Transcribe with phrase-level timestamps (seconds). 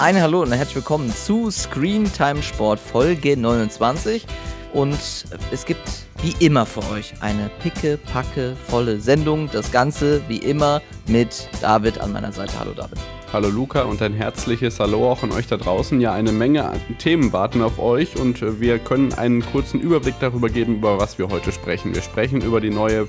[0.00, 4.24] Ein Hallo und herzlich willkommen zu Screen Time Sport Folge 29.
[4.72, 4.96] Und
[5.50, 9.50] es gibt wie immer für euch eine picke, packe, volle Sendung.
[9.52, 12.52] Das Ganze wie immer mit David an meiner Seite.
[12.60, 12.96] Hallo David.
[13.32, 16.00] Hallo Luca und ein herzliches Hallo auch an euch da draußen.
[16.00, 20.48] Ja, eine Menge Themen warten auf euch und äh, wir können einen kurzen Überblick darüber
[20.48, 21.92] geben, über was wir heute sprechen.
[21.92, 23.08] Wir sprechen über die neue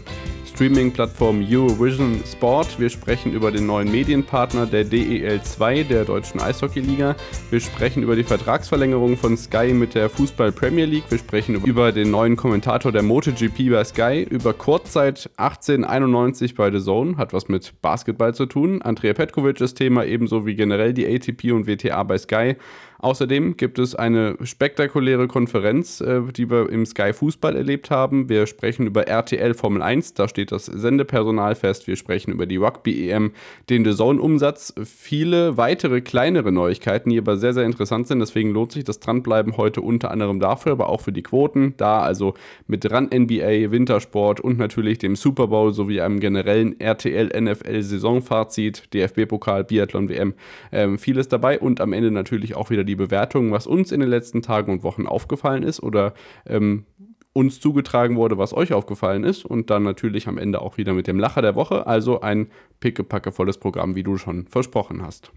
[0.50, 2.80] Streaming-Plattform Eurovision Sport.
[2.80, 7.16] Wir sprechen über den neuen Medienpartner der DEL2, der Deutschen Eishockey-Liga.
[7.50, 11.04] Wir sprechen über die Vertragsverlängerung von Sky mit der Fußball Premier League.
[11.10, 16.80] Wir sprechen über den neuen Kommentator der MotoGP bei Sky, über Kurzzeit 1891 bei The
[16.80, 18.82] Zone, hat was mit Basketball zu tun.
[18.82, 22.56] Andrea Petkovic ist Thema, ebenso wie generell die ATP und WTA bei Sky.
[23.00, 28.28] Außerdem gibt es eine spektakuläre Konferenz, äh, die wir im Sky Fußball erlebt haben.
[28.28, 31.88] Wir sprechen über RTL Formel 1, da steht das Sendepersonal fest.
[31.88, 33.32] Wir sprechen über die Rugby EM,
[33.70, 38.20] den The Zone Umsatz, viele weitere kleinere Neuigkeiten, die aber sehr, sehr interessant sind.
[38.20, 41.76] Deswegen lohnt sich das Dranbleiben heute unter anderem dafür, aber auch für die Quoten.
[41.78, 42.34] Da also
[42.68, 48.94] mit dran NBA, Wintersport und natürlich dem Super Bowl sowie einem generellen RTL NFL Saisonfazit,
[48.94, 50.34] DFB-Pokal, Biathlon WM,
[50.72, 54.10] äh, vieles dabei und am Ende natürlich auch wieder die Bewertungen, was uns in den
[54.10, 56.14] letzten Tagen und Wochen aufgefallen ist oder
[56.46, 56.86] ähm,
[57.34, 59.46] uns zugetragen wurde, was euch aufgefallen ist.
[59.46, 61.88] Und dann natürlich am Ende auch wieder mit dem Lacher der Woche.
[61.88, 65.32] Also ein pickepackevolles Programm, wie du schon versprochen hast.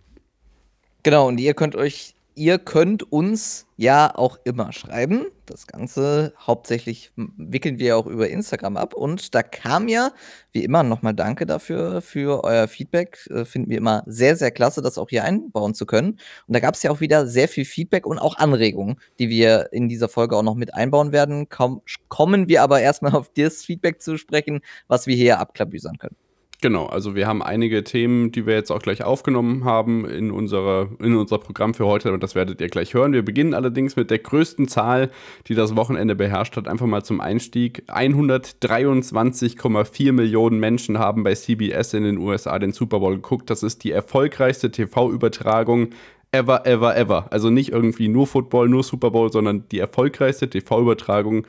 [1.03, 5.27] Genau, und ihr könnt euch Ihr könnt uns ja auch immer schreiben.
[5.45, 8.95] Das Ganze hauptsächlich wickeln wir auch über Instagram ab.
[8.95, 10.13] Und da kam ja,
[10.51, 13.27] wie immer, nochmal Danke dafür, für euer Feedback.
[13.31, 16.13] Äh, finden wir immer sehr, sehr klasse, das auch hier einbauen zu können.
[16.47, 19.69] Und da gab es ja auch wieder sehr viel Feedback und auch Anregungen, die wir
[19.73, 21.49] in dieser Folge auch noch mit einbauen werden.
[21.51, 26.17] Komm, kommen wir aber erstmal auf das Feedback zu sprechen, was wir hier abklabüsern können.
[26.63, 30.87] Genau, also wir haben einige Themen, die wir jetzt auch gleich aufgenommen haben in, unserer,
[31.01, 33.13] in unser Programm für heute und das werdet ihr gleich hören.
[33.13, 35.11] Wir beginnen allerdings mit der größten Zahl,
[35.49, 36.69] die das Wochenende beherrscht hat.
[36.69, 37.83] Einfach mal zum Einstieg.
[37.89, 43.51] 123,4 Millionen Menschen haben bei CBS in den USA den Super Bowl geguckt.
[43.51, 45.89] Das ist die erfolgreichste TV-Übertragung
[46.31, 47.27] ever, ever, ever.
[47.31, 51.45] Also nicht irgendwie nur Football, nur Super Bowl, sondern die erfolgreichste TV-Übertragung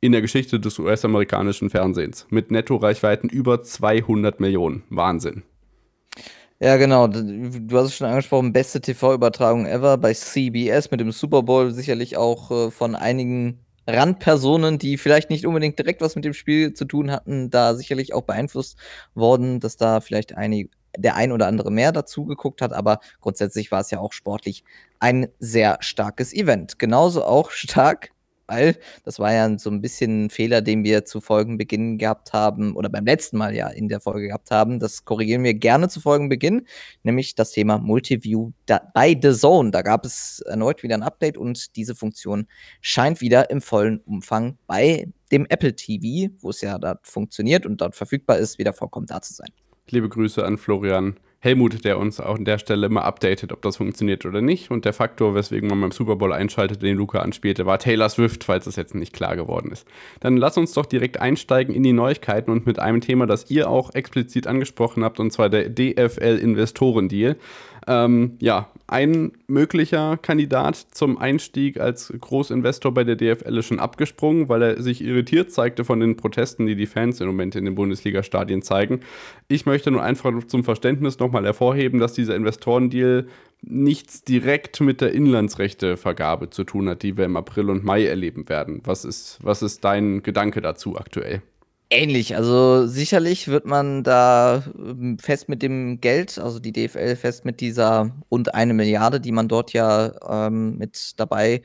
[0.00, 4.84] in der Geschichte des US-amerikanischen Fernsehens mit Nettoreichweiten über 200 Millionen.
[4.90, 5.42] Wahnsinn.
[6.58, 7.06] Ja, genau.
[7.06, 11.70] Du hast es schon angesprochen, beste TV-Übertragung ever bei CBS mit dem Super Bowl.
[11.70, 16.72] Sicherlich auch äh, von einigen Randpersonen, die vielleicht nicht unbedingt direkt was mit dem Spiel
[16.72, 18.78] zu tun hatten, da sicherlich auch beeinflusst
[19.14, 22.72] worden, dass da vielleicht einig, der ein oder andere mehr dazu geguckt hat.
[22.72, 24.64] Aber grundsätzlich war es ja auch sportlich
[24.98, 26.78] ein sehr starkes Event.
[26.78, 28.10] Genauso auch stark
[28.46, 32.76] weil das war ja so ein bisschen ein Fehler, den wir zu Folgenbeginn gehabt haben
[32.76, 34.78] oder beim letzten Mal ja in der Folge gehabt haben.
[34.78, 36.66] Das korrigieren wir gerne zu Folgenbeginn,
[37.02, 38.52] nämlich das Thema Multiview
[38.94, 39.70] bei The Zone.
[39.70, 42.46] Da gab es erneut wieder ein Update und diese Funktion
[42.80, 47.80] scheint wieder im vollen Umfang bei dem Apple TV, wo es ja dort funktioniert und
[47.80, 49.48] dort verfügbar ist, wieder vollkommen da zu sein.
[49.88, 53.76] Liebe Grüße an Florian Helmut, der uns auch an der Stelle immer updatet, ob das
[53.76, 54.70] funktioniert oder nicht.
[54.70, 58.44] Und der Faktor, weswegen man beim Super Bowl einschaltet, den Luca anspielte, war Taylor Swift,
[58.44, 59.86] falls es jetzt nicht klar geworden ist.
[60.20, 63.68] Dann lass uns doch direkt einsteigen in die Neuigkeiten und mit einem Thema, das ihr
[63.68, 67.36] auch explizit angesprochen habt, und zwar der DFL-Investoren-Deal.
[67.88, 74.48] Ähm, ja, ein möglicher Kandidat zum Einstieg als Großinvestor bei der DFL ist schon abgesprungen,
[74.48, 77.76] weil er sich irritiert zeigte von den Protesten, die die Fans im Moment in den
[77.76, 79.00] Bundesliga-Stadien zeigen.
[79.48, 83.26] Ich möchte nur einfach zum Verständnis nochmal hervorheben, dass dieser Investorendeal
[83.62, 88.48] nichts direkt mit der Inlandsrechtevergabe zu tun hat, die wir im April und Mai erleben
[88.48, 88.80] werden.
[88.84, 91.42] Was ist, was ist dein Gedanke dazu aktuell?
[91.88, 97.44] Ähnlich, also sicherlich wird man da ähm, fest mit dem Geld, also die DFL fest
[97.44, 101.62] mit dieser rund eine Milliarde, die man dort ja ähm, mit dabei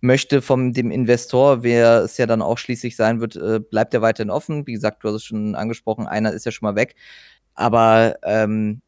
[0.00, 4.00] möchte vom dem Investor, wer es ja dann auch schließlich sein wird, äh, bleibt ja
[4.00, 4.64] weiterhin offen.
[4.68, 6.94] Wie gesagt, du hast es schon angesprochen, einer ist ja schon mal weg.
[7.54, 8.80] Aber ähm,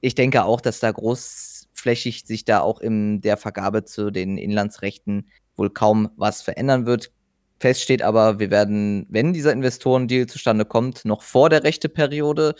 [0.00, 5.28] ich denke auch, dass da großflächig sich da auch in der Vergabe zu den Inlandsrechten
[5.56, 7.12] wohl kaum was verändern wird.
[7.60, 12.54] Fest steht aber, wir werden, wenn dieser Investorendeal zustande kommt, noch vor der Rechteperiode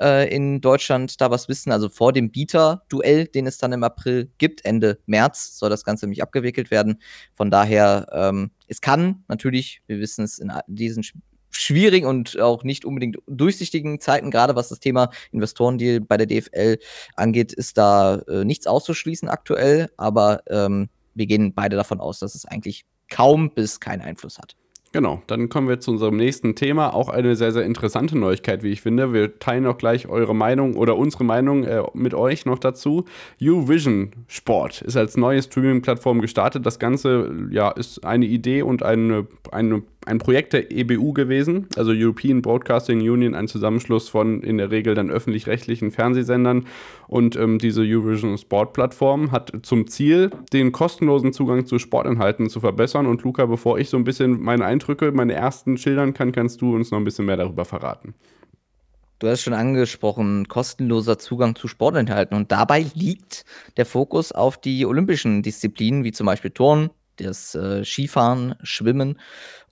[0.00, 4.30] äh, in Deutschland da was wissen, also vor dem Bieter-Duell, den es dann im April
[4.38, 4.64] gibt.
[4.64, 7.02] Ende März soll das Ganze nämlich abgewickelt werden.
[7.34, 11.02] Von daher, ähm, es kann natürlich, wir wissen es in diesen
[11.50, 16.78] schwierigen und auch nicht unbedingt durchsichtigen Zeiten, gerade was das Thema Investorendeal bei der DFL
[17.16, 22.34] angeht, ist da äh, nichts auszuschließen aktuell, aber ähm, wir gehen beide davon aus, dass
[22.34, 24.54] es eigentlich kaum bis keinen Einfluss hat.
[24.90, 26.94] Genau, dann kommen wir zu unserem nächsten Thema.
[26.94, 29.12] Auch eine sehr, sehr interessante Neuigkeit, wie ich finde.
[29.12, 33.04] Wir teilen auch gleich eure Meinung oder unsere Meinung äh, mit euch noch dazu.
[33.38, 36.64] Uvision Sport ist als neue Streaming-Plattform gestartet.
[36.64, 41.92] Das Ganze ja, ist eine Idee und eine, eine, ein Projekt der EBU gewesen, also
[41.94, 46.66] European Broadcasting Union, ein Zusammenschluss von in der Regel dann öffentlich-rechtlichen Fernsehsendern.
[47.06, 53.06] Und ähm, diese Uvision Sport-Plattform hat zum Ziel, den kostenlosen Zugang zu Sportinhalten zu verbessern.
[53.06, 56.74] Und Luca, bevor ich so ein bisschen meine Eindrücke, meine ersten schildern kann, kannst du
[56.74, 58.14] uns noch ein bisschen mehr darüber verraten.
[59.18, 62.36] Du hast schon angesprochen, kostenloser Zugang zu Sportinhalten.
[62.36, 63.44] Und dabei liegt
[63.76, 69.18] der Fokus auf die olympischen Disziplinen, wie zum Beispiel Turnen, das äh, Skifahren, Schwimmen.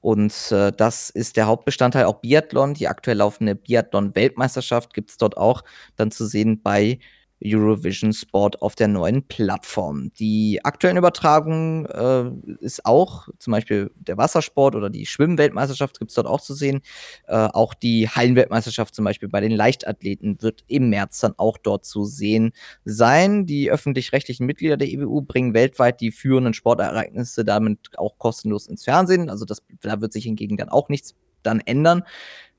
[0.06, 2.74] Und äh, das ist der Hauptbestandteil auch Biathlon.
[2.74, 5.64] Die aktuell laufende Biathlon-Weltmeisterschaft gibt es dort auch
[5.96, 7.00] dann zu sehen bei
[7.44, 10.10] Eurovision Sport auf der neuen Plattform.
[10.18, 16.14] Die aktuellen Übertragungen äh, ist auch zum Beispiel der Wassersport oder die Schwimmweltmeisterschaft gibt es
[16.14, 16.80] dort auch zu sehen.
[17.26, 21.84] Äh, auch die Hallenweltmeisterschaft zum Beispiel bei den Leichtathleten wird im März dann auch dort
[21.84, 22.52] zu sehen
[22.84, 23.46] sein.
[23.46, 29.28] Die öffentlich-rechtlichen Mitglieder der EBU bringen weltweit die führenden Sportereignisse damit auch kostenlos ins Fernsehen.
[29.28, 31.14] Also das, da wird sich hingegen dann auch nichts
[31.46, 32.02] dann ändern.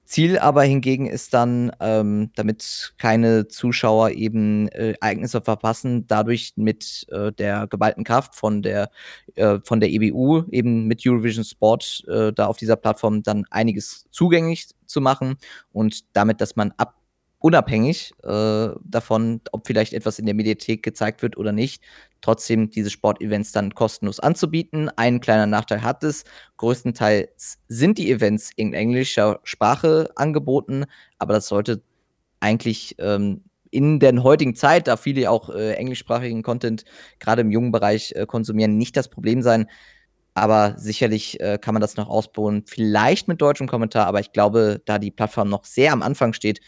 [0.08, 7.06] Ziel aber hingegen ist dann, ähm, damit keine Zuschauer eben äh, Ereignisse verpassen, dadurch mit
[7.12, 8.90] äh, der geballten Kraft von der,
[9.36, 14.06] äh, von der EBU, eben mit Eurovision Sport, äh, da auf dieser Plattform dann einiges
[14.10, 15.36] zugänglich zu machen
[15.74, 16.97] und damit, dass man ab
[17.40, 21.84] unabhängig äh, davon, ob vielleicht etwas in der Mediathek gezeigt wird oder nicht,
[22.22, 24.90] trotzdem diese Sportevents dann kostenlos anzubieten.
[24.96, 26.24] Ein kleiner Nachteil hat es.
[26.58, 30.86] Größtenteils sind die Events in englischer Sprache angeboten,
[31.20, 31.82] aber das sollte
[32.40, 36.86] eigentlich ähm, in der heutigen Zeit, da viele auch äh, englischsprachigen Content
[37.20, 39.68] gerade im jungen Bereich äh, konsumieren, nicht das Problem sein.
[40.34, 44.82] Aber sicherlich äh, kann man das noch ausbauen, vielleicht mit deutschem Kommentar, aber ich glaube,
[44.86, 46.60] da die Plattform noch sehr am Anfang steht,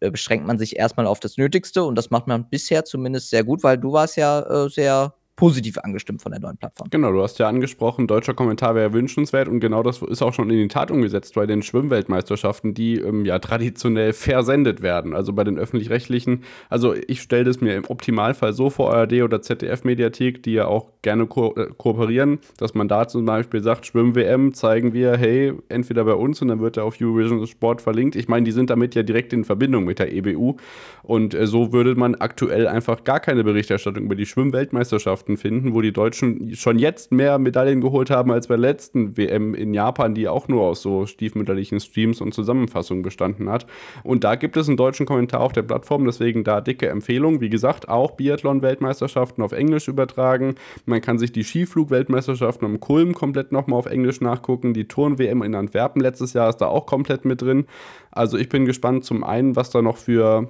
[0.00, 3.62] beschränkt man sich erstmal auf das Nötigste und das macht man bisher zumindest sehr gut,
[3.62, 6.90] weil du warst ja äh, sehr positiv angestimmt von der neuen Plattform.
[6.90, 10.50] Genau, du hast ja angesprochen, deutscher Kommentar wäre wünschenswert und genau das ist auch schon
[10.50, 15.14] in die Tat umgesetzt bei den Schwimmweltmeisterschaften, die ähm, ja traditionell versendet werden.
[15.14, 19.40] Also bei den öffentlich-rechtlichen, also ich stelle das mir im Optimalfall so vor, ARD oder
[19.40, 24.54] ZDF-Mediathek, die ja auch gerne ko äh, kooperieren, dass man da zum Beispiel sagt, Schwimm-WM
[24.54, 28.16] zeigen wir, hey, entweder bei uns und dann wird er auf Eurovision Sport verlinkt.
[28.16, 30.56] Ich meine, die sind damit ja direkt in Verbindung mit der EBU
[31.04, 35.74] und äh, so würde man aktuell einfach gar keine Berichterstattung über die Schwimmweltmeisterschaften Mannschaften finden,
[35.74, 39.74] wo die Deutschen schon jetzt mehr Medaillen geholt haben als bei der letzten WM in
[39.74, 43.66] Japan, die auch nur aus so stiefmütterlichen Streams und Zusammenfassungen bestanden hat.
[44.02, 47.40] Und da gibt es einen deutschen Kommentar auf der Plattform, deswegen da dicke Empfehlung.
[47.40, 50.54] Wie gesagt, auch Biathlon-Weltmeisterschaften auf Englisch übertragen.
[50.86, 54.74] Man kann sich die Skiflug-Weltmeisterschaften am Kulm komplett nochmal auf Englisch nachgucken.
[54.74, 57.66] Die Turn-WM in Antwerpen letztes Jahr ist da auch komplett mit drin.
[58.10, 60.48] Also ich bin gespannt zum einen, was da noch für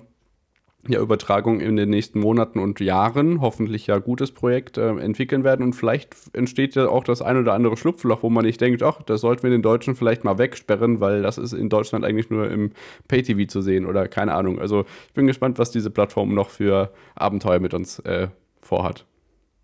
[0.86, 5.62] ja, Übertragung in den nächsten Monaten und Jahren, hoffentlich ja gutes Projekt, äh, entwickeln werden.
[5.64, 9.02] Und vielleicht entsteht ja auch das ein oder andere Schlupfloch, wo man nicht denkt, ach,
[9.02, 12.50] das sollten wir den Deutschen vielleicht mal wegsperren, weil das ist in Deutschland eigentlich nur
[12.50, 12.70] im
[13.08, 14.60] Pay-TV zu sehen oder keine Ahnung.
[14.60, 18.28] Also ich bin gespannt, was diese Plattform noch für Abenteuer mit uns äh,
[18.60, 19.04] vorhat.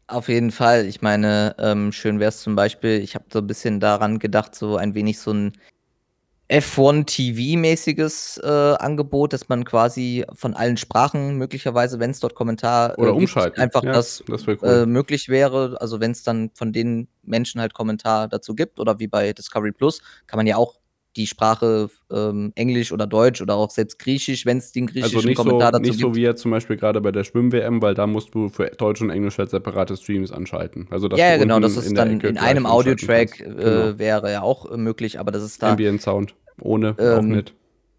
[0.06, 0.84] Auf jeden Fall.
[0.84, 4.54] Ich meine, ähm, schön wäre es zum Beispiel, ich habe so ein bisschen daran gedacht,
[4.54, 5.52] so ein wenig so ein
[6.50, 12.98] F1 TV-mäßiges äh, Angebot, dass man quasi von allen Sprachen möglicherweise, wenn es dort Kommentar
[12.98, 13.60] äh, Oder umschalten.
[13.60, 14.68] einfach ja, das, das wär cool.
[14.68, 15.78] äh, möglich wäre.
[15.80, 19.72] Also wenn es dann von den Menschen halt Kommentar dazu gibt oder wie bei Discovery
[19.72, 20.74] Plus, kann man ja auch
[21.16, 25.34] die Sprache ähm, Englisch oder Deutsch oder auch selbst Griechisch, wenn es den griechischen also
[25.34, 25.96] Kommentar so, dazu nicht gibt.
[25.96, 28.66] Nicht so wie jetzt zum Beispiel gerade bei der Schwimm-WM, weil da musst du für
[28.66, 30.86] Deutsch und Englisch halt separate Streams anschalten.
[30.90, 33.98] Also ja, ja genau, das ist dann in einem Audiotrack äh, genau.
[33.98, 35.72] wäre ja auch äh, möglich, aber das ist da.
[35.72, 36.34] Ambient Sound.
[36.60, 37.54] Ohne ähm, auch nicht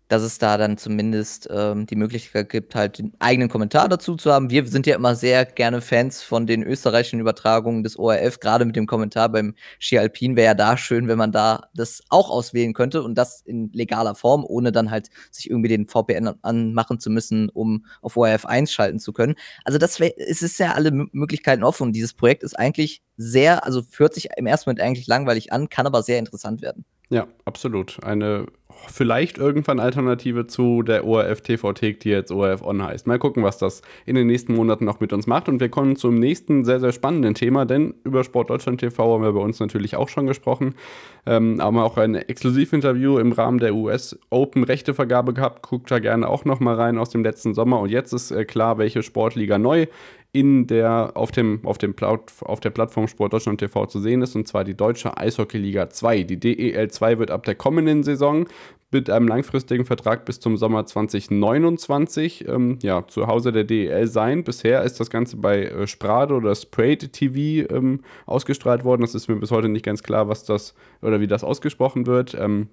[0.08, 4.32] dass es da dann zumindest ähm, die Möglichkeit gibt, halt den eigenen Kommentar dazu zu
[4.32, 4.50] haben.
[4.50, 8.76] Wir sind ja immer sehr gerne Fans von den österreichischen Übertragungen des ORF, gerade mit
[8.76, 12.74] dem Kommentar beim Ski Alpin wäre ja da schön, wenn man da das auch auswählen
[12.74, 17.10] könnte und das in legaler Form, ohne dann halt sich irgendwie den VPN anmachen zu
[17.10, 19.36] müssen, um auf ORF 1 schalten zu können.
[19.64, 23.02] Also das wär, es ist ja alle M Möglichkeiten offen und dieses Projekt ist eigentlich
[23.18, 26.86] sehr, also hört sich im ersten Moment eigentlich langweilig an, kann aber sehr interessant werden.
[27.10, 28.04] Ja, absolut.
[28.04, 28.48] Eine
[28.88, 33.08] vielleicht irgendwann Alternative zu der ORF TV-Thek, die jetzt ORF On heißt.
[33.08, 35.50] Mal gucken, was das in den nächsten Monaten noch mit uns macht.
[35.50, 39.24] Und wir kommen zum nächsten sehr, sehr spannenden Thema, denn über Sport Deutschland TV haben
[39.24, 40.76] wir bei uns natürlich auch schon gesprochen.
[41.26, 45.64] Ähm, haben auch ein Exklusivinterview im Rahmen der US Open Rechtevergabe gehabt.
[45.64, 47.80] Guckt da gerne auch noch mal rein aus dem letzten Sommer.
[47.80, 49.88] Und jetzt ist äh, klar, welche Sportliga neu
[50.36, 51.96] in der, auf, dem, auf, dem
[52.42, 56.24] auf der Plattform Sport Deutschland TV zu sehen ist, und zwar die Deutsche Eishockey-Liga 2.
[56.24, 58.46] Die DEL 2 wird ab der kommenden Saison
[58.92, 64.44] mit einem langfristigen Vertrag bis zum Sommer 2029 ähm, ja, zu Hause der DEL sein.
[64.44, 69.04] Bisher ist das Ganze bei äh, Sprade oder Sprayed TV ähm, ausgestrahlt worden.
[69.04, 72.36] Das ist mir bis heute nicht ganz klar, was das oder wie das ausgesprochen wird.
[72.38, 72.68] Ähm,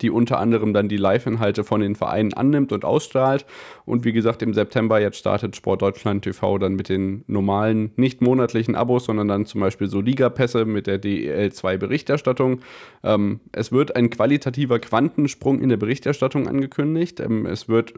[0.00, 3.46] die unter anderem dann die Live-Inhalte von den Vereinen annimmt und ausstrahlt.
[3.84, 8.20] Und wie gesagt, im September jetzt startet Sport Deutschland TV dann mit den normalen, nicht
[8.20, 12.60] monatlichen Abos, sondern dann zum Beispiel so Ligapässe mit der DEL2-Berichterstattung.
[13.02, 17.20] Ähm, es wird ein qualitativer Quantensprung in der Berichterstattung angekündigt.
[17.20, 17.94] Ähm, es wird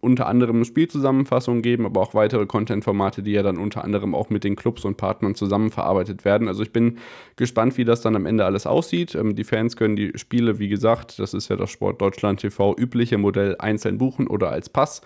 [0.00, 4.44] unter anderem Spielzusammenfassungen geben, aber auch weitere Content-Formate, die ja dann unter anderem auch mit
[4.44, 6.48] den Clubs und Partnern zusammenverarbeitet werden.
[6.48, 6.98] Also ich bin
[7.36, 9.14] gespannt, wie das dann am Ende alles aussieht.
[9.14, 12.74] Ähm, die Fans können die Spiele, wie gesagt, das ist ja das Sport Deutschland TV
[12.76, 15.02] übliche Modell einzeln buchen oder als Pass.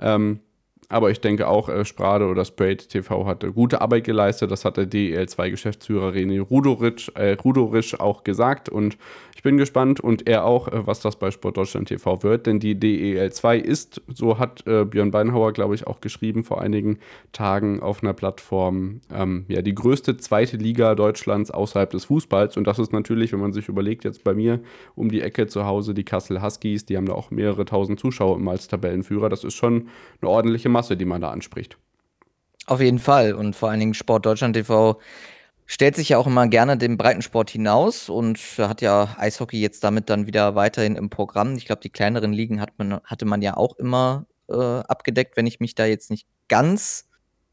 [0.00, 0.40] Ähm,
[0.88, 4.50] aber ich denke auch, äh, Sprade oder Sprayed TV hat gute Arbeit geleistet.
[4.50, 8.68] Das hat der DEL2-Geschäftsführer René Rudoric, äh, Rudoric auch gesagt.
[8.68, 8.96] Und
[9.38, 12.58] ich bin gespannt und er auch, äh, was das bei Sport Deutschland TV wird, denn
[12.58, 16.98] die DEL2 ist, so hat äh, Björn Beinhauer, glaube ich, auch geschrieben vor einigen
[17.32, 22.56] Tagen auf einer Plattform, ähm, ja, die größte zweite Liga Deutschlands außerhalb des Fußballs.
[22.56, 24.58] Und das ist natürlich, wenn man sich überlegt, jetzt bei mir
[24.96, 28.36] um die Ecke zu Hause die Kassel Huskies, die haben da auch mehrere tausend Zuschauer
[28.36, 29.28] immer als Tabellenführer.
[29.28, 29.88] Das ist schon
[30.20, 31.78] eine ordentliche Masse, die man da anspricht.
[32.66, 33.32] Auf jeden Fall.
[33.32, 35.00] Und vor allen Dingen Sport Deutschland TV
[35.66, 40.10] stellt sich ja auch immer gerne dem Breitensport hinaus und hat ja Eishockey jetzt damit
[40.10, 41.56] dann wieder weiterhin im Programm.
[41.56, 45.46] Ich glaube, die kleineren Ligen hat man, hatte man ja auch immer äh, abgedeckt, wenn
[45.46, 47.08] ich mich da jetzt nicht ganz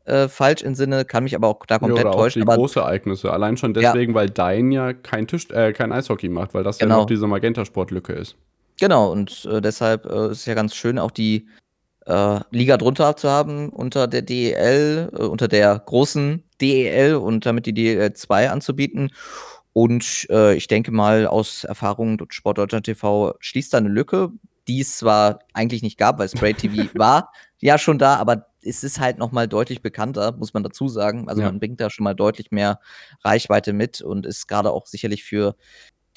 [0.06, 2.44] äh, falsch entsinne, kann mich aber auch da komplett ja, oder täuschen.
[2.44, 3.34] Auch die große Ereignisse.
[3.34, 4.16] Allein schon deswegen, ja.
[4.16, 6.96] weil Dein ja kein Tisch, äh, kein Eishockey macht, weil das genau.
[6.96, 8.36] ja noch diese Magenta-Sportlücke ist.
[8.80, 11.48] Genau, und äh, deshalb äh, ist ja ganz schön, auch die
[12.06, 17.66] äh, Liga drunter zu haben unter der DEL, äh, unter der großen DEL und damit
[17.66, 19.12] die DEL 2 anzubieten.
[19.74, 24.32] Und äh, ich denke mal, aus Erfahrung Sport Deutschland TV schließt da eine Lücke,
[24.68, 28.84] die es zwar eigentlich nicht gab, weil Spray TV war ja schon da, aber es
[28.84, 31.30] ist halt noch mal deutlich bekannter, muss man dazu sagen.
[31.30, 31.48] Also ja.
[31.48, 32.80] man bringt da schon mal deutlich mehr
[33.24, 35.56] Reichweite mit und ist gerade auch sicherlich für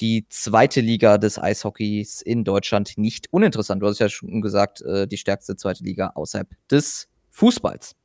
[0.01, 3.81] die zweite Liga des Eishockeys in Deutschland nicht uninteressant.
[3.81, 7.95] Du hast ja schon gesagt, äh, die stärkste zweite Liga außerhalb des Fußballs.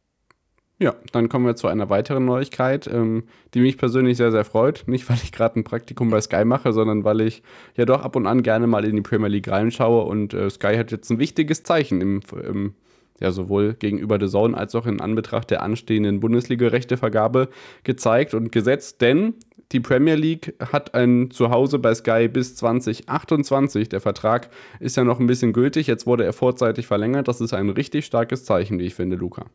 [0.81, 3.25] Ja, dann kommen wir zu einer weiteren Neuigkeit, ähm,
[3.55, 4.85] die mich persönlich sehr, sehr freut.
[4.87, 7.43] Nicht, weil ich gerade ein Praktikum bei Sky mache, sondern weil ich
[7.77, 10.05] ja doch ab und an gerne mal in die Premier League reinschaue.
[10.05, 12.75] Und äh, Sky hat jetzt ein wichtiges Zeichen im, im
[13.21, 17.49] ja sowohl gegenüber The Zone als auch in Anbetracht der anstehenden Bundesliga-Rechtevergabe
[17.85, 19.35] gezeigt und gesetzt, denn
[19.73, 23.89] die Premier League hat ein Zuhause bei Sky bis 2028.
[23.89, 25.87] Der Vertrag ist ja noch ein bisschen gültig.
[25.87, 27.29] Jetzt wurde er vorzeitig verlängert.
[27.29, 29.47] Das ist ein richtig starkes Zeichen, wie ich finde, Luca.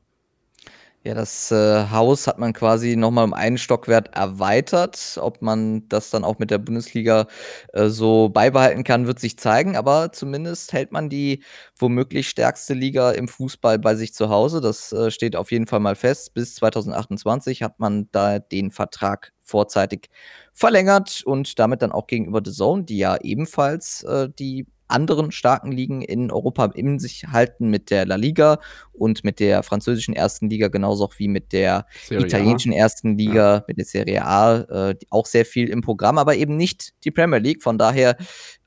[1.05, 5.17] Ja, das äh, Haus hat man quasi nochmal um einen Stockwert erweitert.
[5.21, 7.27] Ob man das dann auch mit der Bundesliga
[7.71, 9.77] äh, so beibehalten kann, wird sich zeigen.
[9.77, 11.41] Aber zumindest hält man die
[11.77, 14.59] womöglich stärkste Liga im Fußball bei sich zu Hause.
[14.59, 16.33] Das äh, steht auf jeden Fall mal fest.
[16.33, 20.09] Bis 2028 hat man da den Vertrag vorzeitig
[20.53, 25.71] verlängert und damit dann auch gegenüber The Zone, die ja ebenfalls äh, die anderen starken
[25.71, 28.59] Ligen in Europa in sich halten mit der La Liga
[28.91, 32.75] und mit der französischen ersten Liga, genauso auch wie mit der Serie italienischen A.
[32.75, 33.63] ersten Liga, ja.
[33.67, 37.39] mit der Serie A, äh, auch sehr viel im Programm, aber eben nicht die Premier
[37.39, 37.63] League.
[37.63, 38.17] Von daher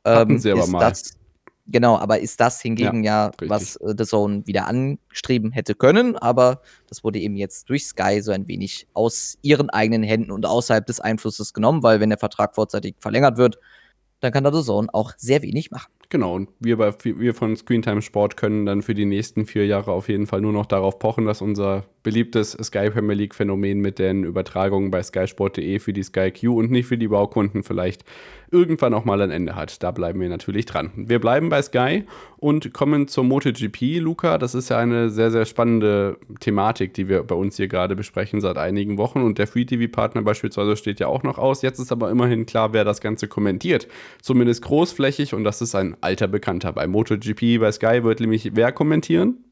[0.05, 1.17] ähm, ist das
[1.69, 6.17] Genau, aber ist das hingegen ja, ja was äh, The Zone wieder anstreben hätte können,
[6.17, 10.45] aber das wurde eben jetzt durch Sky so ein wenig aus ihren eigenen Händen und
[10.45, 13.59] außerhalb des Einflusses genommen, weil wenn der Vertrag vorzeitig verlängert wird,
[14.21, 15.93] dann kann da The Zone auch sehr wenig machen.
[16.12, 19.92] Genau, und wir, bei, wir von Screentime Sport können dann für die nächsten vier Jahre
[19.92, 23.99] auf jeden Fall nur noch darauf pochen, dass unser beliebtes Sky Premier League Phänomen mit
[23.99, 28.04] den Übertragungen bei skysport.de für die Sky Q und nicht für die Baukunden vielleicht
[28.50, 29.83] irgendwann auch mal ein Ende hat.
[29.83, 30.90] Da bleiben wir natürlich dran.
[30.95, 32.04] Wir bleiben bei Sky
[32.37, 34.37] und kommen zur MotoGP, Luca.
[34.37, 38.42] Das ist ja eine sehr, sehr spannende Thematik, die wir bei uns hier gerade besprechen
[38.42, 39.23] seit einigen Wochen.
[39.23, 41.62] Und der Free TV-Partner beispielsweise steht ja auch noch aus.
[41.62, 43.88] Jetzt ist aber immerhin klar, wer das Ganze kommentiert.
[44.21, 46.73] Zumindest großflächig und das ist ein alter Bekannter.
[46.73, 49.44] Bei MotoGP, bei Sky wird nämlich wer kommentieren?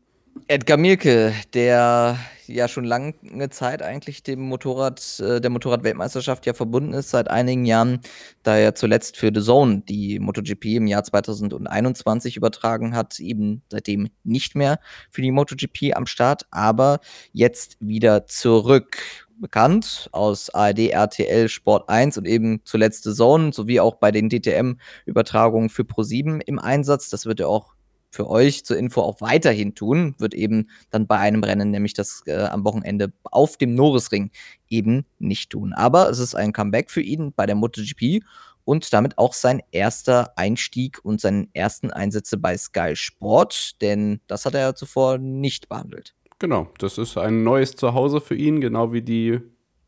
[0.46, 3.14] Edgar Mielke, der ja schon lange
[3.50, 8.00] Zeit eigentlich dem Motorrad, äh, der Motorrad-Weltmeisterschaft ja verbunden ist, seit einigen Jahren,
[8.42, 14.08] da er zuletzt für The Zone die MotoGP im Jahr 2021 übertragen hat, eben seitdem
[14.24, 14.80] nicht mehr
[15.10, 17.00] für die MotoGP am Start, aber
[17.32, 18.98] jetzt wieder zurück.
[19.40, 25.70] Bekannt aus ARD, RTL, Sport 1 und eben zuletzt Zone, sowie auch bei den DTM-Übertragungen
[25.70, 27.08] für Pro7 im Einsatz.
[27.08, 27.72] Das wird er auch
[28.10, 32.22] für euch zur Info auch weiterhin tun, wird eben dann bei einem Rennen, nämlich das
[32.26, 34.30] äh, am Wochenende auf dem Norrisring,
[34.68, 35.72] eben nicht tun.
[35.72, 38.22] Aber es ist ein Comeback für ihn bei der MotoGP
[38.64, 44.44] und damit auch sein erster Einstieg und seinen ersten Einsätze bei Sky Sport, denn das
[44.44, 46.14] hat er ja zuvor nicht behandelt.
[46.40, 49.40] Genau, das ist ein neues Zuhause für ihn, genau wie die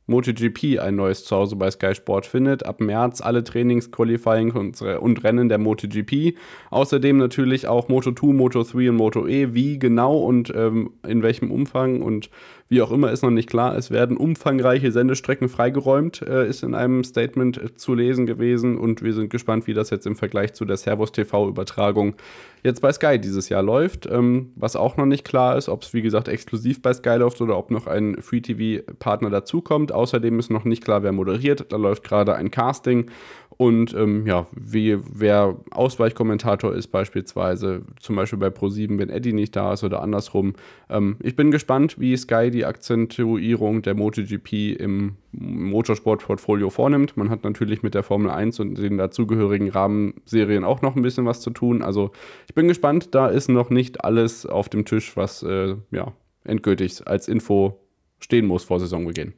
[0.07, 2.67] MotoGP ein neues Zuhause bei Sky Sport findet.
[2.67, 6.37] Ab März alle Trainings, Qualifying und, Rennen der MotoGP.
[6.71, 9.55] Außerdem natürlich auch Moto2, Moto3 und Moto E.
[9.55, 12.31] Wie genau und ähm, in welchem Umfang und
[12.73, 13.77] wie auch immer ist noch nicht klar.
[13.77, 18.79] Es werden umfangreiche Sendestrecken freigeräumt, äh, ist in einem Statement äh, zu lesen gewesen.
[18.79, 22.15] Und wir sind gespannt, wie das jetzt im Vergleich zu der Servus TV-Übertragung
[22.63, 24.07] jetzt bei Sky dieses Jahr läuft.
[24.07, 27.43] Ähm, was auch noch nicht klar ist, ob es wie gesagt exklusiv bei Sky läuft
[27.43, 29.92] oder ob noch ein Free-TV-Partner dazukommt.
[29.93, 31.73] Außerdem ist noch nicht klar, wer moderiert.
[31.73, 33.11] Da läuft gerade ein Casting
[33.57, 39.55] und ähm, ja, wie, wer Ausweichkommentator ist, beispielsweise, zum Beispiel bei Pro7, wenn Eddie nicht
[39.55, 40.55] da ist oder andersrum.
[40.89, 47.17] Ähm, ich bin gespannt, wie Sky die Akzentuierung der MotoGP im Motorsportportfolio vornimmt.
[47.17, 51.27] Man hat natürlich mit der Formel 1 und den dazugehörigen Rahmenserien auch noch ein bisschen
[51.27, 51.83] was zu tun.
[51.83, 52.11] Also
[52.49, 56.13] ich bin gespannt, da ist noch nicht alles auf dem Tisch, was äh, ja,
[56.45, 57.79] endgültig als Info
[58.19, 59.35] stehen muss vor Saisonbeginn.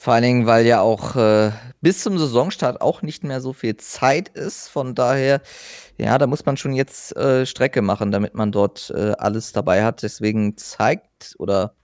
[0.00, 1.50] Vor allen Dingen, weil ja auch äh,
[1.80, 4.68] bis zum Saisonstart auch nicht mehr so viel Zeit ist.
[4.68, 5.42] Von daher,
[5.96, 9.82] ja, da muss man schon jetzt äh, Strecke machen, damit man dort äh, alles dabei
[9.82, 10.04] hat.
[10.04, 11.74] Deswegen zeigt oder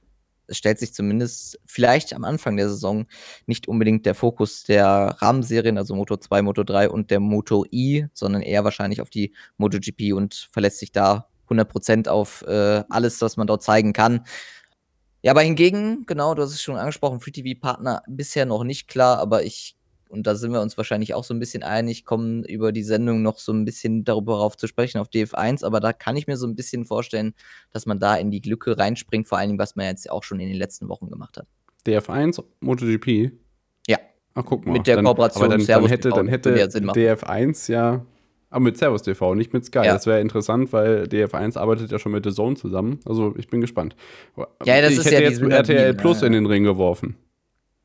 [0.46, 3.06] es stellt sich zumindest vielleicht am Anfang der Saison
[3.46, 8.06] nicht unbedingt der Fokus der Rahmenserien, also Moto 2, Moto 3 und der Moto I,
[8.12, 13.36] sondern eher wahrscheinlich auf die MotoGP und verlässt sich da 100% auf äh, alles, was
[13.36, 14.20] man dort zeigen kann.
[15.24, 19.42] Ja, aber hingegen, genau, du hast es schon angesprochen, Free-TV-Partner bisher noch nicht klar, aber
[19.42, 19.74] ich,
[20.10, 23.22] und da sind wir uns wahrscheinlich auch so ein bisschen einig, kommen über die Sendung
[23.22, 26.36] noch so ein bisschen darüber rauf zu sprechen auf DF1, aber da kann ich mir
[26.36, 27.32] so ein bisschen vorstellen,
[27.72, 30.40] dass man da in die Glücke reinspringt, vor allen Dingen, was man jetzt auch schon
[30.40, 31.46] in den letzten Wochen gemacht hat.
[31.86, 33.32] DF1, MotoGP?
[33.86, 33.96] Ja.
[34.34, 34.72] Ach, guck mal.
[34.74, 38.04] Mit der dann, Kooperation aber dann, dann hätte, dann hätte DF1 ja
[38.54, 39.78] aber mit Servus TV, nicht mit Sky.
[39.78, 39.94] Ja.
[39.94, 43.00] Das wäre interessant, weil DF1 arbeitet ja schon mit The Zone zusammen.
[43.04, 43.96] Also ich bin gespannt.
[44.64, 47.16] Ja, das ich ist hätte ja jetzt RTL Plus in den Ring geworfen.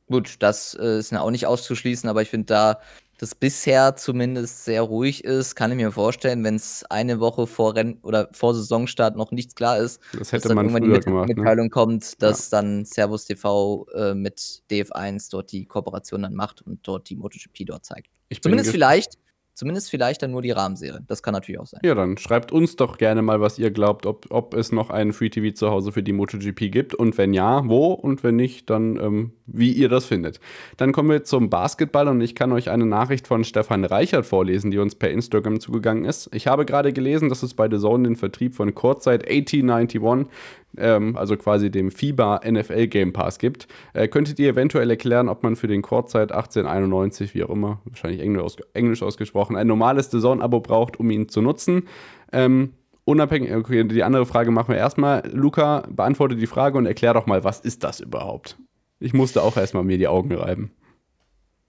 [0.07, 2.79] Gut, das äh, ist ja auch nicht auszuschließen, aber ich finde da
[3.17, 7.75] das bisher zumindest sehr ruhig ist, kann ich mir vorstellen, wenn es eine Woche vor
[7.75, 10.89] Renn oder vor Saisonstart noch nichts klar ist, das hätte dass dann man irgendwann die
[10.89, 11.35] Mit gemacht, ne?
[11.35, 11.69] Mitteilung ne?
[11.69, 12.61] kommt, dass ja.
[12.61, 17.65] dann Servus TV äh, mit DF1 dort die Kooperation dann macht und dort die MotoGP
[17.65, 18.11] dort zeigt.
[18.29, 19.17] Ich Zumindest vielleicht
[19.59, 21.01] Zumindest vielleicht dann nur die Rahmenserie.
[21.05, 21.81] Das kann natürlich auch sein.
[21.83, 25.11] Ja, dann schreibt uns doch gerne mal, was ihr glaubt, ob, ob es noch einen
[25.11, 28.69] Free TV zu Hause für die MotoGP gibt und wenn ja, wo und wenn nicht,
[28.69, 30.39] dann ähm, wie ihr das findet.
[30.77, 34.71] Dann kommen wir zum Basketball und ich kann euch eine Nachricht von Stefan Reichert vorlesen,
[34.71, 36.33] die uns per Instagram zugegangen ist.
[36.33, 40.29] Ich habe gerade gelesen, dass es bei The Zone den Vertrieb von Kurzzeit 1891
[40.77, 43.67] ähm, also quasi dem FIBA NFL Game Pass gibt.
[43.93, 48.21] Äh, könntet ihr eventuell erklären, ob man für den Kurzzeit 1891, wie auch immer, wahrscheinlich
[48.21, 51.83] Englisch, aus, Englisch ausgesprochen, ein normales Saison-Abo braucht, um ihn zu nutzen?
[52.31, 52.73] Ähm,
[53.05, 55.23] unabhängig, okay, die andere Frage machen wir erstmal.
[55.31, 58.57] Luca, beantworte die Frage und erklär doch mal, was ist das überhaupt?
[58.99, 60.71] Ich musste auch erstmal mir die Augen reiben.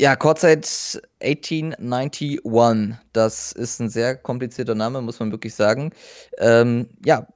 [0.00, 0.64] Ja, Kurzzeit
[1.22, 2.40] 1891.
[3.12, 5.92] Das ist ein sehr komplizierter Name, muss man wirklich sagen.
[6.38, 7.26] Ähm, ja,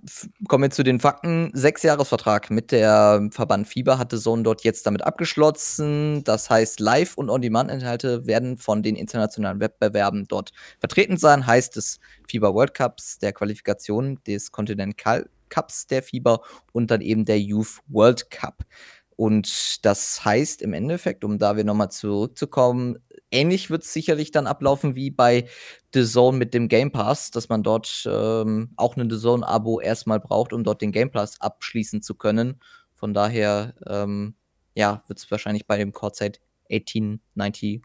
[0.48, 1.50] kommen wir zu den Fakten.
[1.52, 6.24] Sechsjahresvertrag mit der Verband Fieber hatte Zone dort jetzt damit abgeschlossen.
[6.24, 11.46] Das heißt, Live- und On-Demand-Inhalte werden von den internationalen Wettbewerben dort vertreten sein.
[11.46, 16.40] Heißt des Fieber World Cups, der Qualifikation des Continental Cups der Fieber
[16.72, 18.64] und dann eben der Youth World Cup.
[19.16, 22.98] Und das heißt im Endeffekt, um da wir nochmal zurückzukommen,
[23.30, 25.48] ähnlich wird es sicherlich dann ablaufen wie bei
[25.92, 30.20] The Zone mit dem Game Pass, dass man dort ähm, auch ein The Zone-Abo erstmal
[30.20, 32.60] braucht, um dort den Game Pass abschließen zu können.
[32.94, 34.34] Von daher, ähm,
[34.74, 36.38] ja, wird es wahrscheinlich bei dem Courtside
[36.70, 37.82] 1891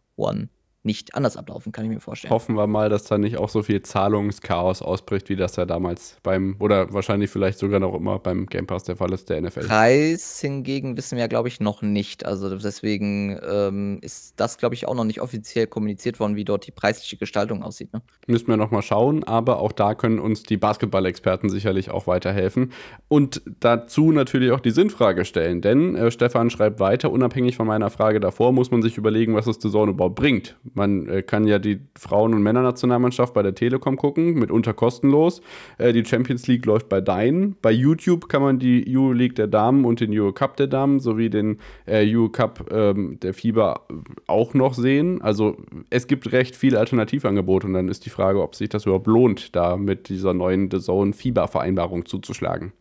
[0.84, 2.32] nicht anders ablaufen, kann ich mir vorstellen.
[2.32, 6.18] Hoffen wir mal, dass da nicht auch so viel Zahlungschaos ausbricht, wie das ja damals
[6.24, 9.68] beim, oder wahrscheinlich vielleicht sogar noch immer beim Game Pass der Fall ist, der NFL.
[9.68, 12.26] Preis hingegen wissen wir ja, glaube ich, noch nicht.
[12.26, 16.66] Also deswegen ähm, ist das, glaube ich, auch noch nicht offiziell kommuniziert worden, wie dort
[16.66, 17.92] die preisliche Gestaltung aussieht.
[17.92, 18.02] Ne?
[18.28, 22.72] Müssen wir noch mal schauen, aber auch da können uns die Basketball-Experten sicherlich auch weiterhelfen.
[23.10, 27.90] Und dazu natürlich auch die Sinnfrage stellen, denn äh, Stefan schreibt weiter, unabhängig von meiner
[27.90, 31.48] Frage davor, muss man sich überlegen, was es The Zone überhaupt bringt man äh, kann
[31.48, 35.42] ja die Frauen- und Männernationalmannschaft bei der Telekom gucken, mitunter kostenlos.
[35.78, 37.56] Äh, die Champions League läuft bei Dein.
[37.62, 41.00] Bei YouTube kann man die Euro League der Damen und den Euro Cup der Damen
[41.00, 43.82] sowie den äh, Euro Cup ähm, der FIBA
[44.28, 45.22] auch noch sehen.
[45.22, 45.58] Also
[45.90, 49.56] es gibt recht viele Alternativangebote und dann ist die Frage, ob sich das überhaupt lohnt,
[49.56, 52.74] da mit dieser neuen The Zone FIBA-Vereinbarung zuzuschlagen.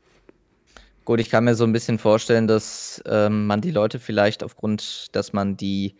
[1.08, 5.06] Gut, ich kann mir so ein bisschen vorstellen, dass ähm, man die Leute vielleicht aufgrund,
[5.12, 5.94] dass man die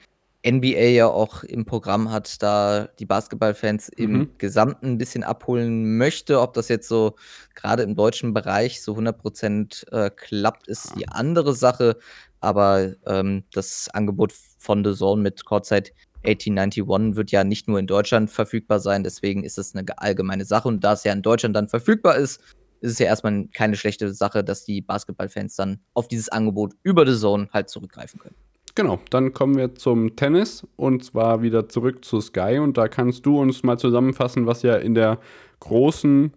[0.46, 4.30] NBA ja auch im Programm hat, da die Basketballfans im Mhm.
[4.38, 6.40] Gesamten ein bisschen abholen möchte.
[6.40, 7.16] Ob das jetzt so
[7.54, 11.96] gerade im deutschen Bereich so 100% äh, klappt, ist die andere Sache.
[12.40, 15.90] Aber, ähm, das Angebot von The Zone mit Courtside
[16.24, 20.68] 1891 wird ja nicht nur in Deutschland verfügbar sein, deswegen ist es eine allgemeine Sache.
[20.68, 22.40] Und da es ja in Deutschland dann verfügbar ist,
[22.80, 27.04] ist es ja erstmal keine schlechte Sache, dass die Basketballfans dann auf dieses Angebot über
[27.06, 28.36] The Zone halt zurückgreifen können.
[28.78, 33.26] Genau, dann kommen wir zum Tennis und zwar wieder zurück zu Sky und da kannst
[33.26, 35.18] du uns mal zusammenfassen, was ja in der
[35.58, 36.32] großen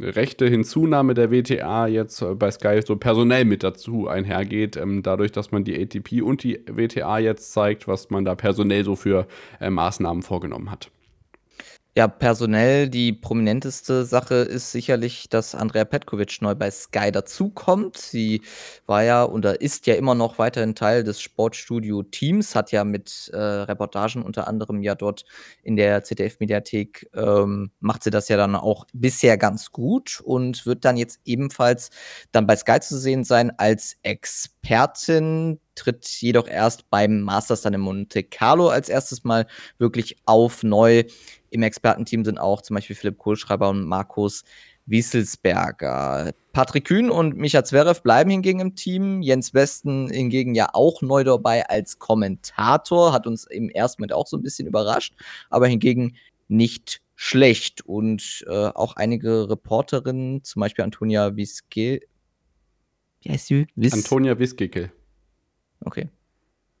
[0.00, 5.30] rechte Hinzunahme der WTA jetzt äh, bei Sky so personell mit dazu einhergeht, ähm, dadurch,
[5.30, 9.28] dass man die ATP und die WTA jetzt zeigt, was man da personell so für
[9.60, 10.90] äh, Maßnahmen vorgenommen hat.
[11.96, 17.96] Ja, personell die prominenteste Sache ist sicherlich, dass Andrea Petkovic neu bei Sky dazukommt.
[17.98, 18.42] Sie
[18.86, 23.36] war ja oder ist ja immer noch weiterhin Teil des Sportstudio-Teams, hat ja mit äh,
[23.38, 25.24] Reportagen unter anderem ja dort
[25.62, 30.84] in der ZDF-Mediathek ähm, macht sie das ja dann auch bisher ganz gut und wird
[30.84, 31.90] dann jetzt ebenfalls
[32.32, 37.80] dann bei Sky zu sehen sein als Expertin, tritt jedoch erst beim Masters dann in
[37.80, 39.46] Monte Carlo als erstes Mal
[39.78, 41.04] wirklich auf neu
[41.54, 44.42] im Expertenteam sind auch zum Beispiel Philipp Kohlschreiber und Markus
[44.86, 46.32] Wieselsberger.
[46.52, 49.22] Patrick Kühn und Micha Zverev bleiben hingegen im Team.
[49.22, 53.12] Jens Westen hingegen ja auch neu dabei als Kommentator.
[53.12, 55.14] Hat uns im ersten Moment auch so ein bisschen überrascht,
[55.48, 56.16] aber hingegen
[56.48, 57.82] nicht schlecht.
[57.86, 62.00] Und äh, auch einige Reporterinnen, zum Beispiel Antonia Wiske.
[63.22, 63.66] Wie heißt sie?
[63.76, 64.92] Wiss Antonia Wiskickel.
[65.84, 66.08] Okay.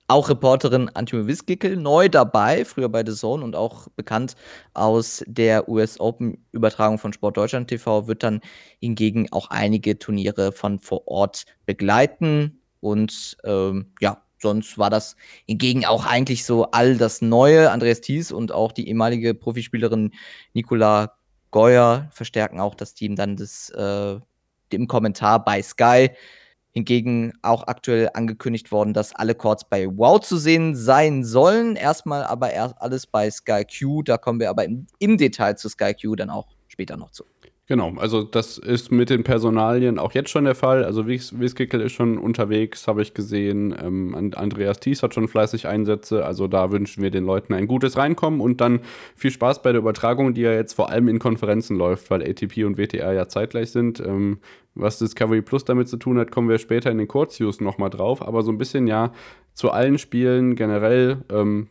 [0.06, 4.36] Auch Reporterin Antje Wiskickel neu dabei, früher bei The Zone und auch bekannt
[4.74, 8.40] aus der US Open Übertragung von Sport Deutschland TV, wird dann
[8.80, 12.60] hingegen auch einige Turniere von vor Ort begleiten.
[12.80, 17.70] Und ähm, ja, sonst war das hingegen auch eigentlich so all das Neue.
[17.70, 20.12] Andreas Thies und auch die ehemalige Profispielerin
[20.52, 21.14] Nicola
[21.50, 24.18] Geuer verstärken auch das Team dann des, äh,
[24.70, 26.10] im Kommentar bei Sky.
[26.74, 31.76] Hingegen auch aktuell angekündigt worden, dass alle Chords bei Wow zu sehen sein sollen.
[31.76, 34.02] Erstmal aber erst alles bei Sky Q.
[34.02, 37.24] Da kommen wir aber im, im Detail zu Sky Q dann auch später noch zu.
[37.66, 40.84] Genau, also das ist mit den Personalien auch jetzt schon der Fall.
[40.84, 43.74] Also Wieskickel ist schon unterwegs, habe ich gesehen.
[43.82, 46.26] Ähm, Andreas Thies hat schon fleißig Einsätze.
[46.26, 48.80] Also da wünschen wir den Leuten ein gutes Reinkommen und dann
[49.16, 52.64] viel Spaß bei der Übertragung, die ja jetzt vor allem in Konferenzen läuft, weil ATP
[52.64, 53.98] und WTA ja zeitgleich sind.
[53.98, 54.40] Ähm,
[54.74, 58.20] was Discovery Plus damit zu tun hat, kommen wir später in den Kurznews nochmal drauf.
[58.20, 59.10] Aber so ein bisschen ja
[59.54, 61.24] zu allen Spielen generell.
[61.30, 61.68] Ähm,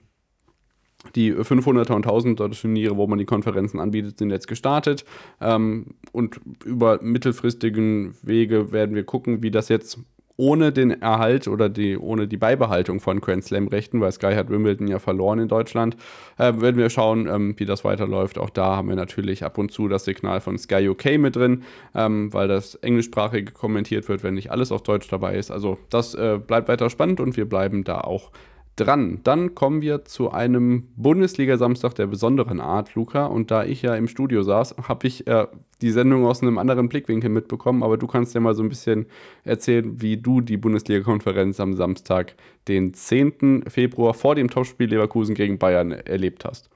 [1.15, 5.05] die 500er und 1000er Turniere, wo man die Konferenzen anbietet, sind jetzt gestartet.
[5.41, 9.99] Ähm, und über mittelfristigen Wege werden wir gucken, wie das jetzt
[10.35, 14.87] ohne den Erhalt oder die, ohne die Beibehaltung von Grand Slam-Rechten, weil Sky hat Wimbledon
[14.87, 15.95] ja verloren in Deutschland,
[16.37, 18.39] äh, werden wir schauen, ähm, wie das weiterläuft.
[18.39, 21.63] Auch da haben wir natürlich ab und zu das Signal von Sky UK mit drin,
[21.93, 25.51] ähm, weil das englischsprachige kommentiert wird, wenn nicht alles auf Deutsch dabei ist.
[25.51, 28.31] Also das äh, bleibt weiter spannend und wir bleiben da auch
[28.75, 29.19] dran.
[29.23, 33.25] Dann kommen wir zu einem Bundesliga-Samstag der besonderen Art, Luca.
[33.25, 35.47] Und da ich ja im Studio saß, habe ich äh,
[35.81, 37.83] die Sendung aus einem anderen Blickwinkel mitbekommen.
[37.83, 39.05] Aber du kannst ja mal so ein bisschen
[39.43, 42.35] erzählen, wie du die Bundesliga-Konferenz am Samstag,
[42.67, 43.65] den 10.
[43.67, 46.69] Februar vor dem Topspiel Leverkusen gegen Bayern erlebt hast.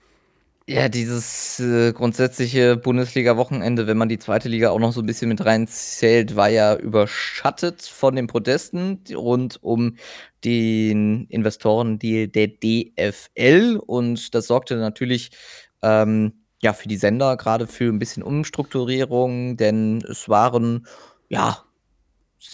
[0.69, 5.29] Ja, dieses äh, grundsätzliche Bundesliga-Wochenende, wenn man die zweite Liga auch noch so ein bisschen
[5.29, 9.95] mit reinzählt, war ja überschattet von den Protesten rund um
[10.43, 13.79] den Investorendeal der DFL.
[13.85, 15.29] Und das sorgte natürlich
[15.81, 20.85] ähm, ja für die Sender gerade für ein bisschen Umstrukturierung, denn es waren
[21.29, 21.63] ja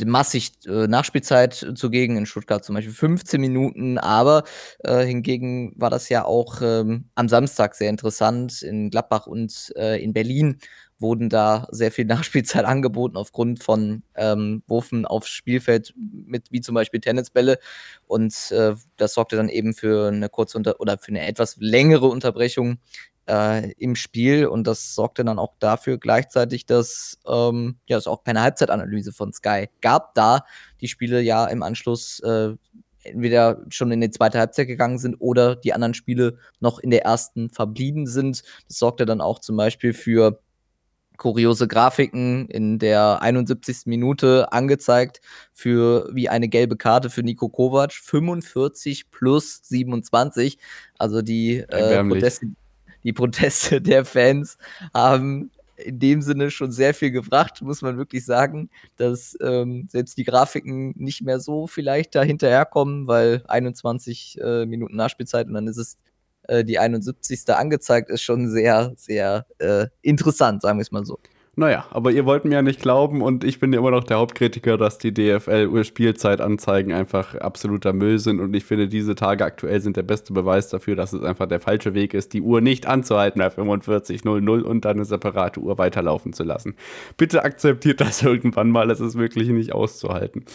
[0.06, 4.44] massig äh, Nachspielzeit zugegen, in Stuttgart zum Beispiel 15 Minuten, aber
[4.80, 8.62] äh, hingegen war das ja auch ähm, am Samstag sehr interessant.
[8.62, 10.60] In Gladbach und äh, in Berlin
[11.00, 16.76] wurden da sehr viel Nachspielzeit angeboten aufgrund von ähm, Wurfen aufs Spielfeld mit wie zum
[16.76, 17.60] Beispiel Tennisbälle
[18.08, 22.08] und äh, das sorgte dann eben für eine kurze Unter oder für eine etwas längere
[22.08, 22.80] Unterbrechung
[23.28, 28.24] äh, im Spiel und das sorgte dann auch dafür gleichzeitig, dass ähm, ja, es auch
[28.24, 30.46] keine Halbzeitanalyse von Sky gab, da
[30.82, 32.56] die Spiele ja im Anschluss äh,
[33.04, 37.04] entweder schon in die zweite Halbzeit gegangen sind oder die anderen Spiele noch in der
[37.04, 38.44] ersten verblieben sind.
[38.68, 40.40] Das sorgte dann auch zum Beispiel für
[41.18, 43.86] kuriose Grafiken in der 71.
[43.86, 45.22] Minute angezeigt
[45.54, 47.94] für wie eine gelbe Karte für Nico Kovac.
[47.94, 50.58] 45 plus 27.
[50.98, 52.48] Also die, äh, Proteste,
[53.04, 54.58] die Proteste der Fans
[54.94, 60.18] haben in dem Sinne schon sehr viel gebracht, muss man wirklich sagen, dass ähm, selbst
[60.18, 65.68] die Grafiken nicht mehr so vielleicht da hinterherkommen, weil 21 äh, Minuten Nachspielzeit und dann
[65.68, 65.98] ist es
[66.44, 67.50] äh, die 71.
[67.50, 71.20] angezeigt, ist schon sehr, sehr äh, interessant, sagen wir es mal so.
[71.56, 74.18] Naja, aber ihr wollt mir ja nicht glauben und ich bin ja immer noch der
[74.18, 79.96] Hauptkritiker, dass die DFL-Spielzeitanzeigen einfach absoluter Müll sind und ich finde, diese Tage aktuell sind
[79.96, 83.38] der beste Beweis dafür, dass es einfach der falsche Weg ist, die Uhr nicht anzuhalten
[83.38, 86.76] bei 45.00 und dann eine separate Uhr weiterlaufen zu lassen.
[87.18, 90.46] Bitte akzeptiert das irgendwann mal, es ist wirklich nicht auszuhalten.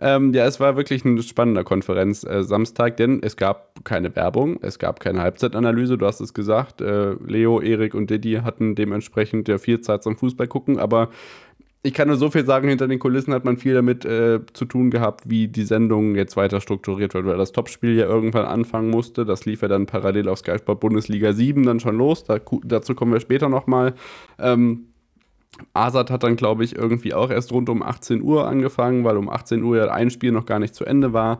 [0.00, 4.60] Ähm, ja, es war wirklich ein spannender Konferenz äh, Samstag, denn es gab keine Werbung,
[4.62, 6.80] es gab keine Halbzeitanalyse, du hast es gesagt.
[6.80, 11.10] Äh, Leo, Erik und Didi hatten dementsprechend ja viel Zeit zum Fußball gucken, aber
[11.82, 14.64] ich kann nur so viel sagen, hinter den Kulissen hat man viel damit äh, zu
[14.64, 18.90] tun gehabt, wie die Sendung jetzt weiter strukturiert wird, weil das Topspiel ja irgendwann anfangen
[18.90, 19.24] musste.
[19.24, 22.24] Das lief ja dann parallel auf Sky Sport Bundesliga 7 dann schon los.
[22.24, 23.94] Da, dazu kommen wir später nochmal.
[24.40, 24.88] Ähm,
[25.72, 29.28] Asad hat dann, glaube ich, irgendwie auch erst rund um 18 Uhr angefangen, weil um
[29.28, 31.38] 18 Uhr ja ein Spiel noch gar nicht zu Ende war.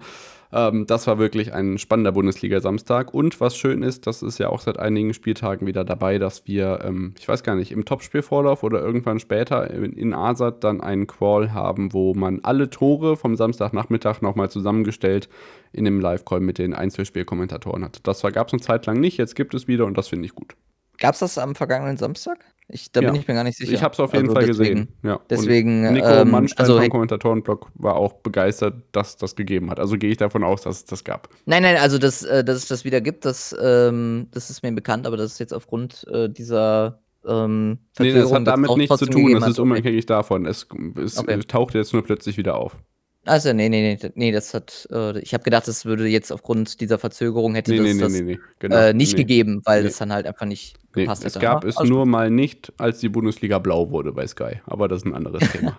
[0.53, 3.13] Ähm, das war wirklich ein spannender Bundesliga-Samstag.
[3.13, 6.81] Und was schön ist, das ist ja auch seit einigen Spieltagen wieder dabei, dass wir,
[6.85, 11.07] ähm, ich weiß gar nicht, im Topspielvorlauf oder irgendwann später in, in Asad dann einen
[11.07, 15.29] Call haben, wo man alle Tore vom Samstagnachmittag nochmal zusammengestellt
[15.73, 18.01] in dem Live-Call mit den Einzelspielkommentatoren hat.
[18.07, 20.35] Das gab es eine Zeit lang nicht, jetzt gibt es wieder und das finde ich
[20.35, 20.55] gut.
[20.99, 22.39] Gab es das am vergangenen Samstag?
[22.71, 23.11] Ich, da ja.
[23.11, 23.73] bin ich mir gar nicht sicher.
[23.73, 24.89] Ich habe es auf jeden also Fall deswegen, gesehen.
[25.03, 25.21] Ja.
[25.31, 29.81] Deswegen, und Nico ähm, Mannstein also, vom Kommentatorenblog war auch begeistert, dass das gegeben hat.
[29.81, 31.31] Also gehe ich davon aus, dass es das gab.
[31.47, 34.73] Nein, nein, also dass, äh, dass es das wieder gibt, das, ähm, das ist mir
[34.73, 39.07] bekannt, aber das ist jetzt aufgrund äh, dieser ähm, Nee, das hat damit nichts zu
[39.07, 40.45] tun, das ist unabhängig davon.
[40.45, 40.67] Es,
[41.03, 41.39] es okay.
[41.41, 42.77] taucht jetzt nur plötzlich wieder auf.
[43.25, 46.81] Also, nee, nee, nee, nee, das hat, äh, ich habe gedacht, das würde jetzt aufgrund
[46.81, 48.77] dieser Verzögerung hätte nee, das, nee, das nee, genau.
[48.77, 51.39] äh, nicht gegeben, weil das dann halt einfach nicht gepasst hätte.
[51.39, 54.89] Es gab es also, nur mal nicht, als die Bundesliga blau wurde bei Sky, aber
[54.89, 55.79] das ist ein anderes Thema.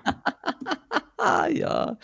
[1.49, 1.97] ja,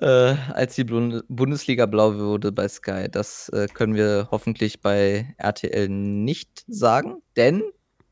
[0.00, 5.88] äh, als die Bundesliga blau wurde bei Sky, das äh, können wir hoffentlich bei RTL
[5.88, 7.62] nicht sagen, denn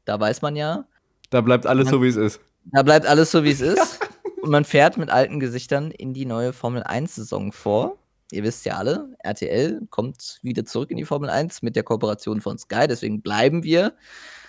[0.05, 0.87] da weiß man ja.
[1.31, 2.41] Da bleibt alles man, so, wie es ist.
[2.67, 4.01] Da bleibt alles so, wie es ist.
[4.45, 7.97] Und man fährt mit alten Gesichtern in die neue Formel 1-Saison vor.
[8.31, 12.43] Ihr wisst ja alle, RTL kommt wieder zurück in die Formel 1 mit der Kooperation
[12.43, 12.87] von Sky.
[12.87, 13.95] Deswegen bleiben wir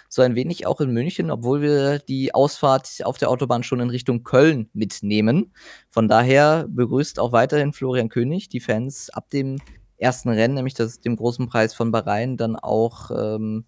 [0.09, 3.89] so ein wenig auch in München, obwohl wir die Ausfahrt auf der Autobahn schon in
[3.89, 5.53] Richtung Köln mitnehmen.
[5.89, 9.59] Von daher begrüßt auch weiterhin Florian König die Fans ab dem
[9.95, 13.63] ersten Rennen, nämlich das, dem großen Preis von Bahrain, dann auch ähm,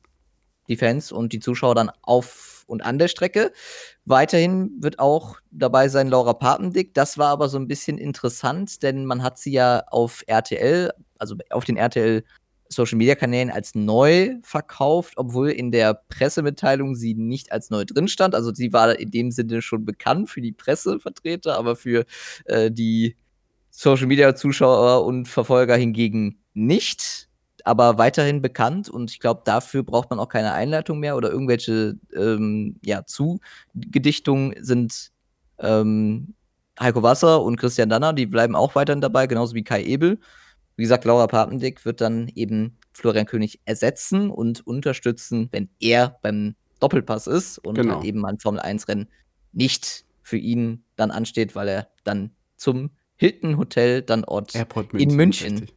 [0.68, 3.54] die Fans und die Zuschauer dann auf und an der Strecke.
[4.10, 6.94] Weiterhin wird auch dabei sein Laura Papendick.
[6.94, 11.36] Das war aber so ein bisschen interessant, denn man hat sie ja auf RTL, also
[11.50, 12.24] auf den RTL
[12.70, 18.08] Social Media Kanälen als neu verkauft, obwohl in der Pressemitteilung sie nicht als neu drin
[18.08, 18.34] stand.
[18.34, 22.06] Also sie war in dem Sinne schon bekannt für die Pressevertreter, aber für
[22.46, 23.18] äh, die
[23.72, 27.27] Social Media Zuschauer und Verfolger hingegen nicht
[27.68, 31.98] aber weiterhin bekannt und ich glaube, dafür braucht man auch keine Einleitung mehr oder irgendwelche
[32.16, 35.12] ähm, ja, Zugedichtungen sind
[35.60, 36.34] ähm,
[36.80, 40.18] Heiko Wasser und Christian Danner, die bleiben auch weiterhin dabei, genauso wie Kai Ebel.
[40.78, 46.56] Wie gesagt, Laura Papendick wird dann eben Florian König ersetzen und unterstützen, wenn er beim
[46.80, 47.96] Doppelpass ist und genau.
[47.96, 49.10] halt eben ein Formel-1-Rennen
[49.52, 54.54] nicht für ihn dann ansteht, weil er dann zum Hilton Hotel dann Ort
[54.94, 55.77] München, in München richtig.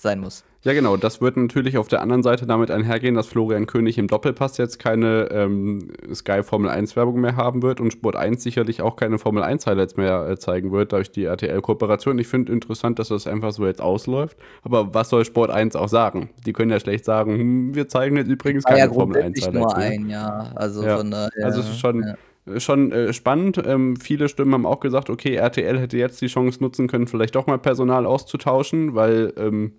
[0.00, 0.44] Sein muss.
[0.62, 0.98] Ja, genau.
[0.98, 4.78] Das wird natürlich auf der anderen Seite damit einhergehen, dass Florian König im Doppelpass jetzt
[4.78, 9.18] keine ähm, Sky Formel 1 Werbung mehr haben wird und Sport 1 sicherlich auch keine
[9.18, 12.18] Formel 1 Highlights mehr äh, zeigen wird durch die RTL-Kooperation.
[12.18, 14.36] Ich finde interessant, dass das einfach so jetzt ausläuft.
[14.62, 16.28] Aber was soll Sport 1 auch sagen?
[16.44, 19.54] Die können ja schlecht sagen, hm, wir zeigen jetzt übrigens keine ja, Formel 1 Highlights.
[19.54, 20.52] nur ein, ja.
[20.56, 20.98] Also ja.
[20.98, 21.30] von daher.
[21.42, 22.02] Also es ist schon.
[22.02, 22.14] Ja
[22.56, 23.62] schon äh, spannend.
[23.64, 27.36] Ähm, viele Stimmen haben auch gesagt, okay, RTL hätte jetzt die Chance nutzen können, vielleicht
[27.36, 29.74] doch mal Personal auszutauschen, weil ähm,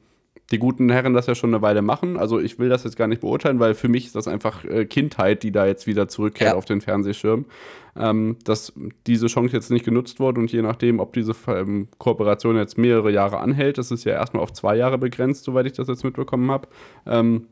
[0.51, 2.17] die guten Herren das ja schon eine Weile machen.
[2.17, 4.85] Also ich will das jetzt gar nicht beurteilen, weil für mich ist das einfach äh,
[4.85, 6.57] Kindheit, die da jetzt wieder zurückkehrt ja.
[6.57, 7.45] auf den Fernsehschirm.
[7.93, 8.71] Ähm, dass
[9.05, 13.11] diese Chance jetzt nicht genutzt wurde und je nachdem, ob diese ähm, Kooperation jetzt mehrere
[13.11, 16.49] Jahre anhält, das ist ja erstmal auf zwei Jahre begrenzt, soweit ich das jetzt mitbekommen
[16.51, 16.69] habe.
[17.05, 17.47] Ähm,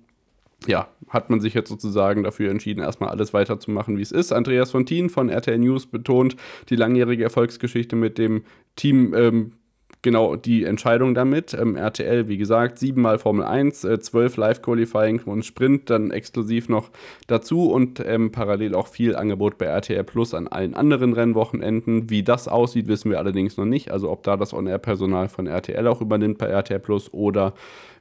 [0.68, 4.32] ja, hat man sich jetzt sozusagen dafür entschieden, erstmal alles weiterzumachen, wie es ist.
[4.32, 6.36] Andreas Fontin von RTL News betont
[6.70, 8.44] die langjährige Erfolgsgeschichte mit dem
[8.76, 9.54] Team ähm,
[10.02, 11.54] genau die Entscheidung damit.
[11.54, 16.90] Ähm, RTL, wie gesagt, siebenmal Formel 1, äh, zwölf Live-Qualifying und Sprint dann exklusiv noch
[17.28, 22.10] dazu und ähm, parallel auch viel Angebot bei RTL Plus an allen anderen Rennwochenenden.
[22.10, 23.92] Wie das aussieht, wissen wir allerdings noch nicht.
[23.92, 27.54] Also ob da das On-Air-Personal von RTL auch übernimmt bei RTL Plus oder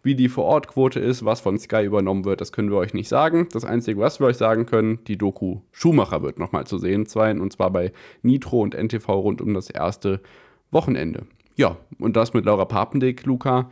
[0.02, 3.48] wie die Vorortquote ist, was von Sky übernommen wird, das können wir euch nicht sagen.
[3.52, 7.40] Das Einzige, was wir euch sagen können, die Doku Schumacher wird nochmal zu sehen sein
[7.40, 10.20] und zwar bei Nitro und NTV rund um das erste
[10.70, 11.26] Wochenende.
[11.58, 13.68] Ja, und das mit Laura Papendick, Luca.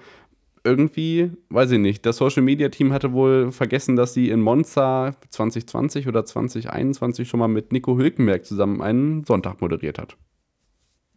[0.64, 5.12] Irgendwie, weiß ich nicht, das Social Media Team hatte wohl vergessen, dass sie in Monza
[5.30, 10.16] 2020 oder 2021 schon mal mit Nico Hülkenberg zusammen einen Sonntag moderiert hat.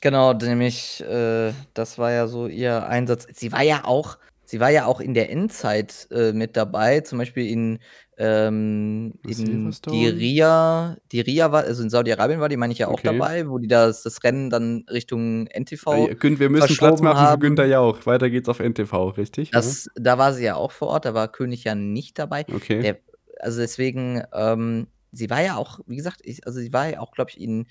[0.01, 3.25] Genau, nämlich, äh, das war ja so ihr Einsatz.
[3.33, 7.19] Sie war ja auch sie war ja auch in der Endzeit äh, mit dabei, zum
[7.19, 7.79] Beispiel in
[8.17, 13.17] ähm, in Diriyah Diriyah war also in Saudi-Arabien war die, meine ich ja auch Okay.
[13.17, 17.17] dabei, wo die das das Rennen dann Richtung NTV Äh, Gün, wir müssen Platz machen
[17.17, 17.41] für haben.
[17.41, 18.05] Günther Jauch.
[18.05, 19.51] Weiter geht's auf NTV, richtig?
[19.51, 22.45] Das da war sie ja auch vor Ort, da war König ja nicht dabei.
[22.47, 22.55] Ja.
[22.55, 22.81] Okay.
[22.81, 22.97] Der
[23.41, 27.11] also deswegen, ähm, sie war ja auch, wie gesagt, ich also sie war ja auch,
[27.11, 27.67] glaube ich, in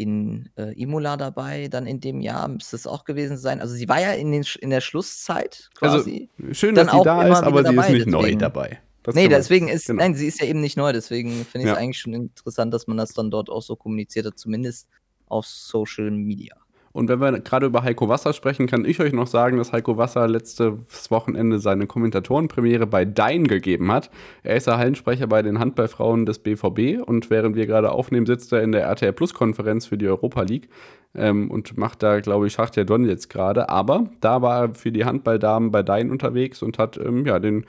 [0.00, 3.60] in, äh, Imola dabei dann in dem Jahr, müsste es auch gewesen sein.
[3.60, 7.02] Also sie war ja in den in der Schlusszeit Also quasi schön, dann dass sie
[7.04, 8.38] da ist, aber sie ist dabei, nicht neu deswegen.
[8.38, 8.80] dabei.
[9.02, 10.02] Das Ne, man- deswegen ist genau.
[10.02, 11.76] nein, sie ist ja eben nicht neu, deswegen finde ich's Ja.
[11.76, 14.88] eigentlich schon interessant, dass man das dann dort auch so kommuniziert hat, zumindest
[15.26, 16.54] auf Social Media.
[16.92, 19.96] Und wenn wir gerade über Heiko Wasser sprechen, kann ich euch noch sagen, dass Heiko
[19.96, 24.10] Wasser letztes Wochenende seine Kommentatorenpremiere bei Dein gegeben hat.
[24.42, 28.52] Er ist der Hallensprecher bei den Handballfrauen des BVB und während wir gerade aufnehmen, sitzt
[28.52, 30.68] er in der RTL Plus Konferenz für die Europa League
[31.14, 33.68] ähm, und macht da, glaube ich, Schacht der Don jetzt gerade.
[33.68, 37.66] Aber da war er für die Handballdamen bei Dein unterwegs und hat ähm, ja den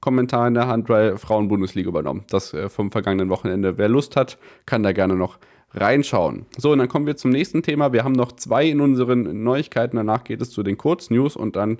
[0.00, 2.24] Kommentar in der Handball-Frauen-Bundesliga übernommen.
[2.30, 3.78] Das äh, vom vergangenen Wochenende.
[3.78, 5.38] Wer Lust hat, kann da gerne noch
[5.72, 6.46] reinschauen.
[6.56, 7.92] So, und dann kommen wir zum nächsten Thema.
[7.92, 9.96] Wir haben noch zwei in unseren Neuigkeiten.
[9.96, 11.78] Danach geht es zu den Kurznews und dann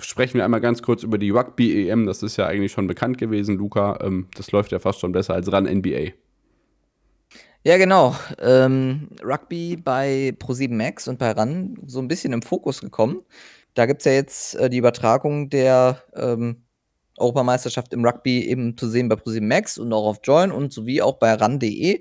[0.00, 2.06] sprechen wir einmal ganz kurz über die Rugby-EM.
[2.06, 3.98] Das ist ja eigentlich schon bekannt gewesen, Luca.
[4.02, 6.12] Ähm, das läuft ja fast schon besser als RAN NBA.
[7.64, 8.14] Ja, genau.
[8.40, 13.22] Ähm, Rugby bei ProSieben Max und bei RAN so ein bisschen im Fokus gekommen.
[13.74, 16.64] Da gibt's ja jetzt, äh, die Übertragung der, ähm,
[17.16, 21.00] Europameisterschaft im Rugby eben zu sehen bei ProSieben Max und auch auf Joyn und sowie
[21.00, 22.00] auch bei RAN.de.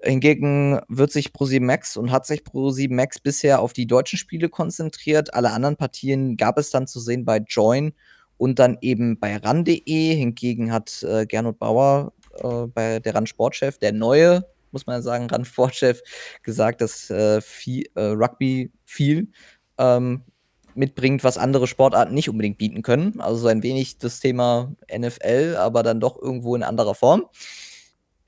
[0.00, 4.48] Hingegen wird sich ProSieben Max und hat sich ProSieben Max bisher auf die deutschen Spiele
[4.48, 5.34] konzentriert.
[5.34, 7.92] Alle anderen Partien gab es dann zu sehen bei Joyn
[8.36, 10.14] und dann eben bei RAN.de.
[10.14, 15.28] Hingegen hat, äh, Gernot Bauer, äh, bei der RAN Sportchef, der neue, muss man sagen,
[15.28, 16.00] RAN Sportchef,
[16.44, 19.28] gesagt, dass, äh, vie äh, Rugby viel,
[19.78, 20.22] ähm,
[20.76, 23.20] mitbringt, was andere Sportarten nicht unbedingt bieten können.
[23.20, 27.24] Also so ein wenig das Thema NFL, aber dann doch irgendwo in anderer Form.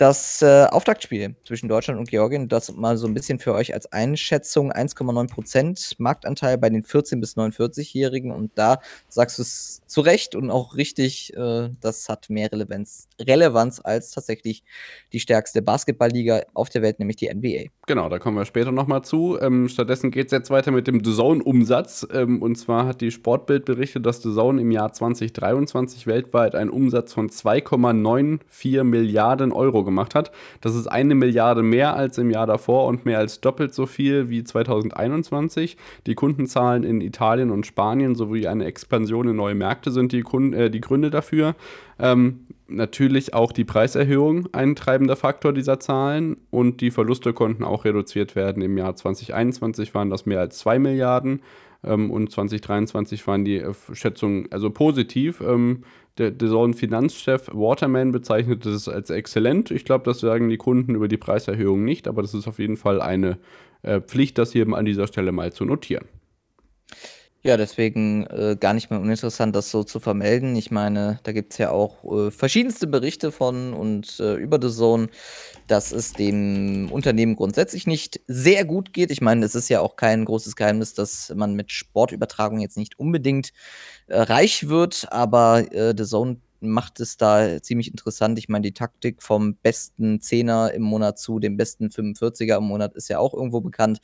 [0.00, 3.92] Das, äh, Auftaktspiel zwischen Deutschland und Georgien, das mal so ein bisschen für euch als
[3.92, 8.78] Einschätzung, 1,9% Marktanteil bei den 14 bis 49-Jährigen und da
[9.10, 14.64] sagst du's zu Recht und auch richtig, äh, das hat mehr Relevanz Relevanz als tatsächlich
[15.12, 17.68] die stärkste Basketballliga auf der Welt, nämlich die NBA.
[17.86, 19.36] Genau, da kommen wir später nochmal zu.
[19.38, 22.06] Ähm, stattdessen geht es jetzt weiter mit dem DAZN-Umsatz.
[22.10, 27.12] Ähm, und zwar hat die Sportbild berichtet, dass DAZN im Jahr 2023 weltweit einen Umsatz
[27.12, 30.30] von 2,94 Milliarden Euro gemacht hat.
[30.60, 34.30] Das ist eine Milliarde mehr als im Jahr davor und mehr als doppelt so viel
[34.30, 35.76] wie 2021.
[36.06, 40.52] Die Kundenzahlen in Italien und Spanien sowie eine Expansion in neue Märkte sind die, Kunden,
[40.52, 41.54] äh, die Gründe dafür.
[41.98, 47.84] Ähm, natürlich auch die Preiserhöhung ein treibender Faktor dieser Zahlen und die Verluste konnten auch
[47.84, 48.62] reduziert werden.
[48.62, 51.42] Im Jahr 2021 waren das mehr als 2 Milliarden
[51.84, 55.40] ähm, und 2023 waren die äh, Schätzungen also positiv.
[55.40, 55.84] Ähm,
[56.20, 59.70] der, der Finanzchef Waterman bezeichnet es als exzellent.
[59.70, 62.76] Ich glaube, das sagen die Kunden über die Preiserhöhung nicht, aber das ist auf jeden
[62.76, 63.38] Fall eine
[63.82, 66.04] äh, Pflicht, das hier an dieser Stelle mal zu notieren.
[67.44, 70.54] Ja, deswegen, äh, gar nicht mehr uninteressant, das so zu vermelden.
[70.56, 75.08] Ich meine, da gibt's ja auch, äh, verschiedenste Berichte von und, äh, über DAZN,
[75.66, 79.10] dass es dem Unternehmen grundsätzlich nicht sehr gut geht.
[79.10, 82.98] Ich meine, es ist ja auch kein großes Geheimnis, dass man mit Sportübertragung jetzt nicht
[82.98, 83.52] unbedingt,
[84.08, 88.38] äh, reich wird, aber, äh, DAZN macht es da ziemlich interessant.
[88.38, 92.94] Ich meine, die Taktik vom besten Zehner im Monat zu dem besten 45er im Monat
[92.94, 94.00] ist ja auch irgendwo bekannt.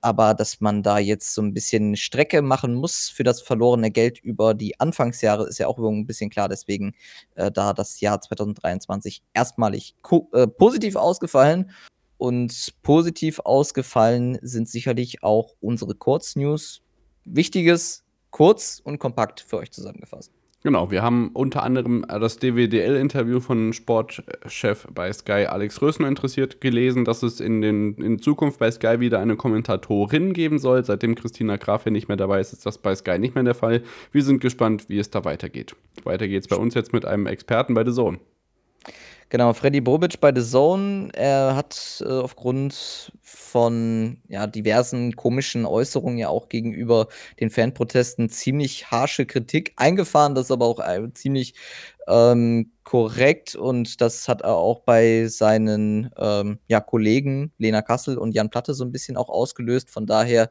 [0.00, 4.18] Aber dass man da jetzt so ein bisschen Strecke machen muss für das verlorene Geld
[4.18, 6.48] über die Anfangsjahre, ist ja auch irgendwo 'n bisschen klar.
[6.48, 6.94] Deswegen,
[7.34, 9.94] äh, da das Jahr 2023 erstmalig
[10.32, 11.70] äh, positiv ausgefallen.
[12.18, 16.82] Und positiv ausgefallen sind sicherlich auch unsere Kurznews.
[17.24, 20.39] Wichtiges, kurz und kompakt für euch zusammengefasst.
[20.62, 27.06] Genau, wir haben unter anderem das DWDL-Interview von Sportchef bei Sky Alex Rösner interessiert gelesen,
[27.06, 30.84] dass es in, den, in Zukunft bei Sky wieder eine Kommentatorin geben soll.
[30.84, 33.54] Seitdem Christina Graf ja nicht mehr dabei ist, ist das bei Sky nicht mehr der
[33.54, 33.82] Fall.
[34.12, 35.74] Wir sind gespannt, wie es da weitergeht.
[36.04, 38.18] Weiter geht's bei uns jetzt mit einem Experten bei The Zone.
[39.30, 41.10] Genau, Freddy Bobic bei The Zone.
[41.12, 47.06] Er hat äh, aufgrund von ja, diversen komischen Äußerungen ja auch gegenüber
[47.38, 51.54] den Fanprotesten ziemlich harsche Kritik eingefahren, das aber auch äh, ziemlich
[52.08, 58.32] ähm, korrekt und das hat er auch bei seinen ähm, ja, Kollegen Lena Kassel und
[58.32, 59.90] Jan Platte so ein bisschen auch ausgelöst.
[59.90, 60.50] Von daher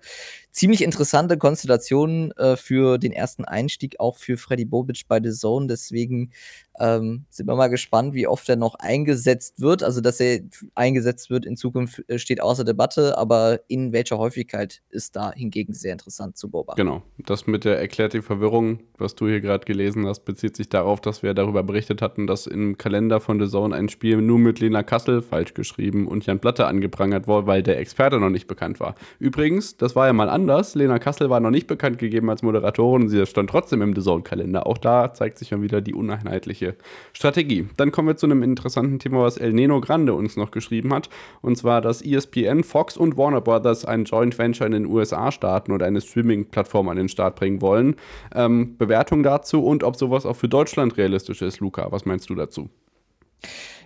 [0.52, 5.68] ziemlich interessante Konstellationen äh, für den ersten Einstieg, auch für Freddy Bobic bei The Zone.
[5.68, 6.32] Deswegen
[6.80, 9.84] ähm, sind wir mal gespannt, wie oft er noch eingesetzt wird.
[9.84, 10.40] Also, dass er
[10.76, 15.74] eingesetzt wird in Zukunft äh, steht außer Debatte, aber in welcher Häufigkeit ist da hingegen
[15.74, 16.82] sehr interessant zu beobachten.
[16.82, 21.02] Genau, das mit der erklärten Verwirrung, was du hier gerade gelesen hast, bezieht sich darauf,
[21.02, 24.60] dass wir darüber berichtet hatten, dass im Kalender von The Zone ein Spiel nur mit
[24.60, 28.80] Lena Kassel falsch geschrieben und Jan Platte angeprangert wurde, weil der Experte noch nicht bekannt
[28.80, 28.96] war.
[29.20, 30.76] Übrigens, das war ja mal anders.
[30.76, 34.68] Lena Kassel war noch nicht bekannt gegeben als Moderatorin, sie stand trotzdem im The Zone-Kalender.
[34.68, 36.76] Auch da zeigt sich dann wieder die uneinheitliche
[37.14, 37.68] Strategie.
[37.78, 41.10] Dann kommen wir zu einem interessanten Thema, was El Neno Grande uns noch geschrieben hat.
[41.42, 45.72] Und zwar, dass ESPN, Fox und Warner Brothers ein Joint Venture in den USA starten
[45.72, 47.96] und eine Streaming-Plattform an den Start bringen wollen.
[48.36, 51.92] Ähm, Bewertung dazu und ob sowas auch für Deutschland realistisch ist, Luca.
[51.92, 52.70] Was meinst du dazu?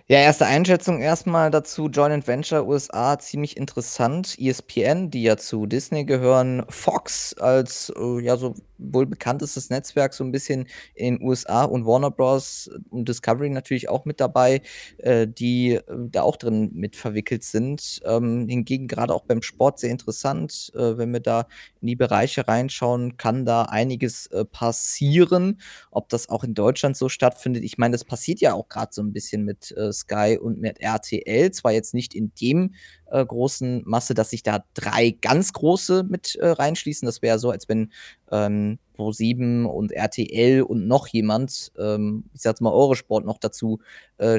[0.06, 1.88] Ja, erste Einschätzung erstmal dazu.
[1.88, 4.36] Joint Venture USA ziemlich interessant.
[4.38, 8.54] ESPN, die ja zu Disney gehören, Fox als äh, ja so
[8.92, 12.70] wohl bekanntestes Netzwerk so ein bisschen in den USA und Warner Bros.
[12.90, 14.62] und Discovery natürlich auch mit dabei,
[14.98, 18.00] äh, die äh, da auch drin mit verwickelt sind.
[18.04, 21.46] Ähm, hingegen gerade auch beim Sport sehr interessant, äh, wenn wir da
[21.80, 25.60] in die Bereiche reinschauen, kann da einiges äh, passieren.
[25.90, 29.02] Ob das auch in Deutschland so stattfindet, ich meine, das passiert ja auch gerade so
[29.02, 31.50] ein bisschen mit äh, Sky und mit RTL.
[31.50, 32.74] Zwar jetzt nicht in dem
[33.10, 37.06] äh, großen Masse, dass sich da drei ganz große mit äh, reinschließen.
[37.06, 37.92] Das wäre so, als wenn
[38.30, 43.80] ähm, Pro7 und RTL und noch jemand, ähm, ich sag's mal, Eurosport noch dazu
[44.18, 44.38] äh,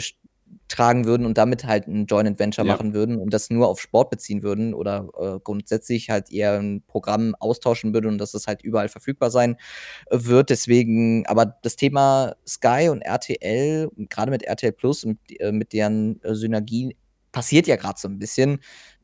[0.68, 2.72] tragen würden und damit halt ein Joint Venture ja.
[2.72, 6.82] machen würden und das nur auf Sport beziehen würden oder äh, grundsätzlich halt eher ein
[6.88, 9.58] Programm austauschen würden und dass es halt überall verfügbar sein
[10.10, 10.50] wird.
[10.50, 16.22] Deswegen, aber das Thema Sky und RTL, gerade mit RTL Plus und äh, mit deren
[16.24, 16.94] äh, Synergien,
[17.36, 18.62] passiert ja gerade so ein bisschen.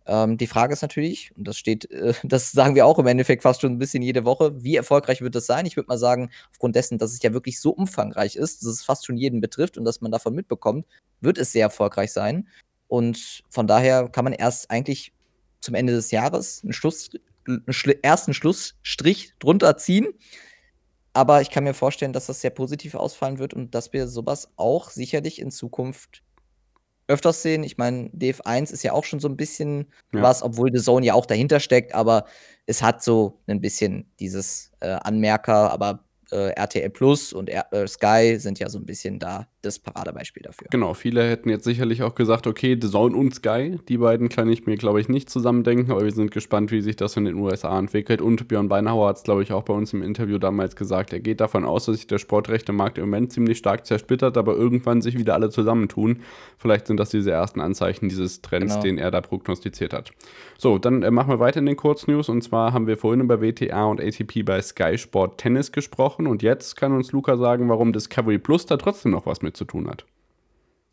[0.08, 3.44] Ähm, die Frage ist natürlich, und das steht, äh, das sagen wir auch im Endeffekt
[3.44, 5.66] fast schon ein bisschen jede Woche, wie erfolgreich wird das sein?
[5.66, 8.84] Ich würde mal sagen, aufgrund dessen, dass es ja wirklich so umfangreich ist, dass es
[8.84, 10.88] fast schon jeden betrifft und dass man davon mitbekommt,
[11.20, 12.48] wird es sehr erfolgreich sein.
[12.88, 15.14] Und von daher kann man erst eigentlich
[15.60, 17.10] zum Ende des Jahres einen, Schluss,
[17.46, 17.64] einen
[18.02, 20.08] ersten Schlussstrich drunter ziehen.
[21.14, 24.50] Aber ich kann mir vorstellen, dass das sehr positiv ausfallen wird und dass wir sowas
[24.56, 26.24] auch sicherlich in Zukunft
[27.08, 27.64] öfters sehen.
[27.64, 30.22] Ich meine, DF1 ist ja auch schon so ein bisschen ja.
[30.22, 32.26] was, obwohl The Zone ja auch dahinter steckt, aber
[32.66, 37.88] es hat so ein bisschen dieses äh, Anmerker, aber äh, RTL Plus und R äh,
[37.88, 40.68] Sky sind ja so ein bisschen da das Paradebeispiel dafür.
[40.72, 44.50] Genau, viele hätten jetzt sicherlich auch gesagt, okay, The Zone und Sky, die beiden kann
[44.50, 47.36] ich mir, glaube ich, nicht zusammendenken, aber wir sind gespannt, wie sich das in den
[47.36, 48.22] USA entwickelt.
[48.22, 51.20] Und Björn Beinauer hat es, glaube ich, auch bei uns im Interview damals gesagt, er
[51.20, 55.18] geht davon aus, dass sich der Sportrechte-Markt im Moment ziemlich stark zersplittert, aber irgendwann sich
[55.18, 56.22] wieder alle zusammentun.
[56.58, 58.84] Vielleicht sind das diese ersten Anzeichen dieses Trends, genau.
[58.84, 60.12] den er da prognostiziert hat.
[60.58, 63.42] So, dann äh, machen wir weiter in den Kurznews und zwar haben wir vorhin über
[63.42, 67.94] WTA und ATP bei Sky Sport Tennis gesprochen und jetzt kann uns Luca sagen, warum
[67.94, 70.06] Discovery Plus da trotzdem noch was mit zu tun hat.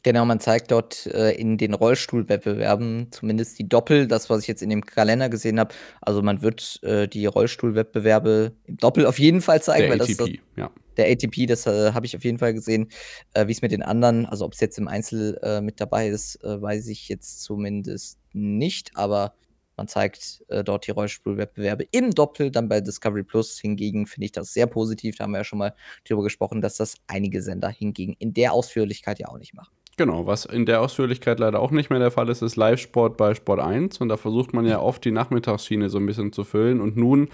[0.05, 4.63] Genau, man zeigt dort äh, in den Rollstuhlwettbewerben zumindest die Doppel, das, was ich jetzt
[4.63, 5.75] in dem Kalender gesehen habe.
[6.01, 9.91] Also man wird äh, die Rollstuhlwettbewerbe im Doppel auf jeden Fall zeigen.
[9.91, 10.71] Der weil ATP, das, ja.
[10.97, 12.89] Der ATP, das äh, habe ich auf jeden Fall gesehen.
[13.35, 16.09] Äh, Wie es mit den anderen, also ob es jetzt im Einzel äh, mit dabei
[16.09, 18.93] ist, äh, weiß ich jetzt zumindest nicht.
[18.95, 19.35] Aber
[19.79, 23.59] man zeigt äh, dort die Rollstuhlwettbewerbe im Doppel, dann bei Discovery Plus.
[23.59, 25.17] Hingegen finde ich das sehr positiv.
[25.17, 25.75] Da haben wir ja schon mal
[26.07, 29.73] drüber gesprochen, dass das einige Sender hingegen in der Ausführlichkeit ja auch nicht machen.
[29.97, 33.35] Genau, was in der Ausführlichkeit leider auch nicht mehr der Fall ist, ist Live-Sport bei
[33.35, 33.99] Sport 1.
[33.99, 36.81] Und da versucht man ja oft die Nachmittagsschiene so ein bisschen zu füllen.
[36.81, 37.29] Und nun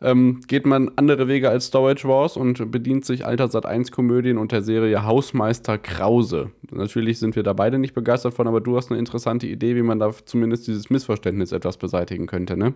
[0.00, 4.62] ähm, geht man andere Wege als Storage Wars und bedient sich alter Sat1-Komödien und der
[4.62, 6.50] Serie Hausmeister Krause.
[6.70, 9.82] Natürlich sind wir da beide nicht begeistert von, aber du hast eine interessante Idee, wie
[9.82, 12.74] man da zumindest dieses Missverständnis etwas beseitigen könnte, ne?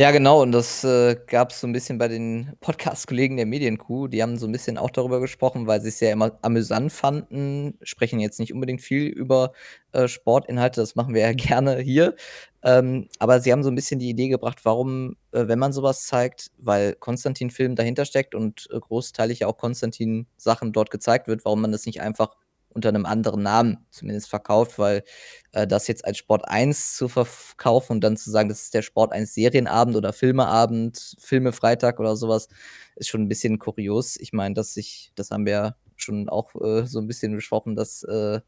[0.00, 4.06] Ja, genau, und das, äh, gab's so 'n bisschen bei den Podcast-Kollegen der Medienkuh.
[4.06, 8.20] Die haben so 'n bisschen auch darüber gesprochen, weil sie's ja immer amüsant fanden, sprechen
[8.20, 9.50] jetzt nicht unbedingt viel über,
[9.90, 12.14] äh, Sportinhalte, das machen wir ja gerne hier.
[12.62, 15.82] Ähm, aber sie haben so 'n bisschen die Idee gebracht, warum, äh, wenn man so
[15.82, 21.44] was zeigt weil Constantin-Film dahinter steckt und, äh, großteilig ja auch Constantin-Sachen dort gezeigt wird,
[21.44, 22.36] warum man das nicht einfach
[22.70, 25.04] unter 'nem anderen Namen zumindest verkauft, weil,
[25.52, 28.82] äh, das jetzt als Sport 1 zu verkaufen und dann zu sagen, das ist der
[28.82, 32.48] Sport 1 Serienabend oder Filmeabend, Filmefreitag oder so was,
[32.96, 34.16] ist schon 'n bisschen kurios.
[34.20, 37.74] Ich meine, dass sich das haben wir ja schon auch, äh, so 'n bisschen besprochen,
[37.76, 38.40] dass, äh,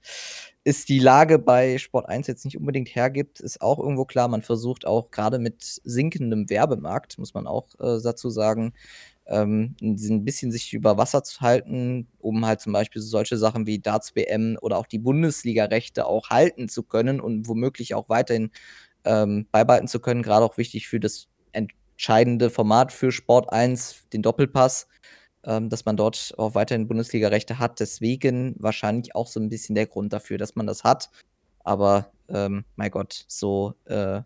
[0.65, 4.29] es die Lage bei Sport 1 jetzt nicht unbedingt hergibt, ist auch irgendwo klar.
[4.29, 8.73] Man versucht auch grade mit sinkendem Werbemarkt, muss man auch, äh, dazu sagen,
[9.31, 13.81] ähm, 'n bisschen sich über Wasser zu halten, um halt zum Beispiel solche Sachen wie
[13.81, 18.51] Darts-WM oder auch die Bundesliga-Rechte auch halten zu können und womöglich auch weiterhin,
[19.05, 20.23] ähm, beibehalten zu können.
[20.23, 24.89] Grade auch wichtig für das entscheidende Format für Sport 1, den Doppelpass,
[25.45, 27.81] ähm, dass man dort auch weiterhin Bundesliga-Rechte hat.
[27.81, 31.11] Deswegen wahrscheinlich auch so 'n bisschen der Grund dafür, dass man das hat.
[31.65, 34.23] Aber, ähm, mein Gott, so, äh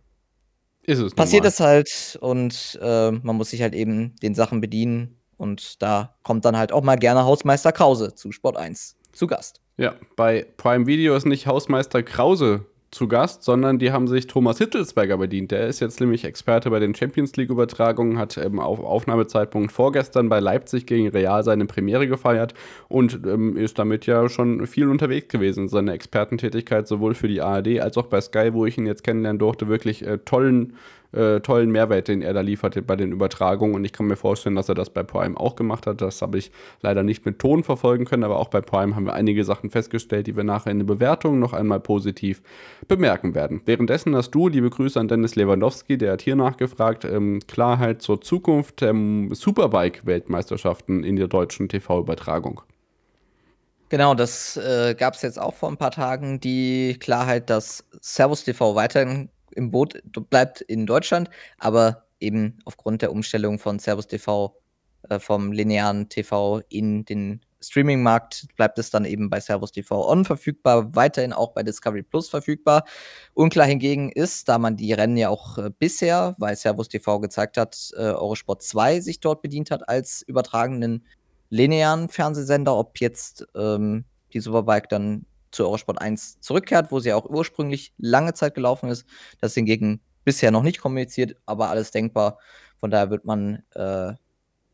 [0.87, 5.19] Ist es passiert es halt und, äh, man muss sich halt eben den Sachen bedienen
[5.37, 9.61] und da kommt dann halt auch mal gerne Hausmeister Krause zu Sport 1 zu Gast.
[9.77, 14.59] Ja, bei Prime Video ist nicht Hausmeister Krause zu Gast, sondern die haben sich Thomas
[14.59, 15.51] Hitzelsberger bedient.
[15.51, 20.87] Der ist jetzt nämlich Experte bei den Champions-League-Übertragungen, hat, ähm, auf Aufnahmezeitpunkt vorgestern bei Leipzig
[20.87, 22.55] gegen Real seine Premiere gefeiert
[22.89, 25.69] und, ähm, ist damit ja schon viel unterwegs gewesen.
[25.69, 29.39] Seine Expertentätigkeit sowohl für die ARD als auch bei Sky, wo ich ihn jetzt kennenlernen
[29.39, 30.75] durfte, wirklich, äh, tollen
[31.15, 33.75] äh, tollen Mehrwert, den er da lieferte bei den Übertragungen.
[33.75, 36.01] Und ich kann mir vorstellen, dass er das bei Prime auch gemacht hat.
[36.01, 36.51] Das habe ich
[36.81, 40.27] leider nicht mit Ton verfolgen können, aber auch bei Prime haben wir einige Sachen festgestellt,
[40.27, 42.43] die wir nachher in den Bewertungen noch einmal positiv
[42.89, 43.61] bemerken werden.
[43.65, 48.21] Währenddessen hast du, liebe Grüße an Dennis Lewandowski, der hat hier nachgefragt, ähm, Klarheit zur
[48.21, 52.63] Zukunft der ähm, Superbike-Weltmeisterschaften in der deutschen TV-Übertragung.
[53.91, 58.75] Genau, das, äh, gab's jetzt auch vor 'n paar Tagen, die Klarheit, dass Servus TV
[58.75, 64.61] weiterhin im Boot bleibt in Deutschland, aber eben aufgrund der Umstellung von Servus TV,
[65.09, 70.25] äh, vom linearen TV in den Streaming-Markt bleibt es dann eben bei Servus TV On
[70.25, 72.85] verfügbar, weiterhin auch bei Discovery+ verfügbar.
[73.33, 77.57] Unklar hingegen ist, da man die Rennen ja auch, äh, bisher, weil Servus TV gezeigt
[77.57, 81.07] hat, äh, Eurosport 2 sich dort bedient hat als übertragenden
[81.51, 87.27] linearen Fernsehsender, ob jetzt, ähm, die Superbike dann zu Eurosport 1 zurückkehrt, wo sie auch
[87.27, 89.07] ursprünglich lange Zeit gelaufen ist.
[89.41, 92.39] Das ist hingegen bisher noch nicht kommuniziert, aber alles denkbar.
[92.79, 94.13] Von daher wird man, äh,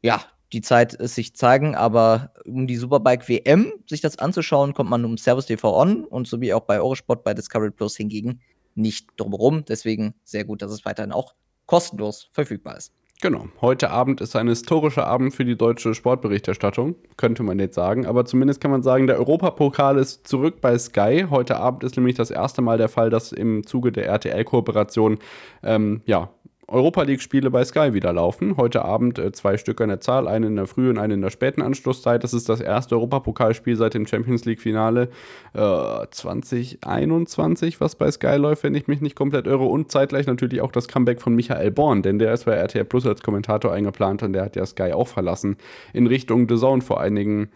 [0.02, 4.90] ja, die Zeit es sich zeigen, aber um die Superbike WM sich das anzuschauen, kommt
[4.90, 8.40] man um Servus TV On und so wie auch bei Eurosport bei Discovery+ hingegen
[8.74, 9.64] nicht drum rum.
[9.68, 11.34] Deswegen sehr gut, dass es weiterhin auch
[11.66, 12.92] kostenlos verfügbar ist.
[13.22, 13.48] Genau.
[13.60, 18.06] Heute Abend ist ein historischer Abend für die deutsche Sportberichterstattung, könnte man jetzt sagen.
[18.06, 21.26] Aber zumindest kann man sagen, der Europapokal ist zurück bei Sky.
[21.28, 25.18] Heute Abend ist nämlich das erste Mal der Fall, dass im Zuge der RTL-Kooperation,
[25.62, 26.30] ähm, ja,
[26.70, 28.56] Europa League-Spiele bei Sky wieder laufen.
[28.56, 31.30] Heute Abend äh, zwei Stück an der Zahl, eine in der frühen, eine in der
[31.30, 32.22] späten Anschlusszeit.
[32.22, 35.08] Das ist das erste Europapokalspiel seit dem Champions League-Finale
[35.52, 39.64] äh, 2021, was bei Sky läuft, wenn ich mich nicht komplett irre.
[39.64, 43.04] Und zeitgleich natürlich auch das Comeback von Michael Born, denn der ist bei RTL Plus
[43.04, 45.56] als Kommentator eingeplant und der hat ja Sky auch verlassen
[45.92, 47.50] in Richtung The Zone vor einigen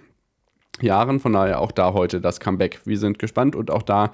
[0.80, 1.20] Jahren.
[1.20, 2.80] Von daher auch da heute das Comeback.
[2.84, 4.10] Wir sind gespannt und auch da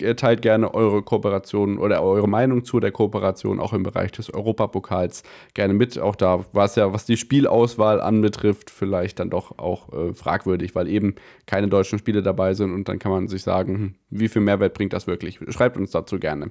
[0.00, 5.22] teilt gerne eure Kooperation oder eure Meinung zu der Kooperation auch im Bereich des Europapokals
[5.54, 5.98] gerne mit.
[5.98, 10.74] Auch da war es ja, was die Spielauswahl anbetrifft, vielleicht dann doch auch äh, fragwürdig,
[10.74, 11.14] weil eben
[11.46, 14.74] keine deutschen Spiele dabei sind und dann kann man sich sagen, hm, wie viel Mehrwert
[14.74, 15.38] bringt das wirklich?
[15.48, 16.50] Schreibt uns dazu gerne.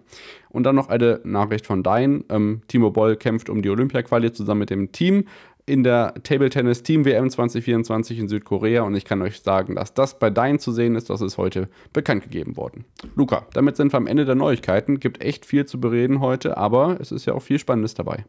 [0.50, 2.24] Und dann noch eine Nachricht von Dein.
[2.30, 5.26] Ähm, Timo Boll kämpft um die Olympia-Quali zusammen mit dem Team
[5.70, 9.94] in der Table Tennis Team WM 2024 in Südkorea und ich kann euch sagen, dass
[9.94, 12.86] das bei Dein zu sehen ist, das ist heute bekannt gegeben worden.
[13.16, 15.00] Luca, damit sind wir am Ende der Neuigkeiten.
[15.00, 18.26] Gibt echt viel zu bereden heute, aber es ist ja auch viel Spannendes dabei.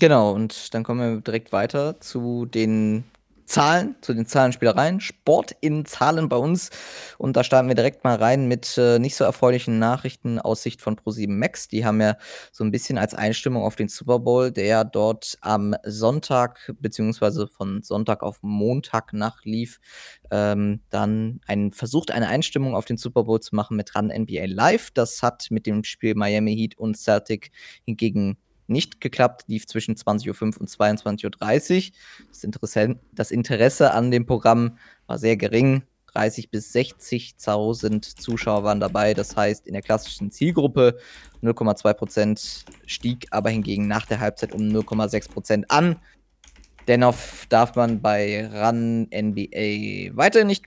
[0.00, 3.04] Genau, und dann kommen wir direkt weiter zu den
[3.46, 5.00] Zahlen, zu den Zahlenspielereien.
[5.00, 6.70] Sport in Zahlen bei uns.
[7.18, 10.80] Und da starten wir direkt mal rein mit, äh, nicht so erfreulichen Nachrichten aus Sicht
[10.82, 11.68] von ProSieben Max.
[11.68, 12.16] Die haben ja
[12.52, 17.82] so 'n bisschen als Einstimmung auf den Super Bowl, der dort am Sonntag beziehungsweise von
[17.82, 19.78] Sonntag auf Montagnacht lief,
[20.30, 24.46] ähm, dann einen versucht, eine Einstimmung auf den Super Bowl zu machen mit RAN NBA
[24.46, 24.90] Live.
[24.92, 27.50] Das hat mit dem Spiel Miami Heat und Celtic
[27.84, 28.36] hingegen
[28.66, 31.92] nicht geklappt, lief zwischen 20:05 und 22:30.
[32.28, 35.82] Das Interessen das Interesse an dem Programm war sehr gering.
[36.14, 39.14] 30 bis 60.000 Zuschauer waren dabei.
[39.14, 40.98] Das heißt, in der klassischen Zielgruppe
[41.42, 45.96] 0,2% stieg aber hingegen nach der Halbzeit um 0,6% an.
[46.86, 47.16] Dennoch
[47.48, 50.66] darf man bei Run NBA weiterhin nicht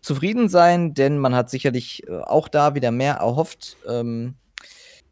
[0.00, 3.76] zufrieden sein, denn man hat sicherlich äh, auch da wieder mehr erhofft.
[3.88, 4.34] Ähm,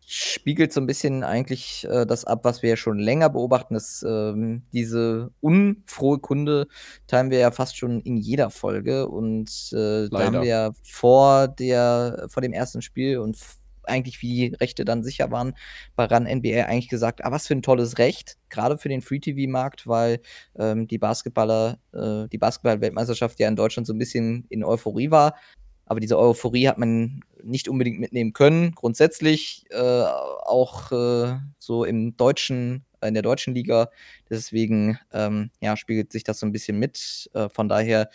[0.06, 4.04] spiegelt so ein bisschen eigentlich äh, das ab, was wir ja schon länger beobachten, dass
[4.06, 6.66] ähm, diese unfrohe Kunde
[7.06, 9.08] teilen wir ja fast schon in jeder Folge.
[9.08, 13.38] Und äh, da haben wir ja vor, der, vor dem ersten Spiel und
[13.86, 15.54] eigentlich wie die Rechte dann sicher waren,
[15.96, 19.86] bei RAN NBA eigentlich gesagt, ah, was für ein tolles Recht, gerade für den Free-TV-Markt,
[19.86, 20.20] weil
[20.58, 25.34] ähm, die Basketballer, äh, die Basketball-Weltmeisterschaft ja in Deutschland so ein bisschen in Euphorie war.
[25.86, 28.72] Aber diese Euphorie hat man nicht unbedingt mitnehmen können.
[28.72, 33.90] Grundsätzlich äh, auch äh, so im deutschen, in der deutschen Liga.
[34.30, 37.30] Deswegen ähm, ja, spiegelt sich das so ein bisschen mit.
[37.34, 38.08] Äh, von daher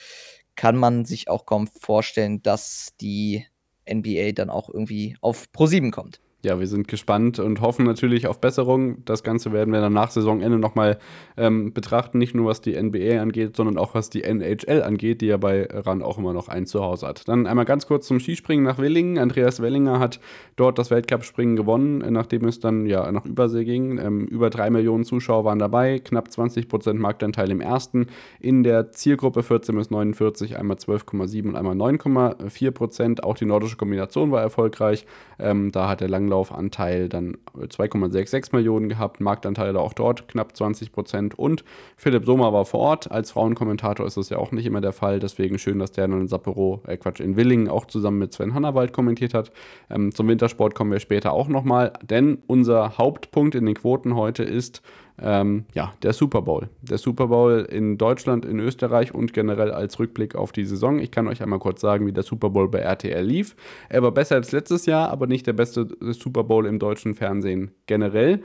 [0.56, 3.46] kann man sich auch kaum vorstellen, dass die
[3.90, 8.26] NBA dann auch irgendwie auf Pro 7 kommt ja, wir sind gespannt und hoffen natürlich
[8.26, 9.04] auf Besserung.
[9.04, 10.98] Das Ganze werden wir dann nach Saisonende nochmal
[11.36, 15.26] ähm, betrachten, nicht nur was die NBA angeht, sondern auch was die NHL angeht, die
[15.26, 17.28] ja bei RAN auch immer noch ein Zuhause hat.
[17.28, 19.18] Dann einmal ganz kurz zum Skispringen nach Willingen.
[19.18, 20.22] Andreas Wellinger hat
[20.56, 23.98] dort das Weltcup-Springen gewonnen, nachdem es dann ja nach Übersee ging.
[23.98, 28.08] Ähm, über drei Millionen Zuschauer waren dabei, knapp 20 Prozent Marktanteil im ersten.
[28.40, 33.24] In der Zielgruppe 14 bis 49 einmal 12,7 und einmal 9,4 Prozent.
[33.26, 35.06] Auch die nordische Kombination war erfolgreich.
[35.38, 40.92] Ähm, da hat der Lang Langlaufanteil dann 2,66 Millionen gehabt, Marktanteile auch dort knapp 20
[40.92, 41.64] Prozent und
[41.98, 43.12] Philipp Sommer war vor Ort.
[43.12, 46.22] Als Frauenkommentator ist das ja auch nicht immer der Fall, deswegen schön, dass der dann
[46.22, 49.52] in Sapporo, äh Quatsch, in Willingen auch zusammen mit Sven Hannawald kommentiert hat.
[49.90, 54.44] Ähm, zum Wintersport kommen wir später auch nochmal, denn unser Hauptpunkt in den Quoten heute
[54.44, 54.82] ist,
[55.22, 56.70] ähm, ja, der Super Bowl.
[56.82, 61.00] Der Super Bowl in Deutschland, in Österreich und generell als Rückblick auf die Saison.
[61.00, 63.56] Ich kann euch einmal kurz sagen, wie der Super Bowl bei RTL lief.
[63.90, 67.72] Er war besser als letztes Jahr, aber nicht der beste Super Bowl im deutschen Fernsehen
[67.86, 68.44] generell.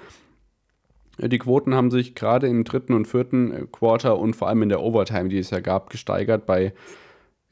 [1.19, 4.83] Die Quoten haben sich gerade im dritten und vierten Quarter und vor allem in der
[4.83, 6.75] Overtime, die es ja gab, gesteigert bei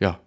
[0.00, 0.18] ja,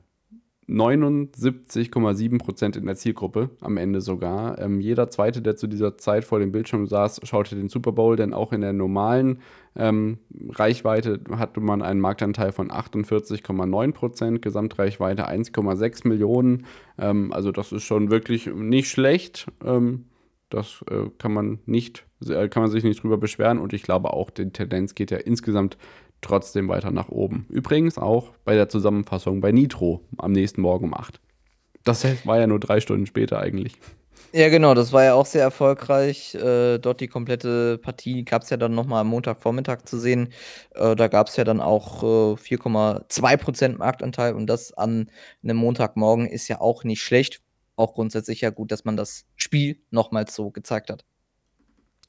[0.67, 4.57] 79,7 Prozent in der Zielgruppe, am Ende sogar.
[4.59, 8.15] Ähm, jeder Zweite, der zu dieser Zeit vor dem Bildschirm saß, schaute den Super Bowl,
[8.15, 9.39] denn auch in der normalen
[9.75, 10.17] ähm,
[10.49, 16.65] Reichweite hatte man einen Marktanteil von 48,9 Prozent, Gesamtreichweite 1,6 Millionen.
[16.97, 19.47] Ähm, also das ist schon wirklich nicht schlecht.
[19.63, 20.05] Ähm,
[20.49, 24.13] das äh, kann man nicht, äh, kann man sich nicht drüber beschweren und ich glaube
[24.13, 25.77] auch, die Tendenz geht ja insgesamt
[26.25, 27.45] trotzdem weiter nach oben.
[27.49, 31.19] Übrigens auch bei der Zusammenfassung bei Nitro am nächsten Morgen um 8.
[31.83, 33.77] Das war ja nur drei Stunden später eigentlich.
[34.33, 36.35] Ja, genau, das war ja auch sehr erfolgreich.
[36.35, 40.33] Äh, dort die komplette Partie gab es ja dann nochmal am Montagvormittag zu sehen.
[40.71, 45.09] Äh, da gab es ja dann auch äh, 4,2% Marktanteil und das an
[45.41, 47.41] einem Montagmorgen ist ja auch nicht schlecht.
[47.77, 51.05] Auch grundsätzlich ja gut, dass man das Spiel nochmals so gezeigt hat.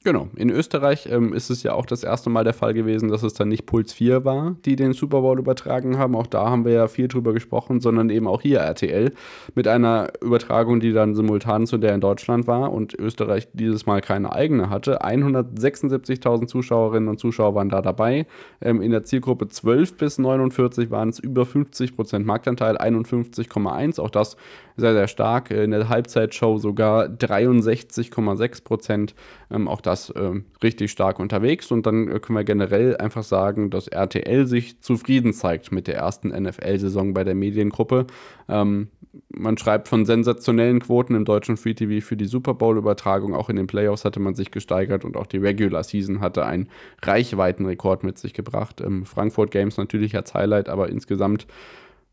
[0.03, 0.29] Genau.
[0.35, 3.33] In Österreich ähm, ist es ja auch das erste Mal der Fall gewesen, dass es
[3.33, 6.15] dann nicht Puls 4 war, die den Super Bowl übertragen haben.
[6.15, 9.11] Auch da haben wir ja viel drüber gesprochen, sondern eben auch hier RTL
[9.55, 14.01] mit einer Übertragung, die dann simultan zu der in Deutschland war und Österreich dieses Mal
[14.01, 15.01] keine eigene hatte.
[15.01, 18.27] 176.000 Zuschauerinnen und Zuschauer waren da dabei.
[18.61, 23.99] Ähm, in der Zielgruppe 12 bis 49 waren es über 50 Prozent Marktanteil, 51,1.
[23.99, 24.37] Auch das
[24.77, 25.51] sehr, sehr stark.
[25.51, 29.15] In der Halbzeitshow sogar 63,6 Prozent.
[29.49, 31.71] Ähm, auch das ähm, richtig stark unterwegs.
[31.71, 35.95] Und dann äh, können wir generell einfach sagen, dass RTL sich zufrieden zeigt mit der
[35.95, 38.05] ersten NFL-Saison bei der Mediengruppe.
[38.49, 38.89] Ähm,
[39.29, 43.33] man schreibt von sensationellen Quoten im deutschen Free TV für die Super Bowl-Übertragung.
[43.33, 46.69] Auch in den Playoffs hatte man sich gesteigert und auch die Regular Season hatte einen
[47.01, 48.81] Reichweitenrekord mit sich gebracht.
[48.81, 51.47] Ähm, Frankfurt Games natürlich als Highlight, aber insgesamt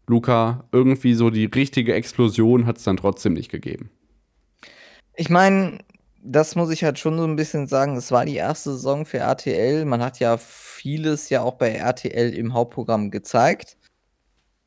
[0.07, 3.91] Luca, irgendwie so die richtige Explosion hat es dann trotzdem nicht gegeben.
[5.17, 5.79] Ich meine,
[6.27, 9.19] das muss ich halt schon so ein bisschen sagen, es war die erste Saison für
[9.19, 9.85] RTL.
[9.85, 13.77] Man hat ja vieles ja auch bei RTL im Hauptprogramm gezeigt.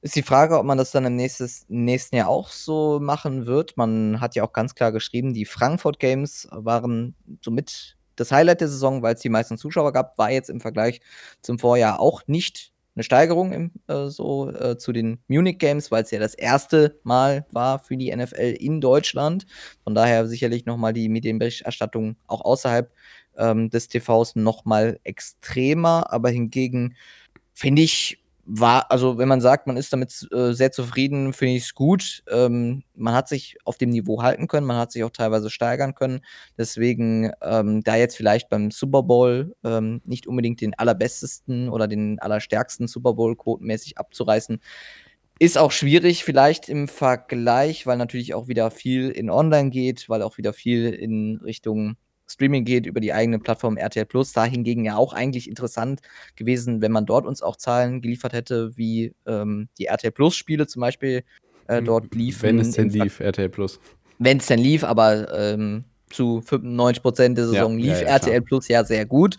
[0.02, 3.76] Ist die Frage, ob man das dann im nächstes, nächsten Jahr auch so machen wird.
[3.76, 8.68] Man hat ja auch ganz klar geschrieben, die Frankfurt Games waren somit das Highlight der
[8.68, 11.02] Saison, weil es die meisten Zuschauer gab, war jetzt im Vergleich
[11.42, 16.04] zum Vorjahr auch nicht eine Steigerung im, äh, so äh, zu den Munich Games, weil
[16.04, 19.46] es ja das erste Mal war für die NFL in Deutschland.
[19.84, 22.92] Von daher sicherlich nochmal die Medienberichterstattung auch außerhalb
[23.38, 26.12] ähm, des TVs nochmal extremer.
[26.12, 26.96] Aber hingegen
[27.54, 28.18] finde ich,
[28.50, 32.24] war, also wenn man sagt, man ist damit äh, sehr zufrieden, finde ich es gut.
[32.32, 35.96] Ähm, man hat sich auf dem Niveau halten können, man hat sich auch teilweise steigern
[35.96, 36.22] können.
[36.58, 42.20] Deswegen ähm, da jetzt vielleicht beim Super Bowl ähm, nicht unbedingt den allerbestesten oder den
[42.20, 44.60] allerstärksten Super Bowl quotenmäßig abzureißen,
[45.40, 50.24] Ist auch schwierig vielleicht im Vergleich, weil natürlich auch wieder viel in Online geht, weil
[50.24, 51.96] auch wieder viel in Richtung
[52.28, 54.08] Streaming geht über die eigene Plattform RTL+.
[54.34, 56.02] Da hingegen ja auch eigentlich interessant
[56.36, 60.82] gewesen, wenn man dort uns auch Zahlen geliefert hätte, wie ähm, die RTL+ Spiele zum
[60.82, 61.24] Beispiel
[61.68, 62.44] äh, dort liefen.
[62.44, 63.52] Wenn es denn lief, RTL+.
[64.20, 68.42] Wenn es denn lief, aber ähm, zu 95% der Saison Ja, lief ja, ja, RTL
[68.42, 69.38] Plus ja sehr gut.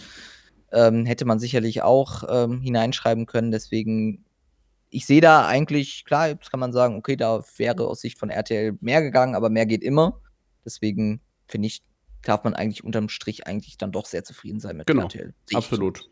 [0.70, 3.50] Ähm, hätte man sicherlich auch ähm, hineinschreiben können.
[3.50, 4.24] Deswegen,
[4.90, 8.30] ich sehe da eigentlich, klar, jetzt kann man sagen, okay, da wäre aus Sicht von
[8.30, 10.20] RTL mehr gegangen, aber mehr geht immer.
[10.64, 11.82] Deswegen finde ich,
[12.22, 15.34] darf man eigentlich unterm Strich eigentlich dann doch sehr zufrieden sein mit Genau, RTL.
[15.46, 15.58] So.
[15.58, 16.08] absolut.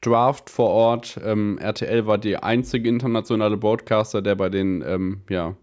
[0.00, 1.20] Draft vor Ort.
[1.22, 5.56] Ähm, RTL war die einzige internationale Broadcaster, der bei den ähm, ja,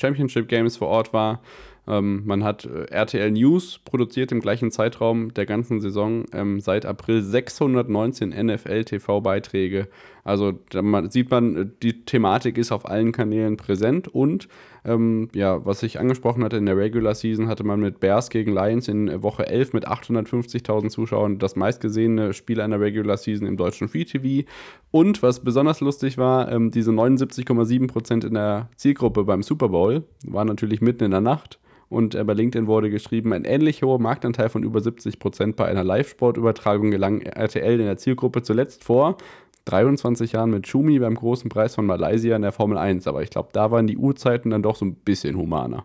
[0.00, 1.42] Championship Games vor Ort war.
[1.88, 6.86] Ähm, man hat äh, RTL News produziert im gleichen Zeitraum der ganzen Saison ähm, seit
[6.86, 9.88] April 619 NFL-TV-Beiträge.
[10.22, 14.46] Also da man, sieht man, äh, die Thematik ist auf allen Kanälen präsent und
[14.84, 18.52] ähm, ja, was ich angesprochen hatte, in der Regular Season hatte man mit Bears gegen
[18.52, 23.88] Lions in Woche 11 mit 850.000 Zuschauern das meistgesehene Spiel einer Regular Season im deutschen
[23.88, 24.48] Free TV.
[24.90, 30.48] Und was besonders lustig war, ähm, diese 79,7% in der Zielgruppe beim Super Bowl waren
[30.48, 31.58] natürlich mitten in der Nacht.
[31.90, 35.84] Und äh, bei LinkedIn wurde geschrieben, ein ähnlich hoher Marktanteil von über 70% bei einer
[35.84, 39.18] Live-Sportübertragung gelang RTL in der Zielgruppe zuletzt vor
[39.64, 43.06] 23 Jahren mit Schumi beim großen Preis von Malaysia in der Formel 1.
[43.06, 45.84] Aber ich glaube, da waren die Uhrzeiten dann doch so ein bisschen humaner.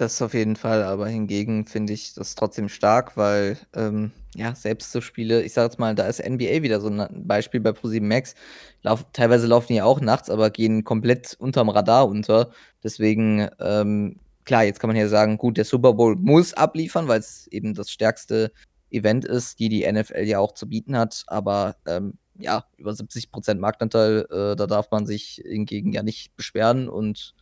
[0.00, 4.92] Das auf jeden Fall, aber hingegen finde ich das trotzdem stark, weil, ähm, ja, selbst
[4.92, 8.08] so Spiele, ich sage jetzt mal, da ist NBA wieder so ein Beispiel bei ProSieben
[8.08, 8.34] Max.
[8.82, 12.50] Lauf, teilweise laufen die ja auch nachts, aber gehen komplett unterm Radar unter.
[12.82, 17.20] Deswegen, ähm, klar, jetzt kann man hier sagen, gut, der Super Bowl muss abliefern, weil
[17.20, 18.52] es eben das stärkste
[18.90, 21.24] Event ist, die die NFL ja auch zu bieten hat.
[21.26, 26.88] Aber ähm, ja, über 70% Marktanteil, äh, da darf man sich hingegen ja nicht beschweren
[26.88, 27.34] und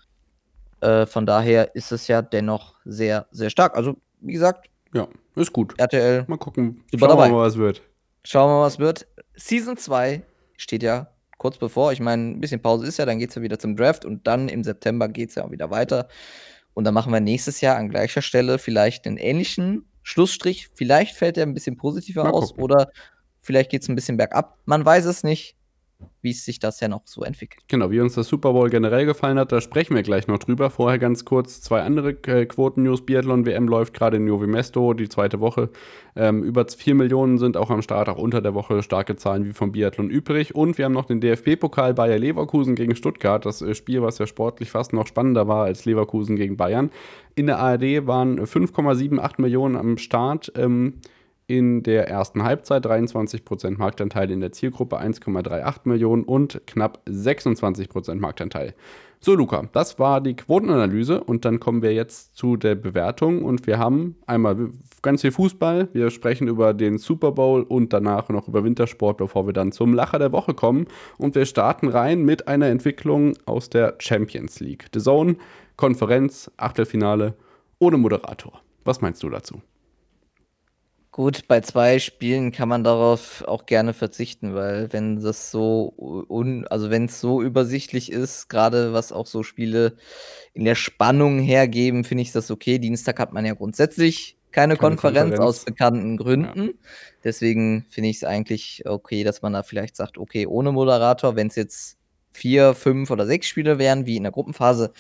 [0.80, 3.76] äh, von daher ist es ja dennoch sehr, sehr stark.
[3.76, 5.74] Also, wie gesagt, Ja, ist gut.
[5.78, 6.84] RTL, Mal gucken.
[6.90, 7.28] Schauen wir dabei.
[7.30, 7.82] mal, was wird.
[8.24, 9.06] schauen wir mal, was wird.
[9.34, 10.22] Season 2
[10.56, 11.92] steht ja kurz bevor.
[11.92, 14.26] Ich meine, ein bisschen Pause ist ja, dann geht es ja wieder zum Draft und
[14.26, 16.08] dann im September geht es ja auch wieder weiter.
[16.74, 20.68] Und dann machen wir nächstes Jahr an gleicher Stelle vielleicht einen ähnlichen Schlussstrich.
[20.74, 22.62] Vielleicht fällt er ein bisschen positiver Mal aus gucken.
[22.64, 22.90] oder
[23.48, 24.58] vielleicht geht es ein bisschen bergab.
[24.66, 25.56] Man weiß es nicht,
[26.20, 27.62] wie es sich das ja noch so entwickelt.
[27.68, 30.68] Genau, wie uns das Super Bowl generell gefallen hat, da sprechen wir gleich noch drüber.
[30.68, 33.06] Vorher ganz kurz zwei andere äh, Quoten-News.
[33.06, 35.70] Biathlon-WM läuft gerade in Novi Mesto, die zweite Woche.
[36.14, 39.54] Ähm, über 4 Millionen sind auch am Start, auch unter der Woche starke Zahlen wie
[39.54, 40.54] vom Biathlon übrig.
[40.54, 43.46] Und wir haben noch den DFB-Pokal Bayer Leverkusen gegen Stuttgart.
[43.46, 46.90] Das äh, Spiel, was ja sportlich fast noch spannender war als Leverkusen gegen Bayern.
[47.34, 50.52] In der ARD waren 5,78 Millionen am Start.
[50.54, 51.00] Ähm,
[51.48, 58.74] in der ersten Halbzeit 23% Marktanteil in der Zielgruppe 1,38 Millionen und knapp 26% Marktanteil.
[59.20, 63.66] So, Luca, das war die Quotenanalyse und dann kommen wir jetzt zu der Bewertung und
[63.66, 64.70] wir haben einmal
[65.02, 69.46] ganz viel Fußball, wir sprechen über den Super Bowl und danach noch über Wintersport, bevor
[69.46, 70.86] wir dann zum Lacher der Woche kommen
[71.16, 74.86] und wir starten rein mit einer Entwicklung aus der Champions League.
[74.92, 75.36] The Zone,
[75.76, 77.34] Konferenz, Achtelfinale
[77.78, 78.60] ohne Moderator.
[78.84, 79.62] Was meinst du dazu?
[81.18, 85.92] Gut, bei zwei Spielen kann man darauf auch gerne verzichten, weil wenn das so
[86.28, 89.96] un also wenn's so übersichtlich ist, gerade was auch so Spiele
[90.54, 92.78] in der Spannung hergeben, finde ich das okay.
[92.78, 95.40] Dienstag hat man ja grundsätzlich keine, Keine Konferenz, Konferenz.
[95.40, 96.78] aus bekannten Gründen.
[97.24, 101.34] Deswegen finde ich es eigentlich okay, dass man da vielleicht sagt, okay, ohne Moderator.
[101.34, 101.97] Wenn's jetzt
[102.38, 104.92] 4, 5 oder 6 Spiele wären wie in der Gruppenphase,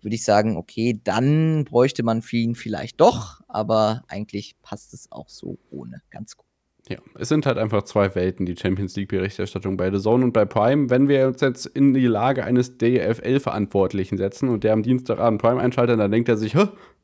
[0.00, 5.28] würde ich sagen, okay, dann bräuchte man ihn vielleicht doch, aber eigentlich passt es auch
[5.28, 6.46] so ohne ganz gut.
[6.88, 10.44] Ja, es sind halt einfach zwei Welten, die Champions League-Berichterstattung bei The Zone und bei
[10.44, 10.90] Prime.
[10.90, 15.60] Wenn wir uns jetzt in die Lage eines DFL-Verantwortlichen setzen und der am Dienstagabend Prime
[15.60, 16.54] einschaltet, dann denkt er sich,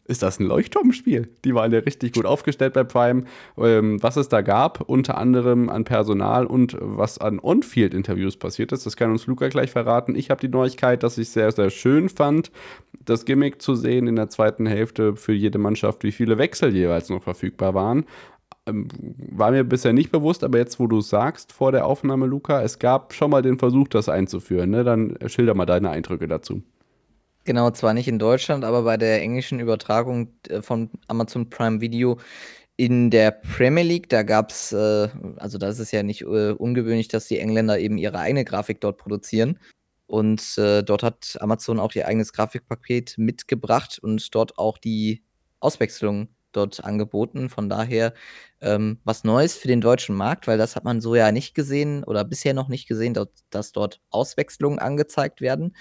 [0.05, 1.29] ist das ein Leuchtturmspiel?
[1.45, 3.25] Die waren ja richtig gut aufgestellt bei Prime.
[3.57, 8.87] Ähm, was es da gab, unter anderem an Personal und was an On-Field-Interviews passiert ist,
[8.87, 10.17] das kann uns Luca gleich verraten.
[10.17, 12.51] Ich habe die Neuigkeit, dass ich sehr, sehr schön fand,
[13.05, 17.09] das Gimmick zu sehen in der zweiten Hälfte für jede Mannschaft, wie viele Wechsel jeweils
[17.09, 18.05] noch verfügbar waren
[18.67, 22.63] ähm, war mir bisher nicht bewusst, aber jetzt, wo du sagst, vor der Aufnahme, Luca,
[22.63, 24.71] es gab schon mal den Versuch, das einzuführen.
[24.71, 24.85] Ne?
[24.85, 26.63] Dann schilder mal deine Eindrücke dazu.
[27.45, 32.19] Genau, zwar nicht in Deutschland, aber bei der englischen Übertragung äh, von Amazon Prime Video
[32.77, 37.09] in der Premier League, da gab's, äh also da ist es ja nicht äh, ungewöhnlich,
[37.09, 39.59] dass die Engländer eben ihre eigene Grafik dort produzieren.
[40.07, 45.23] Und äh, dort hat Amazon auch ihr eigenes Grafikpaket mitgebracht und dort auch die
[45.61, 47.49] Auswechslung dort angeboten.
[47.49, 48.13] Von daher
[48.61, 52.05] ähm, was Neues für den deutschen Markt, weil das hat man so ja nicht gesehen
[52.05, 55.77] oder bisher noch nicht gesehen, dort, dass dort Auswechslungen angezeigt werden.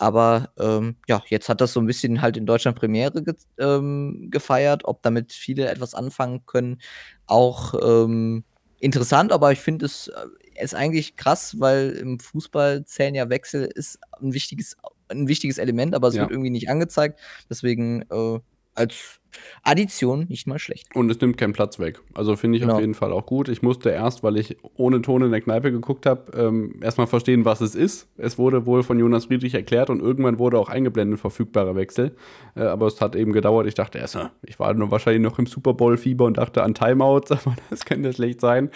[0.00, 4.28] Aber, ähm, ja, jetzt hat das so 'n bisschen halt in Deutschland Premiere ge ähm,
[4.30, 4.84] gefeiert.
[4.86, 6.80] Ob damit viele etwas anfangen können,
[7.26, 8.44] auch, ähm,
[8.80, 10.26] interessant, aber ich finde es, äh,
[10.62, 14.76] ist eigentlich krass, weil im Fußball zählen ja Wechsel ist 'n wichtiges
[15.10, 16.30] 'n wichtiges Element, aber es wird Ja.
[16.30, 17.20] irgendwie nicht angezeigt.
[17.50, 18.40] Deswegen, äh,
[18.80, 19.20] als
[19.62, 20.88] Addition nicht mal schlecht.
[20.94, 22.00] Und es nimmt keinen Platz weg.
[22.14, 22.80] Also, finde ich auf Genau.
[22.80, 23.48] jeden Fall auch gut.
[23.48, 27.06] Ich musste erst, weil ich ohne Ton in der Kneipe geguckt habe, ähm, erst mal
[27.06, 28.08] verstehen, was es ist.
[28.16, 32.16] Es wurde wohl von Jonas Friedrich erklärt und irgendwann wurde auch eingeblendet verfügbarer Wechsel.
[32.56, 33.66] Äh, aber es hat eben gedauert.
[33.68, 36.74] Ich dachte erst, äh, ich war nur wahrscheinlich noch im Super Bowl-Fieber und dachte an
[36.74, 38.70] Timeouts, aber das könnte schlecht sein.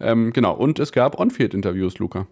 [0.00, 0.54] Ähm, genau.
[0.56, 2.26] Und es gab On-Field-Interviews, Luca.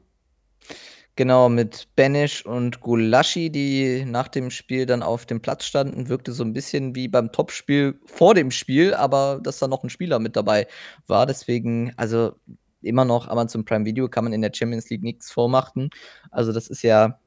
[1.19, 6.11] Genau, mit Benisch und Gulaschi, die nach dem Spiel dann auf dem Platz standen.
[6.11, 9.89] Wirkte so 'n bisschen wie beim Topspiel vor dem Spiel, aber dass da noch 'n
[9.89, 10.67] Spieler mit dabei
[11.07, 11.25] war.
[11.25, 12.35] Deswegen also,
[12.83, 15.89] immer noch Amazon Prime Video kann man in der Champions League nix vormachen.
[16.31, 17.19] Also, das ist ja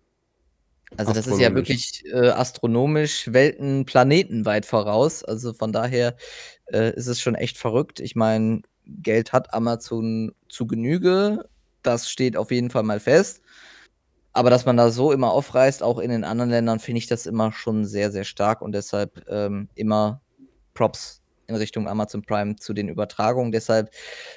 [0.98, 5.24] also, das ist ja wirklich, äh, astronomisch Welten, Planeten weit voraus.
[5.24, 6.16] Also, von daher,
[6.74, 8.00] äh, ist es schon echt verrückt.
[8.02, 11.46] Ich meine, Geld hat Amazon zu Genüge.
[11.84, 13.42] Das steht auf jeden Fall mal fest.
[14.40, 17.26] Aber dass man da so immer aufreißt, auch in den anderen Ländern, finde ich das
[17.26, 20.22] immer schon sehr, sehr stark und deshalb, ähm, immer
[20.74, 23.52] Props in Richtung Amazon Prime zu den Übertragungen.
[23.52, 23.90] Deshalb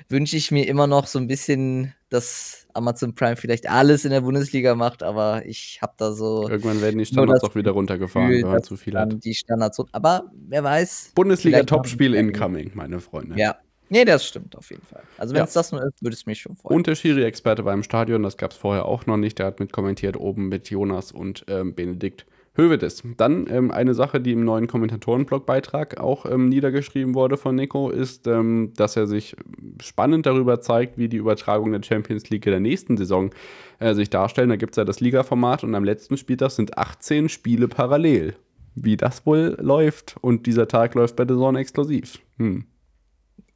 [0.08, 4.22] wünsche ich mir immer noch so 'n bisschen, dass Amazon Prime vielleicht alles in der
[4.22, 8.42] Bundesliga macht, aber ich habe da so Irgendwann werden die Standards auch wieder runtergefahren, Gefühl,
[8.42, 9.14] wenn man zu viel hat.
[9.24, 11.12] die Standards aber wer weiß,
[11.44, 13.38] ja eh incoming, meine Freunde.
[13.38, 13.56] Ja.
[13.92, 15.02] Ne, das stimmt auf jeden Fall.
[15.18, 15.40] Also, Ja.
[15.40, 16.76] wenn's das nur ist, würde es mich schon freuen.
[16.76, 19.38] Und der Schiri-Experte war im Stadion, das gab's vorher auch noch nicht.
[19.38, 22.24] Der hat mitkommentiert oben mit Jonas und, ähm, Benedikt
[22.54, 23.02] Höwedes.
[23.18, 28.26] Dann, ähm, eine Sache, die im neuen Kommentatoren-Blogbeitrag auch, ähm, niedergeschrieben wurde von Nico, ist,
[28.26, 29.36] ähm, dass er sich
[29.82, 33.30] spannend darüber zeigt, wie die Übertragung der Champions League in der nächsten Saison,
[33.78, 34.48] äh, sich darstellen.
[34.48, 38.36] Da gibt's ja das Ligaformat und am letzten Spieltag sind 18 Spiele parallel.
[38.74, 42.20] Wie das wohl läuft und dieser Tag läuft bei DAZN exklusiv.
[42.38, 42.64] Hm.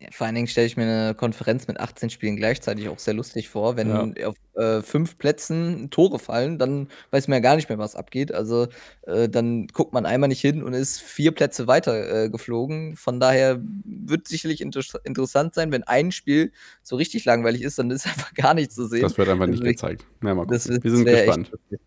[0.00, 3.14] Ja, vor allen Dingen stelle ich mir 'ne Konferenz mit 18 Spielen gleichzeitig auch sehr
[3.14, 3.78] lustig vor.
[3.78, 4.06] Ja.
[4.12, 7.94] Wenn auf, äh, 5 Plätzen Tore fallen, dann weiß man ja gar nicht mehr, was
[7.96, 8.30] abgeht.
[8.30, 8.68] Also,
[9.06, 12.94] äh, dann guckt man einmal nicht hin und ist 4 Plätze weiter, äh, geflogen.
[12.94, 17.90] Von daher wird sicherlich interess interessant sein, wenn ein Spiel so richtig langweilig ist, dann
[17.90, 19.00] ist einfach gar nichts zu sehen.
[19.00, 20.06] Das wird einfach nicht Deswegen gezeigt.
[20.20, 21.50] Mal das Wir sind echt gespannt.
[21.52, 21.80] lustig.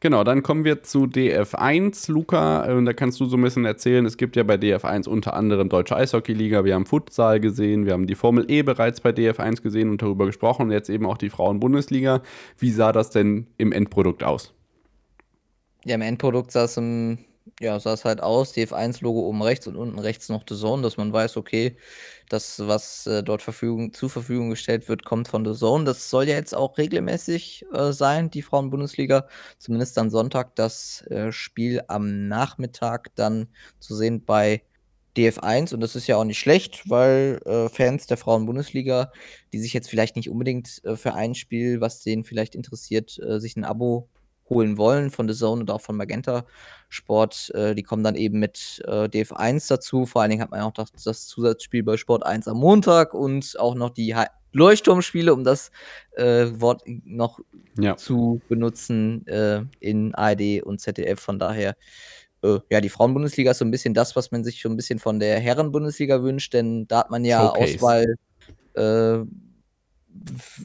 [0.00, 2.66] Genau, dann kommen wir zu DF1, Luca.
[2.66, 4.04] Äh, da kannst du so 'n bisschen erzählen.
[4.04, 8.06] Es gibt ja bei DF1 unter anderem Deutsche Eishockeyliga, wir haben Futsal gesehen, wir haben
[8.06, 11.30] die Formel E bereits bei DF1 gesehen und darüber gesprochen und jetzt eben auch die
[11.30, 12.22] Frauen-Bundesliga.
[12.58, 14.52] Wie sah das denn im Endprodukt aus?
[15.84, 17.18] Ja, im Endprodukt sah's, hm
[17.60, 21.36] ja, sah's halt aus, DF1-Logo oben rechts und unten rechts noch DAZN, dass man weiß,
[21.36, 21.76] okay,
[22.28, 25.84] das, was, äh, dort Verfügung zur Verfügung gestellt wird, kommt von DAZN.
[25.84, 29.26] Das soll ja jetzt auch regelmäßig, äh, sein, die Frauen-Bundesliga.
[29.58, 33.48] Zumindest am Sonntag das, äh, Spiel am Nachmittag dann
[33.80, 34.62] zu sehen bei
[35.16, 39.12] DF1 und das ist ja auch nicht schlecht, weil, äh, Fans der Frauen-Bundesliga,
[39.52, 43.40] die sich jetzt vielleicht nicht unbedingt, äh, für ein Spiel, was den vielleicht interessiert, äh,
[43.40, 44.08] sich 'n Abo
[44.48, 46.46] holen wollen von DAZN oder auch von Magenta
[46.88, 50.06] Sport, äh, die kommen dann eben mit, äh, DF1 dazu.
[50.06, 53.58] Vor allen Dingen hat man ja auch das das Zusatzspiel bei Sport1 am Montag und
[53.58, 54.14] auch noch die
[54.52, 55.70] Leuchtturmspiele, um das,
[56.12, 57.40] äh, Wort noch
[57.78, 57.96] Ja.
[57.96, 61.20] zu benutzen, äh, in ARD und ZDF.
[61.20, 61.76] Von daher,
[62.42, 64.98] äh, ja, die Frauen-Bundesliga ist so 'n bisschen das, was man sich schon 'n bisschen
[65.00, 67.50] von der Herren-Bundesliga wünscht, denn da hat man ja Showcase.
[67.50, 68.16] Auswahl,
[68.74, 69.18] äh,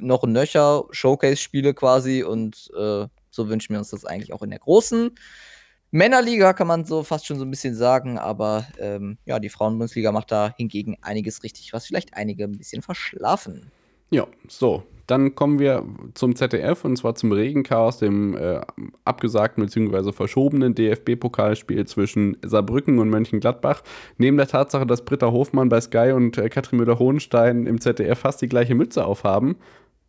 [0.02, 4.52] noch und nöcher, Showcase-Spiele quasi und, äh, so wünschen wir uns das eigentlich auch in
[4.52, 5.12] der großen
[5.92, 10.12] Männerliga, kann man so fast schon so 'n bisschen sagen, aber, ähm, ja, die Frauen-Bundesliga
[10.14, 13.72] macht da hingegen einiges richtig, was vielleicht einige 'n bisschen verschlafen.
[14.12, 18.62] Ja, so, dann kommen wir zum ZDF und zwar zum Regenchaos, dem, äh,
[19.06, 23.84] abgesagten beziehungsweise verschobenen DFB-Pokalspiel zwischen Saarbrücken und Mönchengladbach.
[24.18, 28.42] Neben der Tatsache, dass Britta Hofmann bei Sky und, äh, Katrin Müller-Hohenstein im ZDF fast
[28.42, 29.56] die gleiche Mütze aufhaben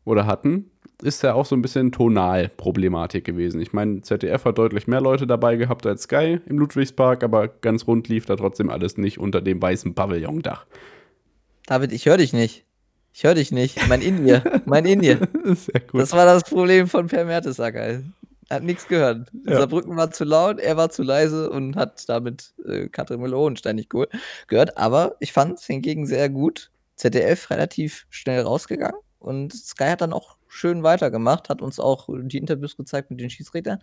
[0.04, 0.71] oder hatten,
[1.02, 3.60] ist ja auch so 'n bisschen Tonalproblematik gewesen.
[3.60, 7.86] Ich meine, ZDF hat deutlich mehr Leute dabei gehabt als Sky im Ludwigspark, aber ganz
[7.86, 10.66] rund lief da trotzdem alles nicht unter dem weißen Pavillondach.
[11.66, 12.64] David, ich höre dich nicht.
[13.14, 13.78] Ich höre dich nicht.
[13.88, 15.18] Mein In-Ear, mein In-Ear.
[15.44, 16.00] Sehr gut.
[16.00, 17.80] Das war das Problem von Per Mertesacker.
[17.80, 19.28] Er hat nix gehört.
[19.46, 19.58] Ja.
[19.58, 23.90] Saarbrücken war zu laut, er war zu leise und hat damit, äh, Katrin Müller-Hohenstein nicht
[23.90, 24.06] geho
[24.46, 24.76] gehört.
[24.76, 26.70] Aber ich fand's hingegen sehr gut.
[26.96, 32.36] ZDF relativ schnell rausgegangen und Sky hat dann auch schön weitergemacht, hat uns auch die
[32.36, 33.78] Interviews gezeigt mit den Schiedsrichtern.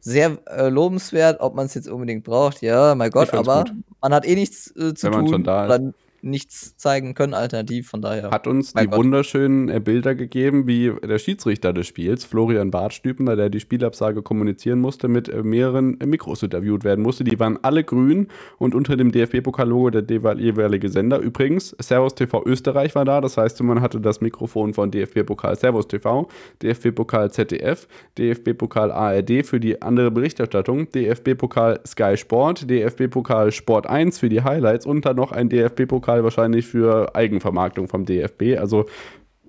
[0.00, 3.74] Sehr, äh, lobenswert, ob man's jetzt unbedingt braucht, ja, mein Gott, aber gut.
[4.00, 5.34] man hat eh nichts, äh, zu Wenn man tun.
[5.34, 5.94] schon da ist.
[6.22, 8.30] Nichts zeigen können, alternativ, von daher.
[8.30, 8.98] Hat uns die Gott.
[8.98, 14.80] wunderschönen äh, Bilder gegeben, wie der Schiedsrichter des Spiels, Florian Bartstübner, der die Spielabsage kommunizieren
[14.80, 17.24] musste, mit äh, mehreren äh, Mikros interviewt werden musste.
[17.24, 21.18] Die waren alle grün und unter dem DFB-Pokal-Logo der jeweilige Sender.
[21.18, 25.88] Übrigens, Servus TV Österreich war da, das heißt, man hatte das Mikrofon von DFB-Pokal Servus
[25.88, 26.28] TV,
[26.62, 34.28] DFB-Pokal ZDF, DFB-Pokal ARD für die andere Berichterstattung, DFB-Pokal Sky Sport, DFB-Pokal Sport 1 für
[34.28, 38.58] die Highlights und dann noch ein DFB-Pokal wahrscheinlich für Eigenvermarktung vom DFB.
[38.58, 38.86] Also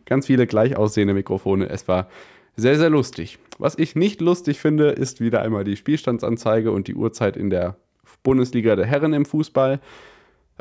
[0.05, 1.69] ganz viele gleich aussehende Mikrofone.
[1.69, 2.07] Es war
[2.55, 3.39] sehr, sehr lustig.
[3.57, 7.75] Was ich nicht lustig finde, ist wieder einmal die Spielstandsanzeige und die Uhrzeit in der
[8.23, 9.79] Bundesliga der Herren im Fußball.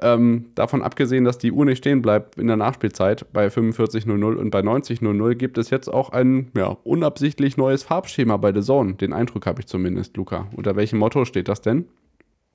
[0.02, 4.50] Ähm, davon abgesehen, dass die Uhr nicht stehen bleibt in der Nachspielzeit bei 45.00 und
[4.50, 8.94] bei 90.00 gibt es jetzt auch ein ja, unabsichtlich neues Farbschema bei The Zone.
[8.94, 10.48] Den Eindruck habe ich zumindest, Luca.
[10.56, 11.86] Unter welchem Motto steht das denn?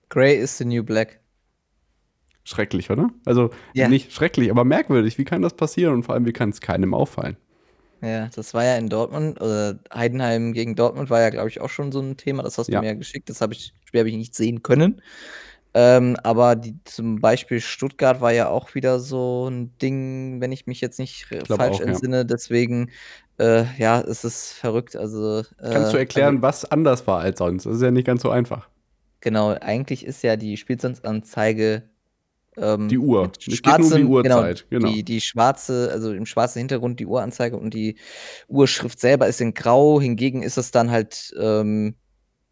[0.10, 1.20] Grey is the new black.
[2.46, 3.10] Schrecklich, oder?
[3.26, 3.90] Also ja.
[3.90, 5.18] nicht schrecklich, aber merkwürdig.
[5.18, 7.38] Wie kann das passieren und vor allem, wie kann es keinem auffallen?
[8.02, 11.70] Ja, das war ja in Dortmund, oder Heidenheim gegen Dortmund war ja, glaube ich, auch
[11.70, 12.44] schon so ein Thema.
[12.44, 12.82] Das hast du ja.
[12.82, 13.30] mir ja geschickt.
[13.30, 15.02] Das habe ich, Spiel habe ich nicht sehen können.
[15.74, 20.68] Ähm, aber die, zum Beispiel Stuttgart war ja auch wieder so ein Ding, wenn ich
[20.68, 22.18] mich jetzt nicht falsch auch, entsinne.
[22.18, 22.24] Ja.
[22.24, 22.92] Deswegen,
[23.40, 24.96] äh, ja, es ist verrückt.
[24.96, 27.66] Also, äh, Kannst du erklären, also, was anders war als sonst?
[27.66, 28.70] Das ist ja nicht ganz so einfach.
[29.20, 31.90] Genau, eigentlich ist ja die Spielstandsanzeige
[32.58, 33.32] ähm, die Uhr.
[33.40, 34.66] Es geht nur um die Uhrzeit.
[34.70, 34.96] Genau, genau.
[34.96, 37.96] Die, die schwarze, also im schwarzen Hintergrund die Uhranzeige und die
[38.48, 40.00] Uhrschrift selber ist in Grau.
[40.00, 41.96] Hingegen ist es dann halt ähm,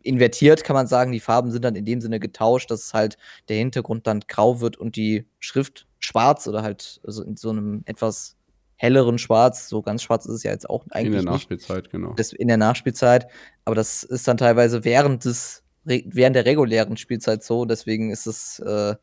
[0.01, 1.11] invertiert, kann man sagen.
[1.11, 3.17] Die Farben sind dann in dem Sinne getauscht, dass halt
[3.49, 7.83] der Hintergrund dann grau wird und die Schrift schwarz oder halt also in so einem
[7.85, 8.35] etwas
[8.75, 9.69] helleren Schwarz.
[9.69, 11.19] So ganz schwarz ist es ja jetzt auch eigentlich.
[11.19, 11.91] In der Nachspielzeit, nicht.
[11.91, 12.13] genau.
[12.15, 13.27] Das, in der Nachspielzeit.
[13.65, 17.65] Aber das ist dann teilweise während des während der regulären Spielzeit so.
[17.65, 18.95] Deswegen ist es äh,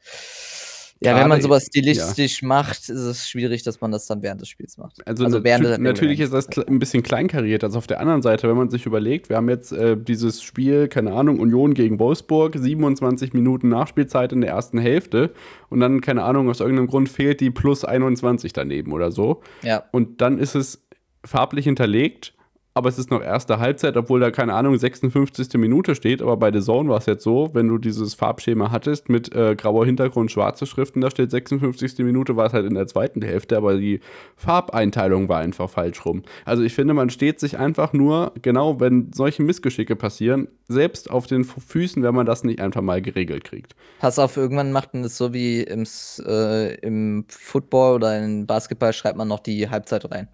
[1.02, 2.48] ja, wenn man sowas stilistisch ja.
[2.48, 5.06] macht, ist es schwierig, dass man das dann während des Spiels macht.
[5.06, 7.64] Also, also während nat natürlich ist das ein bisschen kleinkariert.
[7.64, 10.88] Also auf der anderen Seite, wenn man sich überlegt, wir haben jetzt äh, dieses Spiel,
[10.88, 15.32] keine Ahnung, Union gegen Wolfsburg, 27 Minuten Nachspielzeit in der ersten Hälfte
[15.70, 19.40] und dann, keine Ahnung, aus irgendeinem Grund fehlt die plus 21 daneben oder so.
[19.62, 19.84] Ja.
[19.92, 20.86] Und dann ist es
[21.24, 22.34] farblich hinterlegt
[22.80, 25.52] aber es ist noch erste Halbzeit, obwohl da, keine Ahnung, 56.
[25.58, 26.22] Minute steht.
[26.22, 29.54] Aber bei The Zone war es jetzt so, wenn du dieses Farbschema hattest mit äh,
[29.54, 31.98] grauer Hintergrund, schwarze Schriften, da steht 56.
[31.98, 34.00] Minute, war es halt in der zweiten Hälfte, aber die
[34.36, 36.22] Farbeinteilung war einfach falsch rum.
[36.46, 41.26] Also ich finde, man steht sich einfach nur, genau wenn solche Missgeschicke passieren, selbst auf
[41.26, 43.74] den Füßen, wenn man das nicht einfach mal geregelt kriegt.
[43.98, 45.84] Pass auf, irgendwann macht man das so wie im,
[46.26, 50.28] äh, im Football oder im Basketball, schreibt man noch die Halbzeit rein.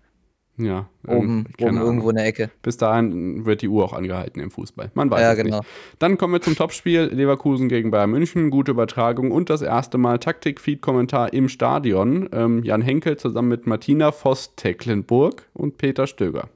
[0.59, 2.51] Ja, oben, oben irgendwo in der Ecke.
[2.63, 4.91] Bis dahin wird die Uhr auch angehalten im Fußball.
[4.95, 5.59] Man weiß ja, es genau.
[5.59, 5.69] nicht.
[5.99, 8.49] Dann kommen wir zum Topspiel Leverkusen gegen Bayern München.
[8.49, 12.31] Gute Übertragung und das erste Mal Taktik-Feed-Kommentar im Stadion.
[12.33, 16.49] Ähm, Jan Henkel zusammen mit Martina Voss-Tecklenburg und Peter Stöger.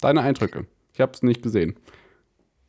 [0.00, 0.66] Deine Eindrücke?
[0.94, 1.76] Ich habe es nicht gesehen.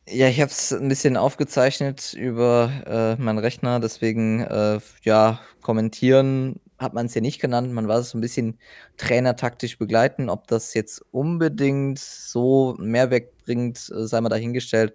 [0.06, 6.60] Ja, ich habe es ein bisschen aufgezeichnet über äh, meinen Rechner, deswegen äh, ja, kommentieren
[6.78, 7.72] hat man es ja nicht genannt.
[7.72, 8.58] Man war es so ein bisschen
[8.96, 10.28] trainertaktisch begleiten.
[10.28, 14.94] Ob das jetzt unbedingt so Mehrwert bringt, äh, sei mal dahingestellt.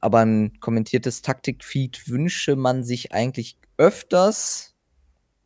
[0.00, 4.74] Aber ein kommentiertes Taktikfeed wünsche man sich eigentlich öfters.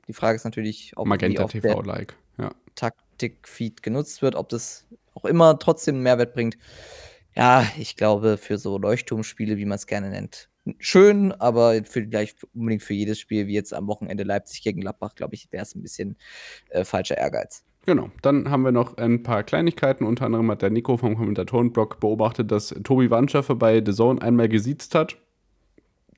[0.07, 2.51] Die Frage ist natürlich, ob Magenta TV-like, ja.
[2.75, 6.57] Taktikfeed genutzt wird, ob das auch immer trotzdem Mehrwert bringt.
[7.35, 10.49] Ja, ich glaube, für so Leuchtturmspiele, wie man es gerne nennt,
[10.79, 15.15] schön, aber für gleich unbedingt für jedes Spiel, wie jetzt am Wochenende Leipzig gegen Gladbach,
[15.15, 16.17] glaube ich, wäre es ein bisschen
[16.71, 17.65] äh, falscher Ehrgeiz.
[17.87, 20.05] Genau, dann haben wir noch ein paar Kleinigkeiten.
[20.07, 24.49] Unter anderem hat der Nico vom Kommentatorenblog beobachtet, dass Tobi Wandschaffe bei The Zone einmal
[24.49, 25.19] gesiezt hat.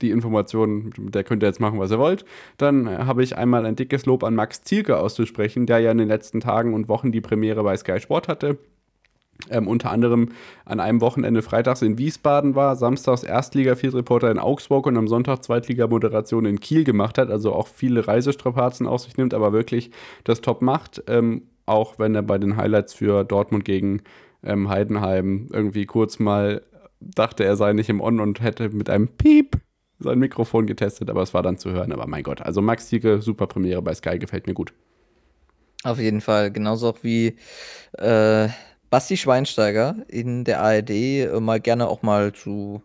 [0.01, 2.25] Die Information, der könnt ihr jetzt machen, was ihr wollt.
[2.59, 6.09] Dann habe ich einmal ein dickes Lob an Max Zielke auszusprechen, der ja in den
[6.09, 8.59] letzten Tagen und Wochen die Premiere bei Sky Sport hatte.
[9.51, 10.31] Ähm, unter anderem
[10.65, 16.47] an einem Wochenende freitags in Wiesbaden war, samstags Erstliga-Field-Reporter in Augsburg und am Sonntag Zweitliga-Moderation
[16.47, 19.91] in Kiel gemacht hat, also auch viele Reisestrapazen auf sich nimmt, aber wirklich
[20.25, 24.03] das top macht, ähm, auch wenn er bei den Highlights für Dortmund gegen
[24.43, 26.63] ähm, Heidenheim irgendwie kurz mal
[27.01, 29.59] dachte, er sei nicht im On und hätte mit einem Piep
[29.99, 31.93] sein Mikrofon getestet, aber es war dann zu hören.
[31.93, 34.73] Aber mein Gott, also Max Ziege, super Premiere bei Sky, gefällt mir gut.
[35.85, 37.37] Auf jeden Fall, genauso auch wie
[37.99, 38.49] äh,
[38.97, 42.81] Basti Schweinsteiger in der ARD äh, mal gerne auch mal zu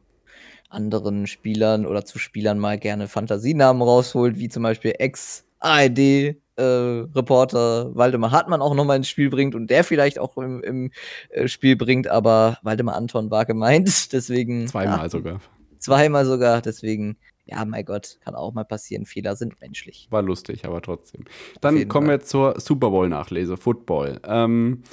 [0.68, 7.96] anderen Spielern oder zu Spielern mal gerne Fantasienamen rausholt, wie zum Beispiel Ex-ARD äh, Reporter
[7.96, 10.92] Waldemar Hartmann auch nochmal ins Spiel bringt und der vielleicht auch im, im
[11.30, 14.68] äh, Spiel bringt, aber Waldemar Anton war gemeint, deswegen.
[14.68, 15.40] Zweimal ja, sogar.
[15.78, 19.06] Zweimal sogar, deswegen ja, mein Gott, kann auch mal passieren.
[19.06, 20.08] Fehler sind menschlich.
[20.10, 21.24] War lustig, aber trotzdem.
[21.62, 22.20] Dann kommen Fall.
[22.20, 24.20] wir zur Super Bowl-Nachlese, Football.
[24.26, 24.84] Ähm,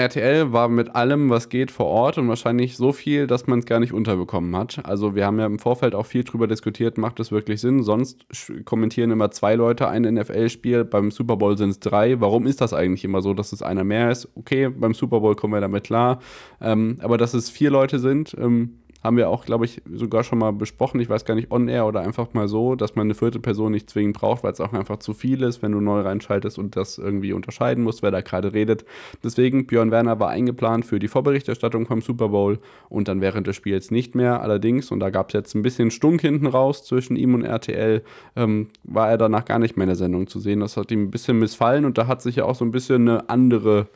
[0.00, 3.66] RTL war mit allem, was geht, vor Ort und wahrscheinlich so viel, dass man es
[3.66, 4.80] gar nicht unterbekommen hat.
[4.84, 7.82] Also wir haben ja im Vorfeld auch viel drüber diskutiert, macht das wirklich Sinn?
[7.82, 8.24] Sonst
[8.64, 12.20] kommentieren immer zwei Leute ein NFL-Spiel, beim Super Bowl sind es drei.
[12.20, 14.28] Warum ist das eigentlich immer so, dass es einer mehr ist?
[14.34, 16.20] Okay, beim Super Bowl kommen wir damit klar.
[16.60, 20.38] Ähm, aber dass es vier Leute sind, ähm, haben wir auch, glaube ich, sogar schon
[20.38, 21.00] mal besprochen.
[21.00, 23.88] Ich weiß gar nicht, on-air oder einfach mal so, dass man eine vierte Person nicht
[23.88, 26.98] zwingend braucht, weil es auch einfach zu viel ist, wenn du neu reinschaltest und das
[26.98, 28.84] irgendwie unterscheiden musst, wer da gerade redet.
[29.24, 33.56] Deswegen, Björn Werner war eingeplant für die Vorberichterstattung vom Super Bowl und dann während des
[33.56, 34.42] Spiels nicht mehr.
[34.42, 38.02] Allerdings, und da gab es jetzt ein bisschen Stunk hinten raus zwischen ihm und RTL,
[38.36, 40.60] ähm, war er danach gar nicht mehr in der Sendung zu sehen.
[40.60, 43.08] Das hat ihm ein bisschen missfallen und da hat sich ja auch so ein bisschen
[43.08, 43.88] eine andere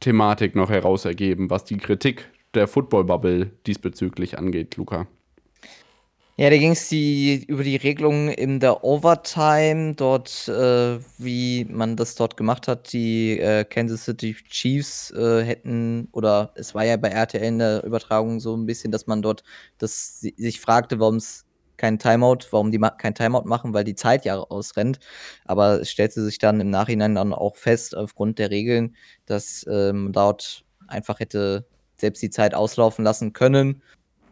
[0.00, 5.06] Thematik noch heraus ergeben, was die Kritik der Football-Bubble diesbezüglich angeht, Luca.
[6.40, 12.14] Ja, da ging es über die Regelungen in der Overtime, dort, äh, wie man das
[12.14, 12.94] dort gemacht hat.
[12.94, 17.84] Die äh, Kansas City Chiefs äh, hätten, oder es war ja bei RTL in der
[17.84, 19.42] Übertragung so ein bisschen, dass man dort
[19.76, 21.44] das, sich fragte, warum es
[21.76, 24.98] kein Timeout, warum die kein Timeout machen, weil die Zeit ja ausrennt.
[25.44, 28.96] Aber es stellte sich dann im Nachhinein dann auch fest, aufgrund der Regeln,
[29.26, 31.66] dass ähm, dort einfach hätte
[32.00, 33.82] selbst die Zeit auslaufen lassen können.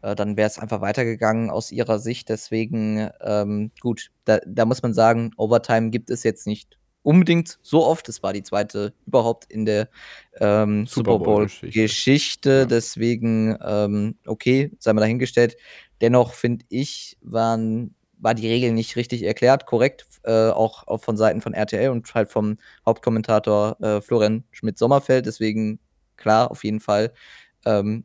[0.02, 2.28] Äh, dann wäre es einfach weitergegangen aus ihrer Sicht.
[2.28, 7.84] Deswegen, ähm, gut, da, da muss man sagen, Overtime gibt es jetzt nicht unbedingt so
[7.86, 8.08] oft.
[8.08, 9.88] Es war die zweite überhaupt in der
[10.40, 12.50] ähm, Super Bowl-Geschichte.
[12.50, 12.66] Ja.
[12.66, 15.56] Deswegen, ähm, okay, sei mal dahingestellt.
[16.00, 21.16] Dennoch finde ich, waren, war die Regel nicht richtig erklärt, korrekt, äh, auch, auch von
[21.16, 25.26] Seiten von RTL und halt vom Hauptkommentator äh, Florian Schmidt-Sommerfeld.
[25.26, 25.80] Deswegen,
[26.16, 27.12] klar, auf jeden Fall
[27.68, 28.04] ähm,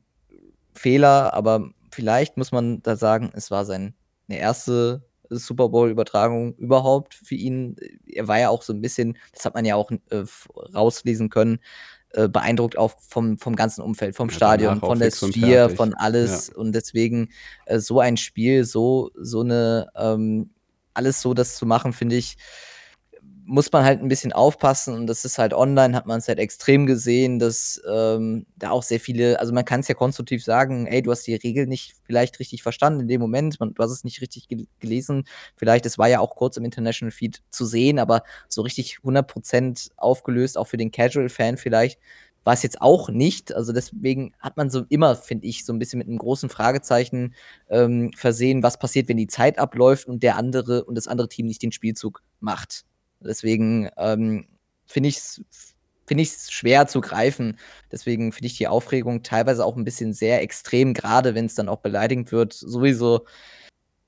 [0.74, 3.94] Fehler, aber vielleicht muss man da sagen, es war seine
[4.28, 7.76] erste Super Bowl-Übertragung überhaupt für ihn.
[8.06, 10.24] Er war ja auch so ein bisschen, das hat man ja auch äh,
[10.76, 11.60] rauslesen können,
[12.12, 16.48] äh, beeindruckt auch vom, vom ganzen Umfeld, vom ja, Stadion, von der Sphere, von alles.
[16.48, 16.56] Ja.
[16.56, 17.30] Und deswegen
[17.66, 20.52] äh, so ein Spiel, so, so eine, ähm,
[20.94, 22.38] alles so das zu machen, finde ich,
[23.46, 26.40] muss man halt ein bisschen aufpassen und das ist halt online, hat man es halt
[26.40, 30.88] extrem gesehen, dass ähm, da auch sehr viele, also man kann es ja konstruktiv sagen,
[30.88, 33.92] ey, du hast die Regel nicht vielleicht richtig verstanden in dem Moment, man, du hast
[33.92, 35.26] es nicht richtig gel gelesen,
[35.56, 39.92] vielleicht, es war ja auch kurz im International Feed zu sehen, aber so richtig 100%
[39.98, 42.00] aufgelöst, auch für den Casual-Fan vielleicht,
[42.44, 43.54] war es jetzt auch nicht.
[43.54, 47.36] Also deswegen hat man so immer, finde ich, so ein bisschen mit einem großen Fragezeichen
[47.70, 51.46] ähm, versehen, was passiert, wenn die Zeit abläuft und der andere und das andere Team
[51.46, 52.86] nicht den Spielzug macht.
[53.26, 54.48] Deswegen ähm,
[54.86, 55.44] finde ich es
[56.06, 57.58] finde ich schwer zu greifen.
[57.92, 61.70] Deswegen finde ich die Aufregung teilweise auch ein bisschen sehr extrem, gerade wenn es dann
[61.70, 63.26] auch beleidigend wird, sowieso.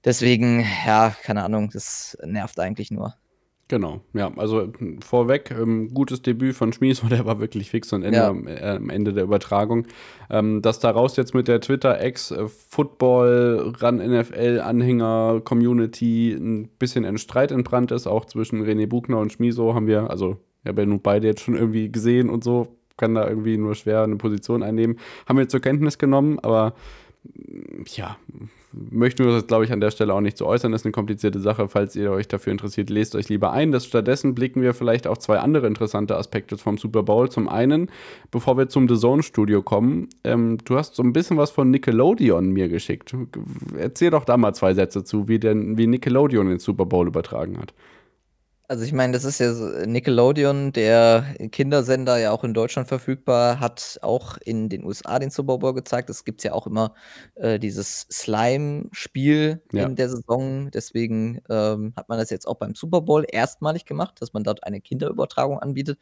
[0.03, 3.16] Deswegen, ja, keine Ahnung, das nervt eigentlich nur.
[3.68, 4.72] Genau, ja, also
[5.03, 8.28] vorweg, ähm, gutes Debüt von Schmies, der war wirklich fix und Ende, ja.
[8.28, 9.88] am, äh, am, Ende der Übertragung.
[10.30, 18.26] Ähm, dass daraus jetzt mit der Twitter-Ex-Football, Run-NFL-Anhänger-Community ein bisschen ein Streit entbrannt ist, auch
[18.26, 21.55] zwischen René Buchner und Schmiso, haben wir, also ich habe ja nun beide jetzt schon
[21.55, 24.99] irgendwie gesehen und so, kann da irgendwie nur schwer eine Position einnehmen.
[25.28, 26.76] Haben wir zur Kenntnis genommen, aber
[27.88, 28.16] ja,
[28.92, 30.72] möchten wir das, glaube ich, an der Stelle auch nicht zu so äußern.
[30.72, 31.70] Das ist eine komplizierte Sache.
[31.70, 33.72] Falls ihr euch dafür interessiert, lest euch lieber ein.
[33.72, 37.30] Das, stattdessen blicken wir vielleicht auf zwei andere interessante Aspekte vom Super Bowl.
[37.30, 37.90] Zum einen,
[38.32, 41.72] bevor wir zum The Zone Studio kommen, ähm, du hast so ein bisschen was von
[41.72, 43.16] Nickelodeon mir geschickt.
[43.78, 47.58] Erzähl doch da mal zwei Sätze zu, wie, denn, wie Nickelodeon den Super Bowl übertragen
[47.58, 47.74] hat.
[48.68, 53.59] Also ich meine, das ist ja so Nickelodeon, der Kindersender, ja auch in Deutschland verfügbar,
[53.59, 56.09] hat auch in den USA den Super Bowl gezeigt.
[56.09, 56.95] Es gibt ja auch immer
[57.36, 59.84] äh, dieses Slime-Spiel Ja.
[59.86, 60.72] in der Saison.
[60.72, 64.63] Deswegen ähm, hat man das jetzt auch beim Super Bowl erstmalig gemacht, dass man dort
[64.63, 65.99] eine Kinderübertragung anbietet.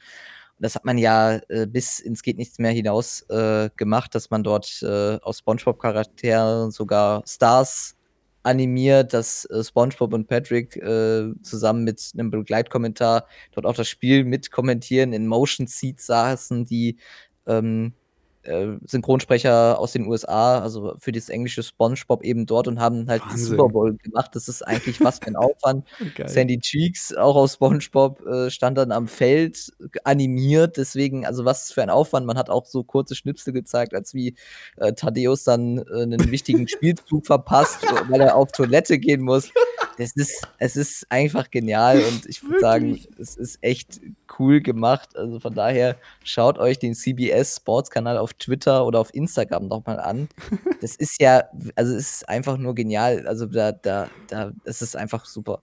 [0.57, 4.29] Und das hat man ja äh, bis ins Geht nichts mehr hinaus äh, gemacht, dass
[4.29, 7.95] man dort äh, aus SpongeBob-Charakteren sogar Stars
[8.43, 14.25] animiert, dass äh, SpongeBob und Patrick äh, zusammen mit einem Begleitkommentar dort auch das Spiel
[14.25, 16.97] mitkommentieren, in Motion Seats saßen, die
[17.47, 17.93] ähm,
[18.43, 23.21] äh, Synchronsprecher aus den USA, also für das englische SpongeBob eben dort und haben halt.
[23.35, 24.31] Super Bowl gemacht.
[24.33, 25.85] Das ist eigentlich was für ein Aufwand.
[26.25, 29.71] Sandy Cheeks, auch aus SpongeBob, äh, stand dann am Feld
[30.03, 30.77] animiert.
[30.77, 32.25] Deswegen, also was für ein Aufwand.
[32.25, 34.35] Man hat auch so kurze Schnipsel gezeigt, als wie
[34.77, 37.79] äh, Thaddeus dann äh, einen wichtigen Spielzug verpasst,
[38.09, 39.51] weil er auf Toilette gehen muss.
[39.97, 44.01] Das ist, es ist einfach genial und ich würde sagen, es ist echt
[44.39, 45.15] cool gemacht.
[45.15, 49.99] Also von daher schaut euch den CBS Sports Kanal auf Twitter oder auf Instagram nochmal
[49.99, 50.27] an.
[50.81, 51.43] Das ist ja,
[51.77, 53.25] also es ist einfach nur genial.
[53.25, 55.61] Also da, da, da, es ist einfach super.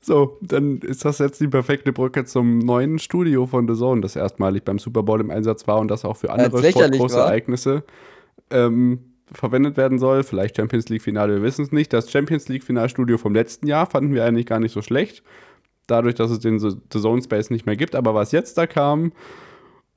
[0.00, 4.16] So, dann ist das jetzt die perfekte Brücke zum neuen Studio von The Zone, das
[4.16, 7.84] erstmalig beim Super Bowl im Einsatz war und das auch für andere sportgroße Ereignisse
[8.50, 9.00] ähm,
[9.32, 10.22] verwendet werden soll.
[10.22, 11.92] Vielleicht Champions League-Finale, wir wissen es nicht.
[11.92, 15.22] Das Champions League-Finalstudio vom letzten Jahr fanden wir eigentlich gar nicht so schlecht.
[15.86, 17.94] Dadurch, dass es den The Zone Space nicht mehr gibt.
[17.94, 19.12] Aber was jetzt da kam,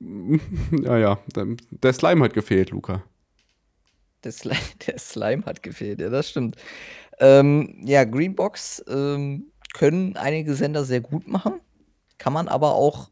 [0.00, 1.18] naja,
[1.70, 3.02] der Slime hat gefehlt, Luca.
[4.24, 4.56] Der Slime,
[4.86, 6.56] der Slime hat gefehlt, ja, das stimmt.
[7.18, 11.60] Ähm, ja, Greenbox ähm, können einige Sender sehr gut machen,
[12.18, 13.10] kann man aber auch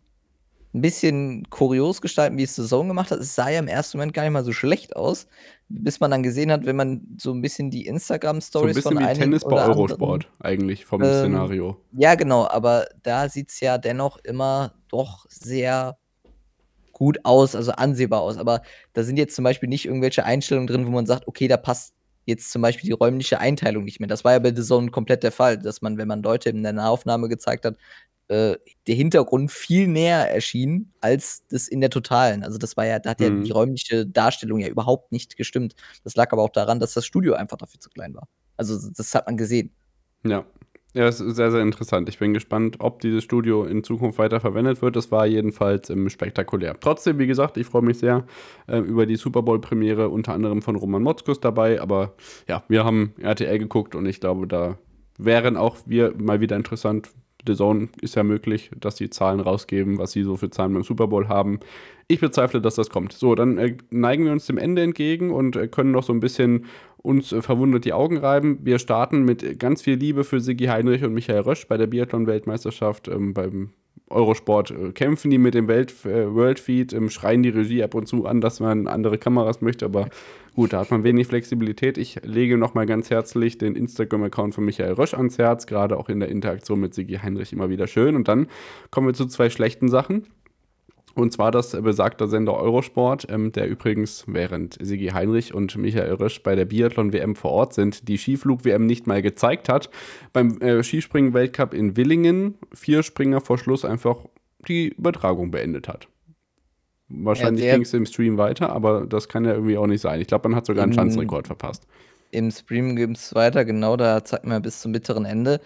[0.74, 3.20] ein bisschen kurios gestalten, wie es The Zone gemacht hat.
[3.20, 5.26] Es sah ja im ersten Moment gar nicht mal so schlecht aus,
[5.68, 9.20] bis man dann gesehen hat, wenn man so ein bisschen die Instagram-Stories so von einigen
[9.20, 11.80] Tennis bei Eurosport anderen, eigentlich vom ähm, Szenario.
[11.92, 15.96] Ja, genau, aber da sieht es ja dennoch immer doch sehr
[16.92, 18.36] gut aus, also ansehbar aus.
[18.36, 18.62] Aber
[18.92, 21.94] da sind jetzt zum Beispiel nicht irgendwelche Einstellungen drin, wo man sagt, okay, da passt
[22.26, 24.08] jetzt zum Beispiel die räumliche Einteilung nicht mehr.
[24.08, 26.62] Das war ja bei The Zone komplett der Fall, dass man, wenn man Leute in
[26.62, 27.76] der Nahaufnahme gezeigt hat,
[28.28, 28.56] äh,
[28.86, 32.44] der Hintergrund viel näher erschien als das in der totalen.
[32.44, 33.52] Also das war ja, da hat ja die mhm.
[33.52, 35.74] räumliche Darstellung ja überhaupt nicht gestimmt.
[36.04, 38.28] Das lag aber auch daran, dass das Studio einfach dafür zu klein war.
[38.56, 39.70] Also das hat man gesehen.
[40.24, 40.44] Ja.
[40.94, 42.08] Ja, das ist sehr, sehr interessant.
[42.08, 44.96] Ich bin gespannt, ob dieses Studio in Zukunft weiter verwendet wird.
[44.96, 46.76] Das war jedenfalls ähm, spektakulär.
[46.80, 48.26] Trotzdem, wie gesagt, ich freue mich sehr
[48.66, 51.80] äh, über die Super Bowl-Premiere, unter anderem von Roman Motzkus dabei.
[51.80, 52.14] Aber
[52.48, 54.78] ja, wir haben RTL geguckt und ich glaube, da
[55.18, 57.10] wären auch wir mal wieder interessant.
[57.46, 60.82] The Zone ist ja möglich, dass die Zahlen rausgeben, was sie so für Zahlen beim
[60.82, 61.60] Super Bowl haben.
[62.08, 63.12] Ich bezweifle, dass das kommt.
[63.12, 66.20] So, dann äh, neigen wir uns dem Ende entgegen und äh, können noch so ein
[66.20, 66.66] bisschen
[66.98, 68.58] uns äh, verwundert die Augen reiben.
[68.62, 73.08] Wir starten mit ganz viel Liebe für Sigi Heinrich und Michael Rösch bei der Biathlon-Weltmeisterschaft
[73.08, 73.70] ähm, beim
[74.10, 74.70] Eurosport.
[74.70, 78.26] Äh, kämpfen die mit dem Welt, äh, Worldfeed, ähm, schreien die Regie ab und zu
[78.26, 80.08] an, dass man andere Kameras möchte, aber
[80.58, 81.98] gut, da hat man wenig Flexibilität.
[81.98, 86.18] Ich lege nochmal ganz herzlich den Instagram-Account von Michael Rösch ans Herz, gerade auch in
[86.18, 88.16] der Interaktion mit Sigi Heinrich immer wieder schön.
[88.16, 88.48] Und dann
[88.90, 90.26] kommen wir zu zwei schlechten Sachen.
[91.14, 96.42] Und zwar das besagte Sender Eurosport, ähm, der übrigens, während Sigi Heinrich und Michael Rösch
[96.42, 99.90] bei der Biathlon-WM vor Ort sind, die Skiflug-WM nicht mal gezeigt hat.
[100.32, 104.26] Beim äh, Skispringen-Weltcup in Willingen vier Springer vor Schluss einfach
[104.66, 106.08] die Übertragung beendet hat.
[107.08, 110.20] Wahrscheinlich ja, ging es im Stream weiter, aber das kann ja irgendwie auch nicht sein.
[110.20, 111.86] Ich glaube, man hat sogar einen Schanzenrekord verpasst.
[112.30, 115.60] Im Stream ging es weiter, genau, da zeigt man bis zum bitteren Ende.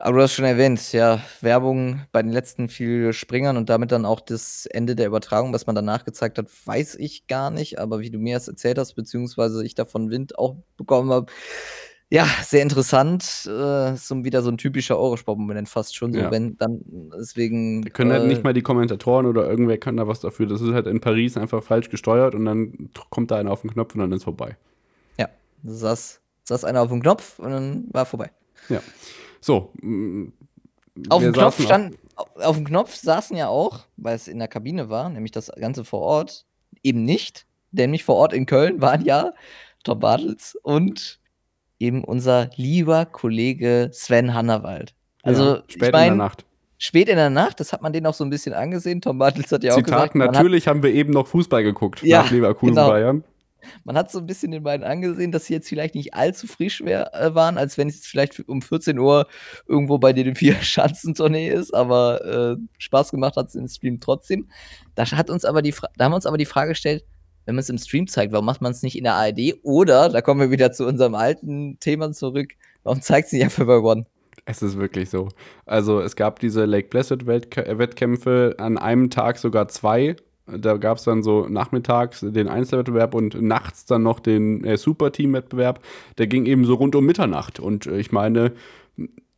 [0.00, 4.06] Aber du hast schon erwähnt, ja, Werbung bei den letzten vier Springern und damit dann
[4.06, 7.80] auch das Ende der Übertragung, was man danach gezeigt hat, weiß ich gar nicht.
[7.80, 11.32] Aber wie du mir das erzählt hast, beziehungsweise ich davon Wind auch bekommen habe,
[12.10, 13.22] ja, sehr interessant.
[13.46, 16.14] Äh, so wieder so ein typischer Eurosport-Moment fast schon.
[16.14, 16.30] So, ja.
[16.30, 16.80] wenn dann
[17.18, 17.82] deswegen.
[17.82, 20.46] Da können halt äh, halt nicht mal die Kommentatoren oder irgendwer kann da was dafür.
[20.46, 23.70] Das ist halt in Paris einfach falsch gesteuert und dann kommt da einer auf den
[23.70, 24.56] Knopf und dann ist vorbei.
[25.18, 25.28] Ja,
[25.64, 28.30] saß, saß einer auf dem Knopf und dann war vorbei.
[28.70, 28.80] Ja.
[29.40, 29.72] So.
[31.10, 34.88] Auf dem Knopf stand, auf dem Knopf saßen ja auch, weil es in der Kabine
[34.88, 36.46] war, nämlich das Ganze vor Ort,
[36.82, 37.46] eben nicht.
[37.70, 39.34] Nämlich vor Ort in Köln waren ja
[39.84, 41.20] Tom Bartels und
[41.78, 44.94] eben unser lieber Kollege Sven Hannawald.
[45.22, 46.44] Also, ja, spät ich mein, in der Nacht.
[46.78, 49.00] Spät in der Nacht, das hat man den auch so ein bisschen angesehen.
[49.00, 50.14] Tom Bartels hat ja Zitat, auch gesagt.
[50.14, 52.88] natürlich hat, haben wir eben noch Fußball geguckt ja, nach Leverkusen genau.
[52.88, 53.24] Bayern.
[53.84, 56.84] Man hat so ein bisschen den beiden angesehen, dass sie jetzt vielleicht nicht allzu frisch
[56.84, 59.26] wär, äh, waren, als wenn es vielleicht um 14 Uhr
[59.66, 64.48] irgendwo bei den vier Schanzentournee ist, aber äh, Spaß gemacht hat es im Stream trotzdem.
[64.94, 67.04] Da, hat uns aber die da haben wir uns aber die Frage gestellt,
[67.48, 69.54] wenn man es im Stream zeigt, warum macht man es nicht in der ARD?
[69.62, 72.50] Oder, da kommen wir wieder zu unserem alten Thema zurück,
[72.82, 74.04] warum zeigt es nicht einfach bei One?
[74.44, 75.30] Es ist wirklich so.
[75.64, 80.16] Also es gab diese Lake Placid Wettkämpfe, an einem Tag sogar zwei
[80.46, 85.80] da gab es dann so nachmittags den Einzelwettbewerb und nachts dann noch den äh, Super-Team-Wettbewerb.
[86.16, 87.60] Der ging eben so rund um Mitternacht.
[87.60, 88.52] Und äh, ich meine,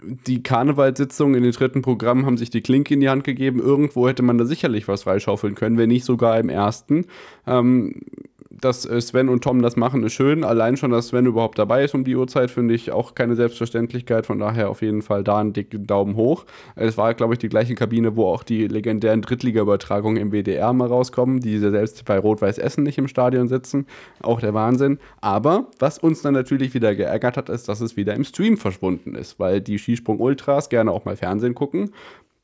[0.02, 3.60] die Karnevalssitzungen in den dritten Programm haben sich die Klinke in die Hand gegeben.
[3.60, 7.06] Irgendwo hätte man da sicherlich was freischaufeln können, wenn nicht sogar im ersten.
[7.46, 8.02] Ähm,
[8.50, 10.44] dass äh, Sven und Tom das machen, ist schön.
[10.44, 14.26] Allein schon, dass Sven überhaupt dabei ist um die Uhrzeit, finde ich auch keine Selbstverständlichkeit.
[14.26, 16.44] Von daher auf jeden Fall da einen dicken Daumen hoch.
[16.74, 20.88] Es war, glaube ich, die gleiche Kabine, wo auch die legendären Drittliga-Übertragungen im WDR mal
[20.88, 23.86] rauskommen, die selbst bei Rot-Weiß Essen nicht im Stadion sitzen.
[24.20, 24.98] Auch der Wahnsinn.
[25.20, 29.14] Aber was uns dann natürlich wieder geärgert hat, ist, dass es wieder im Stream verschwunden
[29.14, 31.90] ist, weil die Skisprung-Ultras gerne auch mal Fernsehen gucken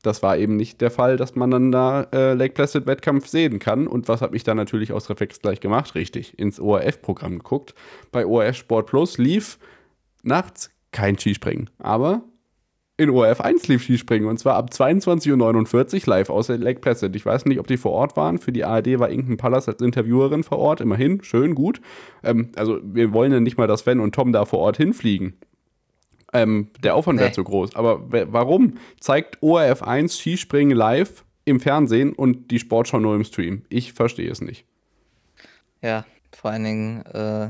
[0.03, 3.59] das war eben nicht der Fall, dass man dann da äh, Lake Placid Wettkampf sehen
[3.59, 3.87] kann.
[3.87, 5.95] Und was habe ich dann natürlich aus Reflex gleich gemacht?
[5.95, 7.73] Richtig, ins ORF-Programm geguckt.
[8.11, 9.57] Bei ORF Sport Plus lief
[10.23, 11.69] nachts kein Skispringen.
[11.79, 12.23] Aber
[12.99, 17.15] in ORF 1 lief Skispringen und zwar ab 22.49 Uhr live aus Lake Placid.
[17.15, 18.39] Ich weiß nicht, ob die vor Ort waren.
[18.39, 20.81] Für die ARD war Inken Pallas als Interviewerin vor Ort.
[20.81, 21.79] Immerhin, schön, gut.
[22.23, 25.37] Ähm, also wir wollen ja nicht mal, dass Sven und Tom da vor Ort hinfliegen.
[26.33, 27.23] Ähm, der Aufwand nee.
[27.23, 27.75] wäre zu groß.
[27.75, 33.63] Aber warum zeigt ORF 1 Skispringen live im Fernsehen und die Sportschau nur im Stream?
[33.69, 34.65] Ich verstehe es nicht.
[35.81, 37.49] Ja, vor allen Dingen, äh,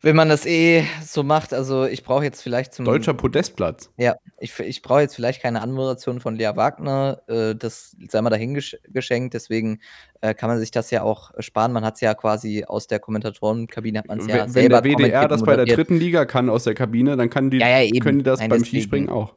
[0.00, 2.84] wenn man das eh so macht, also ich brauche jetzt vielleicht zum.
[2.84, 3.90] Deutscher Podestplatz.
[3.96, 8.30] Ja, ich, ich brauche jetzt vielleicht keine Anmoderation von Lea Wagner, äh, das sei mal
[8.30, 9.80] dahingeschenkt, deswegen
[10.20, 11.72] äh, kann man sich das ja auch sparen.
[11.72, 14.96] Man hat es ja quasi aus der Kommentatorenkabine, hat man es ja wenn, selber Wenn
[14.96, 17.80] der WDR das bei der dritten Liga kann aus der Kabine, dann kann die, ja,
[17.80, 19.34] ja, können die das Nein, beim deswegen, Skispringen auch.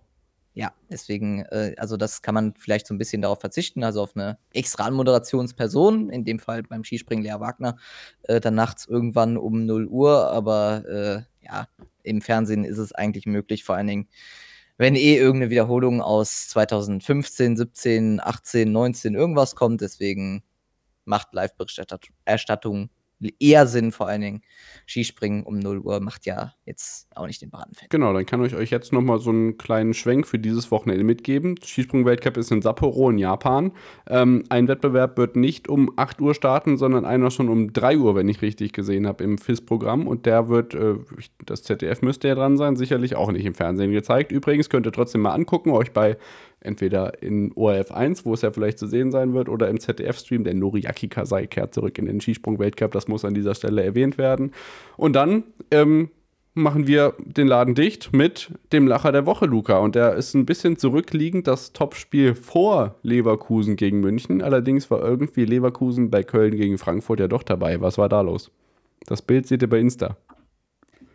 [0.53, 4.15] Ja, deswegen, äh, also das kann man vielleicht so ein bisschen darauf verzichten, also auf
[4.15, 7.77] eine extra Anmoderationsperson, in dem Fall beim Skispringen Lea Wagner,
[8.23, 11.67] äh, dann nachts irgendwann um 0 Uhr, aber äh, ja,
[12.03, 14.09] im Fernsehen ist es eigentlich möglich, vor allen Dingen,
[14.77, 20.43] wenn eh irgendeine Wiederholung aus 2015, 17, 18, 19 irgendwas kommt, deswegen
[21.05, 22.89] macht Live-Berichterstattung
[23.39, 24.41] eher Sinn, vor allen Dingen
[24.87, 27.89] Skispringen um 0 Uhr macht ja jetzt auch nicht den Braten fett.
[27.89, 31.55] Genau, dann kann ich euch jetzt nochmal so einen kleinen Schwenk für dieses Wochenende mitgeben.
[31.63, 33.71] Skisprung-Weltcup ist in Sapporo in Japan.
[34.07, 38.15] Ähm, ein Wettbewerb wird nicht um 8 Uhr starten, sondern einer schon um 3 Uhr,
[38.15, 40.07] wenn ich richtig gesehen habe, im FIS-Programm.
[40.07, 40.95] Und der wird, äh,
[41.45, 44.31] das ZDF müsste ja dran sein, sicherlich auch nicht im Fernsehen gezeigt.
[44.31, 46.17] Übrigens könnt ihr trotzdem mal angucken, euch bei
[46.61, 50.43] entweder in ORF 1, wo es ja vielleicht zu sehen sein wird, oder im ZDF-Stream.
[50.43, 52.91] Der Noriaki Kasai kehrt zurück in den Skisprung-Weltcup.
[52.91, 54.51] Das muss an dieser Stelle erwähnt werden.
[54.97, 56.09] Und dann ähm,
[56.53, 59.77] machen wir den Laden dicht mit dem Lacher der Woche, Luca.
[59.77, 64.41] Und der ist ein bisschen zurückliegend, das Topspiel vor Leverkusen gegen München.
[64.41, 67.81] Allerdings war irgendwie Leverkusen bei Köln gegen Frankfurt ja doch dabei.
[67.81, 68.51] Was war da los?
[69.05, 70.17] Das Bild seht ihr bei Insta.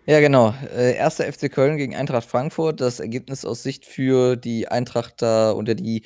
[0.08, 0.54] Ja, genau.
[0.72, 2.80] Äh, erster FC Köln gegen Eintracht Frankfurt.
[2.80, 6.02] Das Ergebnis aus Sicht für die Eintrachter unter die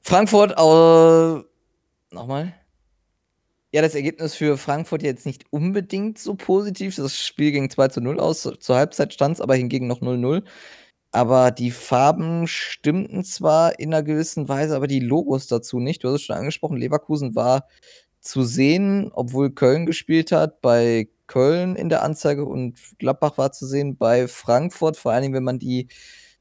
[0.00, 0.52] Frankfurt.
[0.52, 1.44] Äh,
[2.14, 2.54] nochmal.
[3.72, 6.94] Ja, das Ergebnis für Frankfurt jetzt nicht unbedingt so positiv.
[6.96, 8.42] Das Spiel ging 2 zu 0 aus.
[8.60, 10.44] Zur Halbzeit stand es aber hingegen noch 0-0.
[11.12, 16.04] Aber die Farben stimmten zwar in einer gewissen Weise, aber die Logos dazu nicht.
[16.04, 17.66] Du hast es schon angesprochen, Leverkusen war
[18.20, 20.60] zu sehen, obwohl Köln gespielt hat.
[20.62, 25.34] Bei Köln in der Anzeige und Gladbach war zu sehen bei Frankfurt, vor allen Dingen,
[25.34, 25.88] wenn man die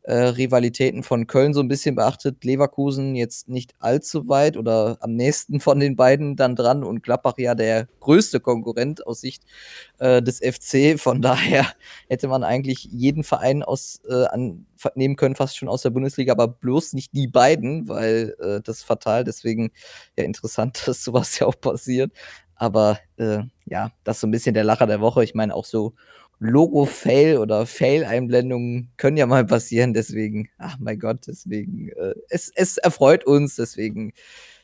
[0.03, 2.43] äh, Rivalitäten von Köln so ein bisschen beachtet.
[2.43, 7.37] Leverkusen jetzt nicht allzu weit oder am nächsten von den beiden dann dran und Gladbach
[7.37, 9.43] ja der größte Konkurrent aus Sicht
[9.99, 10.99] äh, des FC.
[10.99, 11.67] Von daher
[12.07, 14.65] hätte man eigentlich jeden Verein aus äh, an,
[14.95, 18.79] nehmen können, fast schon aus der Bundesliga, aber bloß nicht die beiden, weil äh, das
[18.79, 19.23] ist fatal.
[19.23, 19.71] Deswegen
[20.17, 22.11] ja interessant, dass sowas ja auch passiert.
[22.55, 25.23] Aber äh, ja, das ist so ein bisschen der Lacher der Woche.
[25.23, 25.93] Ich meine, auch so
[26.43, 29.93] Logo-Fail oder Fail-Einblendungen können ja mal passieren.
[29.93, 33.57] Deswegen, ach mein Gott, deswegen, äh, es, es erfreut uns.
[33.57, 34.13] Deswegen,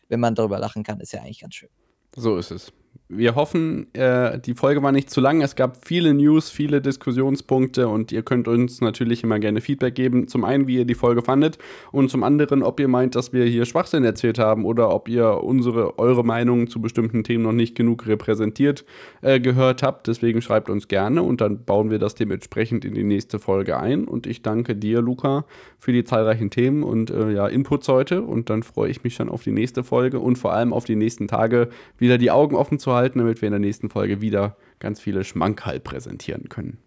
[0.10, 1.70] wenn man darüber lachen kann, ist ja eigentlich ganz schön.
[2.16, 2.74] So ist es.
[3.10, 5.42] Wir hoffen, äh, die Folge war nicht zu lang.
[5.42, 10.28] Es gab viele News, viele Diskussionspunkte und ihr könnt uns natürlich immer gerne Feedback geben.
[10.28, 11.58] Zum einen, wie ihr die Folge fandet
[11.92, 15.44] und zum anderen, ob ihr meint, dass wir hier Schwachsinn erzählt haben oder ob ihr
[15.44, 18.84] unsere, eure Meinung zu bestimmten Themen noch nicht genug repräsentiert
[19.22, 20.08] äh, gehört habt.
[20.08, 24.06] Deswegen schreibt uns gerne und dann bauen wir das dementsprechend in die nächste Folge ein.
[24.06, 25.46] Und ich danke dir, Luca,
[25.80, 28.22] für die zahlreichen Themen und äh, ja, Inputs heute.
[28.22, 30.96] Und dann freue ich mich schon auf die nächste Folge und vor allem auf die
[30.96, 34.58] nächsten Tage wieder die Augen offen zu halten, damit wir in der nächsten Folge wieder
[34.80, 36.78] ganz viele Schmankerl präsentieren können.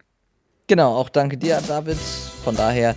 [0.66, 1.96] Genau, auch danke dir, David.
[1.96, 2.94] Von daher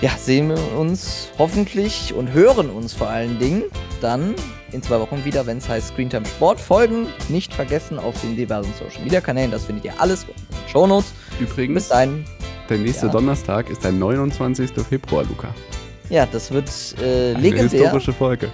[0.00, 3.64] ja, sehen wir uns hoffentlich und hören uns vor allen Dingen
[4.00, 4.34] dann
[4.72, 6.58] in zwei Wochen wieder, wenn es heißt Screentime Sport.
[6.58, 9.50] Folgen nicht vergessen auf den diversen Social Media Kanälen.
[9.50, 11.12] Das findet ihr alles in den Show Notes.
[11.38, 12.24] Übrigens, bis dahin.
[12.70, 13.12] Der nächste ja.
[13.12, 14.70] Donnerstag ist der 29.
[14.88, 15.54] Februar, Luca.
[16.08, 16.70] Ja, das wird
[17.02, 17.60] äh, legendär.
[17.60, 18.50] Eine historische Folge.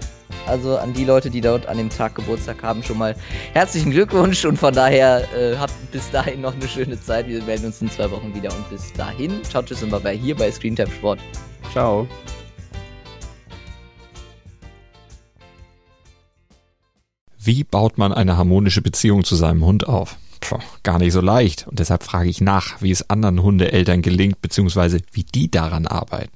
[0.46, 3.16] Also an die Leute, die dort an dem Tag Geburtstag haben, schon mal
[3.52, 7.28] herzlichen Glückwunsch und von daher äh, habt bis dahin noch eine schöne Zeit.
[7.28, 9.42] Wir melden uns in zwei Wochen wieder und bis dahin.
[9.44, 11.20] Ciao, tschüss und bye bye hier bei Screentime Sport.
[11.72, 12.06] Ciao.
[17.38, 20.16] Wie baut man eine harmonische Beziehung zu seinem Hund auf?
[20.40, 21.66] Puh, gar nicht so leicht.
[21.68, 26.35] Und deshalb frage ich nach, wie es anderen Hundeeltern gelingt, beziehungsweise wie die daran arbeiten.